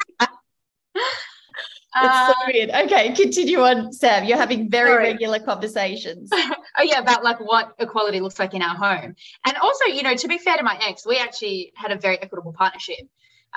It's 1.95 2.27
so 2.27 2.34
weird. 2.47 2.69
Okay, 2.71 3.13
continue 3.13 3.60
on, 3.60 3.93
Sam. 3.93 4.23
You're 4.25 4.38
having 4.38 4.69
very 4.69 4.89
Sorry. 4.89 5.03
regular 5.12 5.39
conversations. 5.39 6.29
oh 6.34 6.84
yeah, 6.84 6.99
about 6.99 7.23
like 7.23 7.39
what 7.39 7.73
equality 7.77 8.19
looks 8.19 8.39
like 8.39 8.53
in 8.53 8.63
our 8.63 8.75
home, 8.75 9.15
and 9.45 9.58
also, 9.58 9.86
you 9.86 10.01
know, 10.01 10.15
to 10.15 10.27
be 10.27 10.39
fair 10.39 10.58
to 10.58 10.63
my 10.63 10.77
ex, 10.88 11.06
we 11.06 11.17
actually 11.17 11.71
had 11.75 11.91
a 11.91 11.97
very 11.97 12.19
equitable 12.19 12.53
partnership. 12.53 13.08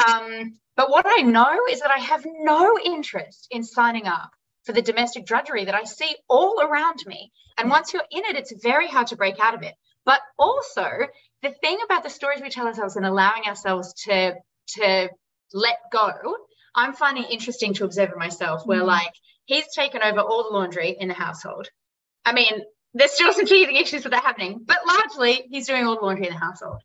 Um, 0.06 0.58
but 0.76 0.90
what 0.90 1.06
I 1.08 1.22
know 1.22 1.58
is 1.70 1.80
that 1.80 1.90
I 1.90 1.98
have 1.98 2.26
no 2.26 2.78
interest 2.78 3.48
in 3.50 3.64
signing 3.64 4.06
up 4.06 4.30
for 4.64 4.72
the 4.72 4.82
domestic 4.82 5.24
drudgery 5.24 5.64
that 5.64 5.74
I 5.74 5.84
see 5.84 6.14
all 6.28 6.60
around 6.60 6.98
me. 7.06 7.32
And 7.56 7.70
once 7.70 7.92
you're 7.92 8.02
in 8.10 8.24
it, 8.24 8.36
it's 8.36 8.52
very 8.62 8.88
hard 8.88 9.06
to 9.08 9.16
break 9.16 9.40
out 9.40 9.54
of 9.54 9.62
it. 9.62 9.74
But 10.04 10.20
also, 10.38 10.88
the 11.42 11.50
thing 11.50 11.78
about 11.84 12.02
the 12.02 12.10
stories 12.10 12.42
we 12.42 12.50
tell 12.50 12.66
ourselves 12.66 12.96
and 12.96 13.06
allowing 13.06 13.44
ourselves 13.44 13.94
to 14.04 14.34
to 14.74 15.08
let 15.54 15.76
go, 15.92 16.12
I'm 16.74 16.92
finding 16.92 17.24
interesting 17.24 17.74
to 17.74 17.84
observe 17.84 18.12
in 18.12 18.18
myself. 18.18 18.66
Where 18.66 18.78
mm-hmm. 18.78 18.88
like 18.88 19.12
he's 19.46 19.72
taken 19.74 20.02
over 20.02 20.20
all 20.20 20.44
the 20.44 20.56
laundry 20.56 20.96
in 20.98 21.08
the 21.08 21.14
household. 21.14 21.68
I 22.24 22.32
mean, 22.32 22.62
there's 22.92 23.12
still 23.12 23.32
some 23.32 23.46
teething 23.46 23.76
issues 23.76 24.04
with 24.04 24.12
that 24.12 24.24
happening, 24.24 24.60
but 24.64 24.78
largely 24.86 25.46
he's 25.50 25.66
doing 25.66 25.86
all 25.86 25.96
the 25.96 26.04
laundry 26.04 26.26
in 26.26 26.32
the 26.32 26.38
household. 26.38 26.82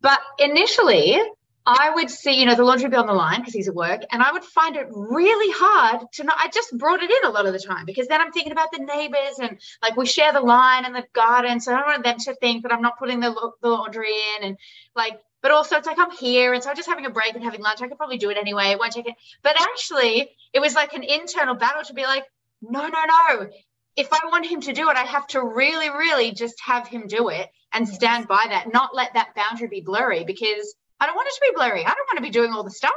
But 0.00 0.20
initially, 0.38 1.18
I 1.66 1.92
would 1.94 2.10
see, 2.10 2.38
you 2.38 2.44
know, 2.44 2.54
the 2.54 2.64
laundry 2.64 2.90
be 2.90 2.96
on 2.96 3.06
the 3.06 3.14
line 3.14 3.40
because 3.40 3.54
he's 3.54 3.68
at 3.68 3.74
work, 3.74 4.02
and 4.12 4.22
I 4.22 4.32
would 4.32 4.44
find 4.44 4.76
it 4.76 4.86
really 4.90 5.50
hard 5.56 6.06
to 6.12 6.24
not. 6.24 6.36
I 6.38 6.48
just 6.48 6.76
brought 6.76 7.02
it 7.02 7.10
in 7.10 7.24
a 7.24 7.32
lot 7.32 7.46
of 7.46 7.54
the 7.54 7.58
time 7.58 7.86
because 7.86 8.06
then 8.06 8.20
I'm 8.20 8.32
thinking 8.32 8.52
about 8.52 8.70
the 8.70 8.84
neighbors 8.84 9.38
and 9.40 9.58
like 9.80 9.96
we 9.96 10.04
share 10.04 10.32
the 10.32 10.42
line 10.42 10.84
and 10.84 10.94
the 10.94 11.04
garden, 11.14 11.60
so 11.60 11.72
I 11.72 11.78
don't 11.78 11.86
want 11.86 12.04
them 12.04 12.18
to 12.18 12.34
think 12.34 12.64
that 12.64 12.72
I'm 12.72 12.82
not 12.82 12.98
putting 12.98 13.20
the, 13.20 13.34
the 13.62 13.68
laundry 13.68 14.12
in, 14.36 14.44
and 14.44 14.58
like, 14.94 15.18
but 15.40 15.52
also 15.52 15.76
it's 15.76 15.86
like 15.86 15.98
I'm 15.98 16.10
here, 16.10 16.52
and 16.52 16.62
so 16.62 16.68
I'm 16.68 16.76
just 16.76 16.88
having 16.88 17.06
a 17.06 17.10
break 17.10 17.34
and 17.34 17.42
having 17.42 17.62
lunch. 17.62 17.80
I 17.80 17.88
could 17.88 17.96
probably 17.96 18.18
do 18.18 18.28
it 18.28 18.36
anyway. 18.36 18.66
It 18.66 18.78
won't 18.78 18.92
take 18.92 19.08
it. 19.08 19.14
But 19.42 19.58
actually, 19.58 20.28
it 20.52 20.60
was 20.60 20.74
like 20.74 20.92
an 20.92 21.02
internal 21.02 21.54
battle 21.54 21.84
to 21.84 21.94
be 21.94 22.02
like, 22.02 22.24
no, 22.60 22.88
no, 22.88 23.04
no. 23.06 23.48
If 23.96 24.12
I 24.12 24.20
want 24.26 24.44
him 24.44 24.60
to 24.62 24.72
do 24.74 24.90
it, 24.90 24.96
I 24.96 25.04
have 25.04 25.26
to 25.28 25.42
really, 25.42 25.88
really 25.88 26.32
just 26.32 26.60
have 26.60 26.88
him 26.88 27.06
do 27.06 27.30
it 27.30 27.48
and 27.72 27.88
stand 27.88 28.28
by 28.28 28.44
that, 28.50 28.70
not 28.70 28.94
let 28.94 29.14
that 29.14 29.34
boundary 29.34 29.68
be 29.68 29.80
blurry 29.80 30.24
because 30.24 30.74
I 31.00 31.06
don't 31.06 31.16
want 31.16 31.28
it 31.28 31.34
to 31.34 31.40
be 31.50 31.56
blurry. 31.56 31.84
I 31.84 31.88
don't 31.88 32.08
want 32.08 32.18
to 32.18 32.22
be 32.22 32.30
doing 32.30 32.52
all 32.52 32.64
the 32.64 32.70
stuff. 32.70 32.92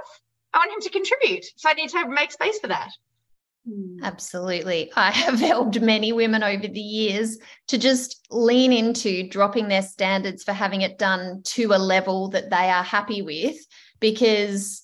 I 0.53 0.59
want 0.59 0.71
him 0.71 0.81
to 0.81 0.89
contribute. 0.89 1.45
So 1.55 1.69
I 1.69 1.73
need 1.73 1.89
to 1.89 2.07
make 2.07 2.31
space 2.31 2.59
for 2.59 2.67
that. 2.67 2.91
Mm. 3.67 4.01
Absolutely. 4.01 4.91
I 4.95 5.11
have 5.11 5.39
helped 5.39 5.79
many 5.79 6.13
women 6.13 6.43
over 6.43 6.67
the 6.67 6.79
years 6.79 7.37
to 7.67 7.77
just 7.77 8.25
lean 8.31 8.71
into 8.71 9.27
dropping 9.27 9.67
their 9.67 9.81
standards 9.81 10.43
for 10.43 10.53
having 10.53 10.81
it 10.81 10.97
done 10.97 11.41
to 11.43 11.73
a 11.73 11.77
level 11.77 12.29
that 12.29 12.49
they 12.49 12.69
are 12.69 12.83
happy 12.83 13.21
with 13.21 13.57
because, 13.99 14.83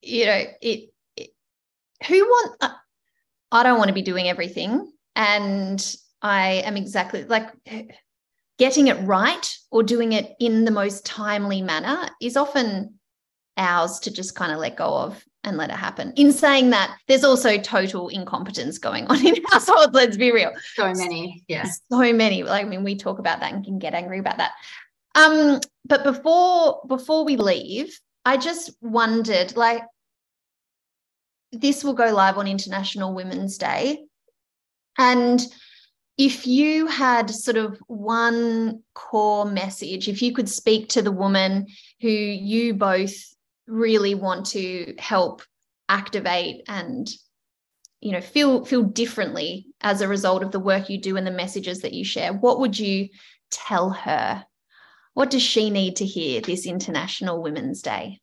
you 0.00 0.26
know, 0.26 0.44
it, 0.60 0.90
it 1.16 1.30
who 2.06 2.24
want, 2.24 2.56
uh, 2.60 2.70
I 3.52 3.62
don't 3.62 3.78
want 3.78 3.88
to 3.88 3.94
be 3.94 4.02
doing 4.02 4.28
everything. 4.28 4.90
And 5.14 5.96
I 6.22 6.62
am 6.64 6.76
exactly 6.76 7.24
like 7.24 7.50
getting 8.62 8.86
it 8.86 9.00
right 9.00 9.58
or 9.72 9.82
doing 9.82 10.12
it 10.12 10.36
in 10.38 10.64
the 10.64 10.70
most 10.70 11.04
timely 11.04 11.60
manner 11.60 12.08
is 12.20 12.36
often 12.36 12.94
ours 13.56 13.98
to 13.98 14.08
just 14.08 14.36
kind 14.36 14.52
of 14.52 14.60
let 14.60 14.76
go 14.76 14.84
of 14.84 15.20
and 15.42 15.56
let 15.56 15.68
it 15.68 15.74
happen. 15.74 16.12
In 16.14 16.30
saying 16.30 16.70
that, 16.70 16.96
there's 17.08 17.24
also 17.24 17.58
total 17.58 18.06
incompetence 18.06 18.78
going 18.78 19.08
on 19.08 19.26
in 19.26 19.34
households. 19.50 19.92
Let's 19.92 20.16
be 20.16 20.30
real. 20.30 20.52
So 20.76 20.92
many, 20.92 21.42
yeah. 21.48 21.66
So 21.90 22.12
many. 22.12 22.44
Like, 22.44 22.64
I 22.64 22.68
mean, 22.68 22.84
we 22.84 22.94
talk 22.94 23.18
about 23.18 23.40
that 23.40 23.52
and 23.52 23.64
can 23.64 23.80
get 23.80 23.94
angry 23.94 24.20
about 24.20 24.36
that. 24.36 24.52
Um, 25.16 25.58
but 25.84 26.04
before 26.04 26.82
before 26.86 27.24
we 27.24 27.36
leave, 27.36 27.98
I 28.24 28.36
just 28.36 28.70
wondered, 28.80 29.56
like, 29.56 29.82
this 31.50 31.82
will 31.82 31.94
go 31.94 32.14
live 32.14 32.38
on 32.38 32.46
International 32.46 33.12
Women's 33.12 33.58
Day, 33.58 34.04
and 34.98 35.44
if 36.24 36.46
you 36.46 36.86
had 36.86 37.28
sort 37.28 37.56
of 37.56 37.80
one 37.88 38.80
core 38.94 39.44
message, 39.44 40.08
if 40.08 40.22
you 40.22 40.32
could 40.32 40.48
speak 40.48 40.88
to 40.88 41.02
the 41.02 41.10
woman 41.10 41.66
who 42.00 42.08
you 42.08 42.74
both 42.74 43.12
really 43.66 44.14
want 44.14 44.46
to 44.46 44.94
help 45.00 45.42
activate 45.88 46.62
and 46.68 47.10
you 48.00 48.12
know 48.12 48.20
feel 48.20 48.64
feel 48.64 48.84
differently 48.84 49.66
as 49.80 50.00
a 50.00 50.06
result 50.06 50.44
of 50.44 50.52
the 50.52 50.60
work 50.60 50.88
you 50.88 50.96
do 50.96 51.16
and 51.16 51.26
the 51.26 51.32
messages 51.32 51.80
that 51.80 51.92
you 51.92 52.04
share 52.04 52.32
what 52.32 52.60
would 52.60 52.78
you 52.78 53.08
tell 53.50 53.90
her? 53.90 54.46
What 55.14 55.30
does 55.30 55.42
she 55.42 55.70
need 55.70 55.96
to 55.96 56.06
hear 56.06 56.40
this 56.40 56.66
international 56.66 57.42
women's 57.42 57.82
day? 57.82 58.20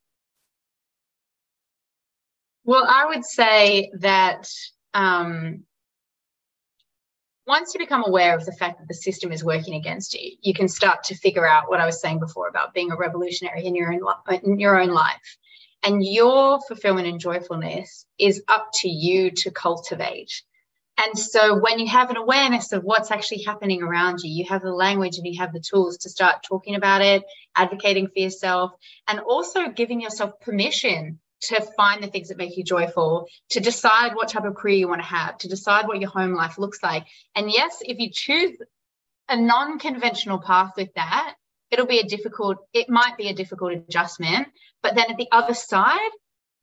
Well 2.63 2.85
i 2.87 3.07
would 3.07 3.25
say 3.25 3.91
that 3.99 4.47
um, 4.93 5.65
once 7.49 7.73
you 7.73 7.79
become 7.79 8.03
aware 8.05 8.35
of 8.37 8.45
the 8.45 8.51
fact 8.51 8.77
that 8.77 8.87
the 8.87 8.93
system 8.93 9.31
is 9.31 9.43
working 9.43 9.73
against 9.73 10.13
you, 10.13 10.37
you 10.39 10.53
can 10.53 10.67
start 10.67 11.03
to 11.03 11.15
figure 11.15 11.47
out 11.47 11.67
what 11.67 11.79
I 11.79 11.85
was 11.87 11.99
saying 11.99 12.19
before 12.19 12.47
about 12.47 12.75
being 12.75 12.91
a 12.91 12.95
revolutionary 12.95 13.65
in 13.65 13.73
your 13.75 13.91
own, 13.91 14.01
in 14.43 14.59
your 14.59 14.79
own 14.79 14.89
life. 14.89 15.37
And 15.81 16.05
your 16.05 16.59
fulfillment 16.61 17.07
and 17.07 17.19
joyfulness 17.19 18.05
is 18.19 18.43
up 18.47 18.67
to 18.81 18.87
you 18.87 19.31
to 19.31 19.49
cultivate. 19.49 20.43
And 21.03 21.17
so 21.17 21.57
when 21.57 21.79
you 21.79 21.87
have 21.87 22.11
an 22.11 22.17
awareness 22.17 22.71
of 22.71 22.83
what's 22.83 23.09
actually 23.09 23.41
happening 23.41 23.81
around 23.81 24.19
you, 24.21 24.31
you 24.31 24.45
have 24.49 24.61
the 24.61 24.71
language 24.71 25.17
and 25.17 25.25
you 25.25 25.39
have 25.39 25.51
the 25.51 25.59
tools 25.59 25.97
to 25.99 26.09
start 26.09 26.43
talking 26.43 26.75
about 26.75 27.01
it, 27.01 27.23
advocating 27.55 28.09
for 28.09 28.19
yourself, 28.19 28.73
and 29.07 29.21
also 29.21 29.69
giving 29.69 30.01
yourself 30.01 30.39
permission 30.39 31.19
to 31.41 31.61
find 31.77 32.03
the 32.03 32.07
things 32.07 32.29
that 32.29 32.37
make 32.37 32.57
you 32.57 32.63
joyful, 32.63 33.27
to 33.49 33.59
decide 33.59 34.15
what 34.15 34.29
type 34.29 34.45
of 34.45 34.55
career 34.55 34.75
you 34.75 34.87
want 34.87 35.01
to 35.01 35.07
have, 35.07 35.37
to 35.39 35.47
decide 35.47 35.87
what 35.87 35.99
your 35.99 36.09
home 36.09 36.33
life 36.33 36.57
looks 36.57 36.83
like. 36.83 37.05
And 37.35 37.51
yes, 37.51 37.77
if 37.81 37.99
you 37.99 38.09
choose 38.11 38.57
a 39.27 39.39
non 39.39 39.79
conventional 39.79 40.39
path 40.39 40.73
with 40.75 40.93
that, 40.95 41.35
it'll 41.71 41.85
be 41.85 41.99
a 41.99 42.03
difficult, 42.03 42.57
it 42.73 42.89
might 42.89 43.17
be 43.17 43.29
a 43.29 43.33
difficult 43.33 43.73
adjustment. 43.73 44.47
But 44.81 44.95
then 44.95 45.05
at 45.09 45.17
the 45.17 45.27
other 45.31 45.53
side, 45.53 46.11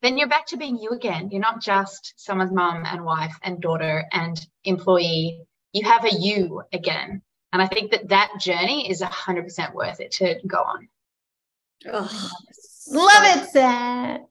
then 0.02 0.18
you're 0.18 0.28
back 0.28 0.46
to 0.46 0.56
being 0.56 0.78
you 0.78 0.90
again. 0.90 1.30
You're 1.30 1.40
not 1.40 1.62
just 1.62 2.14
someone's 2.16 2.52
mum 2.52 2.84
and 2.86 3.04
wife 3.04 3.36
and 3.42 3.60
daughter 3.60 4.04
and 4.12 4.38
employee. 4.64 5.40
You 5.72 5.84
have 5.88 6.04
a 6.04 6.10
you 6.12 6.62
again. 6.72 7.22
And 7.52 7.62
I 7.62 7.66
think 7.66 7.92
that 7.92 8.08
that 8.08 8.32
journey 8.38 8.90
is 8.90 9.00
100% 9.00 9.72
worth 9.72 10.00
it 10.00 10.12
to 10.12 10.36
go 10.46 10.58
on. 10.58 10.88
Oh, 11.86 12.30
Love 12.88 13.22
it, 13.24 13.48
Sam. 13.50 14.26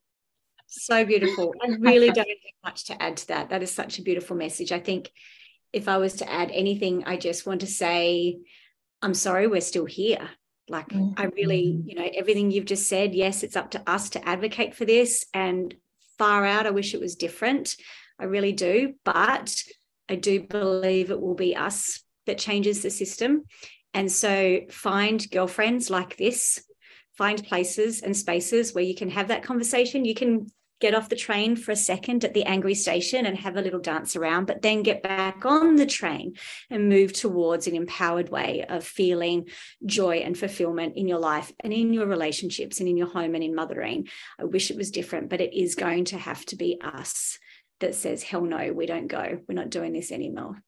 So 0.77 1.05
beautiful. 1.05 1.53
I 1.61 1.67
really 1.79 2.11
don't 2.11 2.27
have 2.27 2.63
much 2.63 2.85
to 2.85 3.01
add 3.01 3.17
to 3.17 3.27
that. 3.29 3.49
That 3.49 3.63
is 3.63 3.71
such 3.71 3.97
a 3.97 4.03
beautiful 4.03 4.35
message. 4.35 4.71
I 4.71 4.79
think 4.79 5.09
if 5.71 5.87
I 5.87 5.97
was 5.97 6.15
to 6.15 6.31
add 6.31 6.51
anything, 6.51 7.03
I 7.05 7.17
just 7.17 7.45
want 7.45 7.61
to 7.61 7.67
say, 7.67 8.39
I'm 9.01 9.13
sorry, 9.13 9.47
we're 9.47 9.61
still 9.61 9.85
here. 9.85 10.29
Like, 10.67 10.89
mm-hmm. 10.89 11.19
I 11.19 11.25
really, 11.25 11.81
you 11.85 11.95
know, 11.95 12.09
everything 12.13 12.51
you've 12.51 12.65
just 12.65 12.89
said, 12.89 13.15
yes, 13.15 13.43
it's 13.43 13.55
up 13.55 13.71
to 13.71 13.89
us 13.89 14.09
to 14.11 14.27
advocate 14.27 14.75
for 14.75 14.85
this. 14.85 15.25
And 15.33 15.73
far 16.17 16.45
out, 16.45 16.65
I 16.65 16.71
wish 16.71 16.93
it 16.93 17.01
was 17.01 17.15
different. 17.15 17.75
I 18.19 18.25
really 18.25 18.53
do. 18.53 18.95
But 19.03 19.55
I 20.09 20.15
do 20.15 20.41
believe 20.41 21.09
it 21.09 21.21
will 21.21 21.35
be 21.35 21.55
us 21.55 22.03
that 22.25 22.37
changes 22.37 22.81
the 22.81 22.89
system. 22.89 23.45
And 23.93 24.11
so 24.11 24.61
find 24.69 25.25
girlfriends 25.31 25.89
like 25.89 26.17
this, 26.17 26.63
find 27.17 27.43
places 27.43 28.01
and 28.01 28.15
spaces 28.15 28.73
where 28.73 28.83
you 28.83 28.95
can 28.95 29.09
have 29.09 29.29
that 29.29 29.43
conversation. 29.43 30.03
You 30.03 30.15
can 30.15 30.47
get 30.81 30.93
off 30.93 31.09
the 31.09 31.15
train 31.15 31.55
for 31.55 31.71
a 31.71 31.75
second 31.75 32.23
at 32.25 32.33
the 32.33 32.43
angry 32.43 32.75
station 32.75 33.25
and 33.25 33.37
have 33.37 33.55
a 33.55 33.61
little 33.61 33.79
dance 33.79 34.15
around, 34.15 34.45
but 34.45 34.61
then 34.61 34.83
get 34.83 35.01
back 35.01 35.45
on 35.45 35.75
the 35.75 35.85
train 35.85 36.33
and 36.69 36.89
move 36.89 37.13
towards 37.13 37.67
an 37.67 37.75
empowered 37.75 38.29
way 38.29 38.65
of 38.67 38.83
feeling 38.83 39.47
joy 39.85 40.17
and 40.17 40.37
fulfillment 40.37 40.97
in 40.97 41.07
your 41.07 41.19
life 41.19 41.51
and 41.61 41.71
in 41.71 41.93
your 41.93 42.07
relationships 42.07 42.79
and 42.79 42.89
in 42.89 42.97
your 42.97 43.07
home 43.07 43.35
and 43.35 43.43
in 43.43 43.55
mothering. 43.55 44.07
I 44.39 44.43
wish 44.43 44.69
it 44.69 44.77
was 44.77 44.91
different, 44.91 45.29
but 45.29 45.41
it 45.41 45.57
is 45.57 45.75
going 45.75 46.05
to 46.05 46.17
have 46.17 46.45
to 46.47 46.55
be 46.55 46.79
us 46.81 47.39
that 47.79 47.95
says, 47.95 48.23
hell 48.23 48.43
no, 48.43 48.73
we 48.73 48.85
don't 48.85 49.07
go. 49.07 49.39
We're 49.47 49.55
not 49.55 49.69
doing 49.69 49.93
this 49.93 50.11
anymore. 50.11 50.61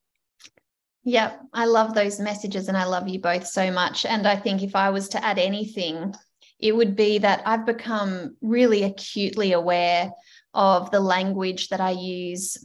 Yeah, 1.03 1.37
I 1.53 1.65
love 1.65 1.93
those 1.93 2.19
messages 2.19 2.67
and 2.67 2.75
I 2.75 2.83
love 2.83 3.07
you 3.07 3.19
both 3.19 3.47
so 3.47 3.71
much. 3.71 4.05
And 4.05 4.27
I 4.27 4.35
think 4.35 4.61
if 4.61 4.75
I 4.75 4.89
was 4.89 5.07
to 5.09 5.23
add 5.23 5.39
anything 5.39 6.13
it 6.59 6.75
would 6.75 6.95
be 6.95 7.19
that 7.19 7.43
I've 7.45 7.65
become 7.65 8.35
really 8.41 8.83
acutely 8.83 9.51
aware 9.51 10.11
of 10.53 10.91
the 10.91 10.99
language 10.99 11.69
that 11.69 11.81
I 11.81 11.91
use 11.91 12.57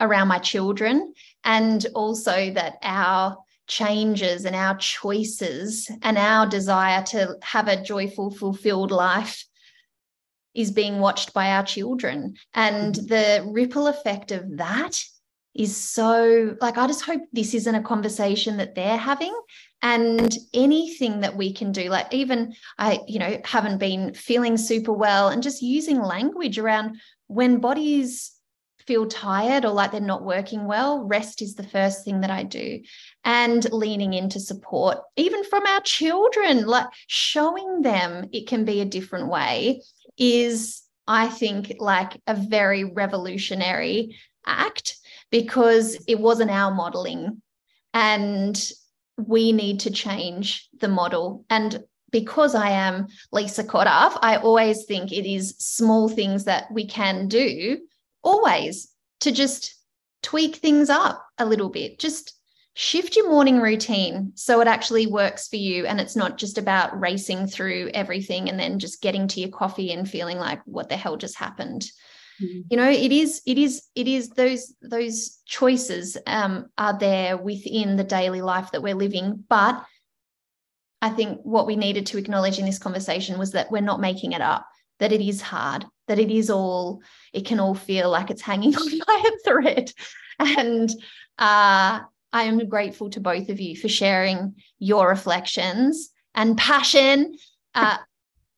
around 0.00 0.28
my 0.28 0.38
children, 0.38 1.12
and 1.44 1.84
also 1.94 2.50
that 2.52 2.76
our 2.82 3.36
changes 3.68 4.44
and 4.44 4.56
our 4.56 4.76
choices 4.76 5.90
and 6.02 6.18
our 6.18 6.46
desire 6.46 7.02
to 7.04 7.36
have 7.42 7.68
a 7.68 7.82
joyful, 7.82 8.30
fulfilled 8.30 8.90
life 8.90 9.44
is 10.54 10.70
being 10.70 10.98
watched 10.98 11.32
by 11.32 11.52
our 11.52 11.62
children. 11.62 12.34
And 12.52 12.94
mm-hmm. 12.94 13.06
the 13.06 13.50
ripple 13.50 13.86
effect 13.86 14.32
of 14.32 14.58
that 14.58 15.00
is 15.54 15.76
so 15.76 16.56
like, 16.60 16.76
I 16.78 16.86
just 16.86 17.04
hope 17.04 17.22
this 17.32 17.54
isn't 17.54 17.74
a 17.74 17.82
conversation 17.82 18.56
that 18.56 18.74
they're 18.74 18.96
having 18.96 19.34
and 19.82 20.36
anything 20.54 21.20
that 21.20 21.36
we 21.36 21.52
can 21.52 21.72
do 21.72 21.88
like 21.88 22.12
even 22.12 22.54
i 22.78 23.00
you 23.06 23.18
know 23.18 23.40
haven't 23.44 23.78
been 23.78 24.14
feeling 24.14 24.56
super 24.56 24.92
well 24.92 25.28
and 25.28 25.42
just 25.42 25.62
using 25.62 26.00
language 26.00 26.58
around 26.58 26.96
when 27.26 27.58
bodies 27.58 28.32
feel 28.86 29.06
tired 29.06 29.64
or 29.64 29.70
like 29.70 29.92
they're 29.92 30.00
not 30.00 30.24
working 30.24 30.66
well 30.66 31.04
rest 31.04 31.40
is 31.40 31.54
the 31.54 31.62
first 31.62 32.04
thing 32.04 32.20
that 32.20 32.30
i 32.30 32.42
do. 32.42 32.80
And 33.24 33.64
leaning 33.72 34.12
into 34.12 34.40
support 34.40 34.98
even 35.16 35.44
from 35.44 35.64
our 35.66 35.80
children 35.82 36.66
like 36.66 36.88
showing 37.06 37.82
them 37.82 38.28
it 38.32 38.48
can 38.48 38.64
be 38.64 38.80
a 38.80 38.84
different 38.84 39.28
way 39.28 39.82
is 40.18 40.82
i 41.06 41.28
think 41.28 41.74
like 41.78 42.20
a 42.26 42.34
very 42.34 42.82
revolutionary 42.82 44.16
act 44.46 44.96
because 45.30 45.96
it 46.06 46.20
wasn't 46.20 46.50
our 46.50 46.72
modeling. 46.72 47.42
And 47.94 48.70
we 49.26 49.52
need 49.52 49.80
to 49.80 49.90
change 49.90 50.68
the 50.80 50.88
model. 50.88 51.44
And 51.50 51.84
because 52.10 52.54
I 52.54 52.70
am 52.70 53.06
Lisa 53.32 53.64
Corduff, 53.64 54.18
I 54.22 54.36
always 54.36 54.84
think 54.84 55.12
it 55.12 55.26
is 55.26 55.56
small 55.58 56.08
things 56.08 56.44
that 56.44 56.70
we 56.70 56.86
can 56.86 57.28
do, 57.28 57.78
always 58.22 58.88
to 59.20 59.32
just 59.32 59.74
tweak 60.22 60.56
things 60.56 60.90
up 60.90 61.24
a 61.38 61.46
little 61.46 61.70
bit. 61.70 61.98
Just 61.98 62.38
shift 62.74 63.16
your 63.16 63.28
morning 63.28 63.60
routine 63.60 64.32
so 64.34 64.60
it 64.60 64.68
actually 64.68 65.06
works 65.06 65.46
for 65.48 65.56
you 65.56 65.84
and 65.84 66.00
it's 66.00 66.16
not 66.16 66.38
just 66.38 66.56
about 66.56 66.98
racing 66.98 67.46
through 67.46 67.90
everything 67.92 68.48
and 68.48 68.58
then 68.58 68.78
just 68.78 69.02
getting 69.02 69.28
to 69.28 69.40
your 69.40 69.50
coffee 69.50 69.92
and 69.92 70.08
feeling 70.08 70.38
like 70.38 70.60
what 70.64 70.88
the 70.88 70.96
hell 70.96 71.18
just 71.18 71.36
happened 71.36 71.84
mm-hmm. 72.42 72.60
you 72.70 72.76
know 72.76 72.90
it 72.90 73.12
is 73.12 73.42
it 73.46 73.58
is 73.58 73.82
it 73.94 74.08
is 74.08 74.30
those 74.30 74.74
those 74.82 75.38
choices 75.46 76.16
um, 76.26 76.66
are 76.76 76.98
there 76.98 77.36
within 77.36 77.96
the 77.96 78.04
daily 78.04 78.42
life 78.42 78.70
that 78.72 78.82
we're 78.82 78.94
living. 78.94 79.44
But 79.48 79.84
i 81.00 81.08
think 81.08 81.40
what 81.42 81.66
we 81.66 81.74
needed 81.74 82.06
to 82.06 82.18
acknowledge 82.18 82.58
in 82.58 82.64
this 82.64 82.78
conversation 82.78 83.38
was 83.38 83.52
that 83.52 83.70
we're 83.72 83.80
not 83.80 84.00
making 84.00 84.32
it 84.32 84.40
up 84.40 84.66
that 85.00 85.10
it 85.10 85.20
is 85.20 85.40
hard 85.42 85.84
that 86.08 86.18
it 86.18 86.30
is 86.30 86.50
all 86.50 87.00
it 87.32 87.46
can 87.46 87.58
all 87.60 87.74
feel 87.74 88.10
like 88.10 88.30
it's 88.30 88.42
hanging 88.42 88.76
on 88.76 88.98
by 89.06 89.24
a 89.26 89.38
thread. 89.44 89.92
And 90.38 90.90
uh, 91.38 92.00
i 92.34 92.42
am 92.44 92.68
grateful 92.68 93.10
to 93.10 93.20
both 93.20 93.48
of 93.48 93.60
you 93.60 93.76
for 93.76 93.88
sharing 93.88 94.54
your 94.78 95.08
reflections 95.08 96.10
and 96.34 96.56
passion. 96.56 97.34
Uh, 97.74 97.98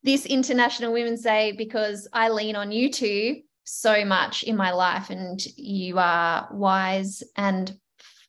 this 0.03 0.27
international 0.27 0.93
women's 0.93 1.23
day 1.23 1.53
because 1.57 2.07
i 2.13 2.29
lean 2.29 2.57
on 2.57 2.71
you 2.71 2.91
two 2.91 3.41
so 3.65 4.05
much 4.05 4.43
in 4.43 4.57
my 4.57 4.73
life, 4.73 5.11
and 5.11 5.45
you 5.57 5.99
are 5.99 6.49
wise 6.53 7.23
and 7.37 7.77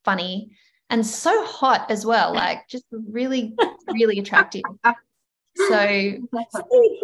funny 0.03 0.55
and 0.89 1.05
so 1.05 1.45
hot 1.45 1.89
as 1.89 2.05
well. 2.05 2.33
Like 2.45 2.67
just 2.67 2.85
really, 2.91 3.55
really 3.91 4.19
attractive. 4.19 4.63
So 5.69 6.17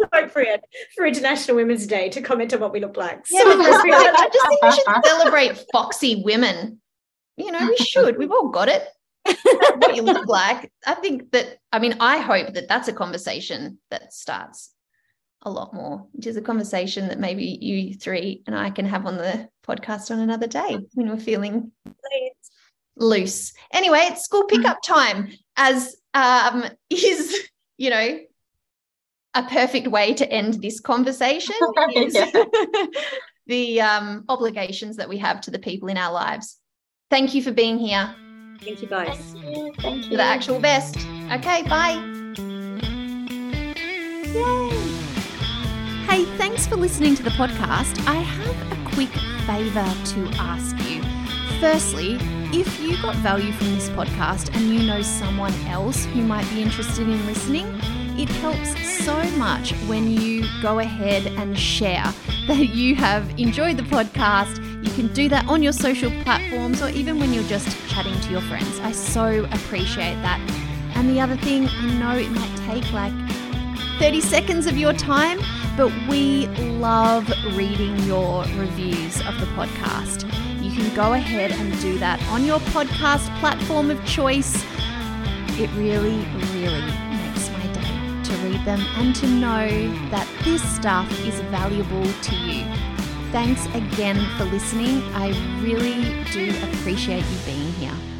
appropriate 0.02 0.62
for 0.94 1.06
International 1.06 1.56
Women's 1.56 1.86
Day 1.86 2.10
to 2.10 2.20
comment 2.20 2.52
on 2.52 2.60
what 2.60 2.70
we 2.70 2.80
look 2.80 2.98
like. 2.98 3.24
Yeah, 3.30 3.40
So 3.44 3.50
appropriate. 3.50 3.94
I 4.14 4.28
just 4.30 4.46
think 4.46 4.62
we 4.62 4.70
should 4.72 5.04
celebrate 5.06 5.64
foxy 5.72 6.22
women. 6.22 6.78
You 7.38 7.50
know, 7.50 7.66
we 7.66 7.78
should. 7.78 8.18
We've 8.18 8.30
all 8.30 8.50
got 8.50 8.68
it. 8.68 8.86
what 9.24 9.96
you 9.96 10.02
look 10.02 10.26
like. 10.26 10.70
I 10.86 10.92
think 10.92 11.32
that, 11.32 11.60
I 11.72 11.78
mean, 11.78 11.96
I 11.98 12.18
hope 12.18 12.52
that 12.52 12.68
that's 12.68 12.88
a 12.88 12.92
conversation 12.92 13.78
that 13.90 14.12
starts 14.12 14.70
a 15.42 15.50
lot 15.50 15.74
more, 15.74 16.06
which 16.12 16.26
is 16.26 16.36
a 16.36 16.42
conversation 16.42 17.08
that 17.08 17.18
maybe 17.18 17.44
you 17.60 17.94
three 17.94 18.42
and 18.46 18.56
I 18.56 18.70
can 18.70 18.86
have 18.86 19.06
on 19.06 19.16
the 19.16 19.48
podcast 19.66 20.10
on 20.10 20.20
another 20.20 20.46
day 20.46 20.78
when 20.94 21.08
we're 21.08 21.18
feeling 21.18 21.72
loose. 22.96 23.52
Anyway, 23.72 24.00
it's 24.02 24.24
school 24.24 24.44
pickup 24.44 24.78
time, 24.82 25.30
as 25.56 25.96
um, 26.14 26.64
is, 26.90 27.36
you 27.76 27.90
know, 27.90 28.18
a 29.34 29.42
perfect 29.44 29.88
way 29.88 30.12
to 30.14 30.30
end 30.30 30.62
this 30.62 30.80
conversation 30.80 31.54
is 31.94 32.14
the 33.46 33.80
um, 33.80 34.24
obligations 34.28 34.96
that 34.96 35.08
we 35.08 35.18
have 35.18 35.40
to 35.42 35.50
the 35.50 35.58
people 35.58 35.88
in 35.88 35.96
our 35.96 36.12
lives. 36.12 36.58
Thank 37.10 37.34
you 37.34 37.42
for 37.42 37.52
being 37.52 37.78
here. 37.78 38.14
Thank 38.60 38.82
you 38.82 38.88
guys. 38.88 39.34
Thank 39.80 40.06
You're 40.06 40.18
the 40.18 40.22
actual 40.22 40.60
best. 40.60 40.96
Okay, 41.32 41.62
bye. 41.64 41.98
Hey, 46.12 46.26
thanks 46.36 46.66
for 46.66 46.76
listening 46.76 47.14
to 47.14 47.22
the 47.22 47.30
podcast. 47.30 48.06
I 48.06 48.16
have 48.16 48.70
a 48.70 48.90
quick 48.90 49.08
favour 49.46 49.90
to 50.10 50.28
ask 50.38 50.76
you. 50.86 51.02
Firstly, 51.58 52.18
if 52.52 52.78
you 52.82 53.00
got 53.00 53.14
value 53.16 53.50
from 53.52 53.72
this 53.74 53.88
podcast 53.88 54.54
and 54.54 54.74
you 54.74 54.86
know 54.86 55.00
someone 55.00 55.54
else 55.68 56.04
who 56.04 56.20
might 56.20 56.46
be 56.50 56.60
interested 56.60 57.08
in 57.08 57.24
listening, 57.24 57.64
it 58.18 58.28
helps 58.28 58.78
so 59.02 59.22
much 59.38 59.72
when 59.86 60.06
you 60.06 60.44
go 60.60 60.80
ahead 60.80 61.28
and 61.28 61.58
share 61.58 62.04
that 62.46 62.68
you 62.74 62.94
have 62.94 63.26
enjoyed 63.40 63.78
the 63.78 63.84
podcast. 63.84 64.58
You 64.84 64.92
can 64.92 65.10
do 65.14 65.30
that 65.30 65.48
on 65.48 65.62
your 65.62 65.72
social 65.72 66.10
platforms 66.24 66.82
or 66.82 66.90
even 66.90 67.18
when 67.20 67.32
you're 67.32 67.42
just 67.44 67.74
chatting 67.88 68.20
to 68.20 68.30
your 68.30 68.42
friends. 68.42 68.80
I 68.80 68.92
so 68.92 69.46
appreciate 69.50 70.20
that. 70.20 70.40
And 70.94 71.08
the 71.08 71.20
other 71.20 71.38
thing, 71.38 71.68
I 71.68 71.94
know 71.94 72.18
it 72.18 72.30
might 72.32 72.54
take 72.66 72.92
like 72.92 73.14
30 73.98 74.20
seconds 74.20 74.66
of 74.66 74.76
your 74.76 74.92
time, 74.92 75.38
but 75.76 75.90
we 76.08 76.46
love 76.78 77.32
reading 77.56 77.98
your 78.00 78.44
reviews 78.56 79.20
of 79.22 79.38
the 79.40 79.46
podcast. 79.56 80.24
You 80.62 80.70
can 80.70 80.94
go 80.94 81.14
ahead 81.14 81.50
and 81.52 81.80
do 81.80 81.98
that 81.98 82.22
on 82.28 82.44
your 82.44 82.60
podcast 82.60 83.34
platform 83.40 83.90
of 83.90 84.04
choice. 84.04 84.64
It 85.58 85.70
really, 85.74 86.24
really 86.54 86.82
makes 87.10 87.50
my 87.50 87.66
day 87.72 88.22
to 88.24 88.36
read 88.44 88.64
them 88.64 88.80
and 88.96 89.14
to 89.16 89.26
know 89.26 89.68
that 90.10 90.28
this 90.44 90.62
stuff 90.76 91.10
is 91.26 91.40
valuable 91.50 92.04
to 92.04 92.36
you. 92.36 92.64
Thanks 93.32 93.64
again 93.74 94.18
for 94.36 94.44
listening. 94.44 95.02
I 95.14 95.30
really 95.62 96.24
do 96.32 96.50
appreciate 96.68 97.24
you 97.24 97.38
being 97.46 97.72
here. 97.74 98.11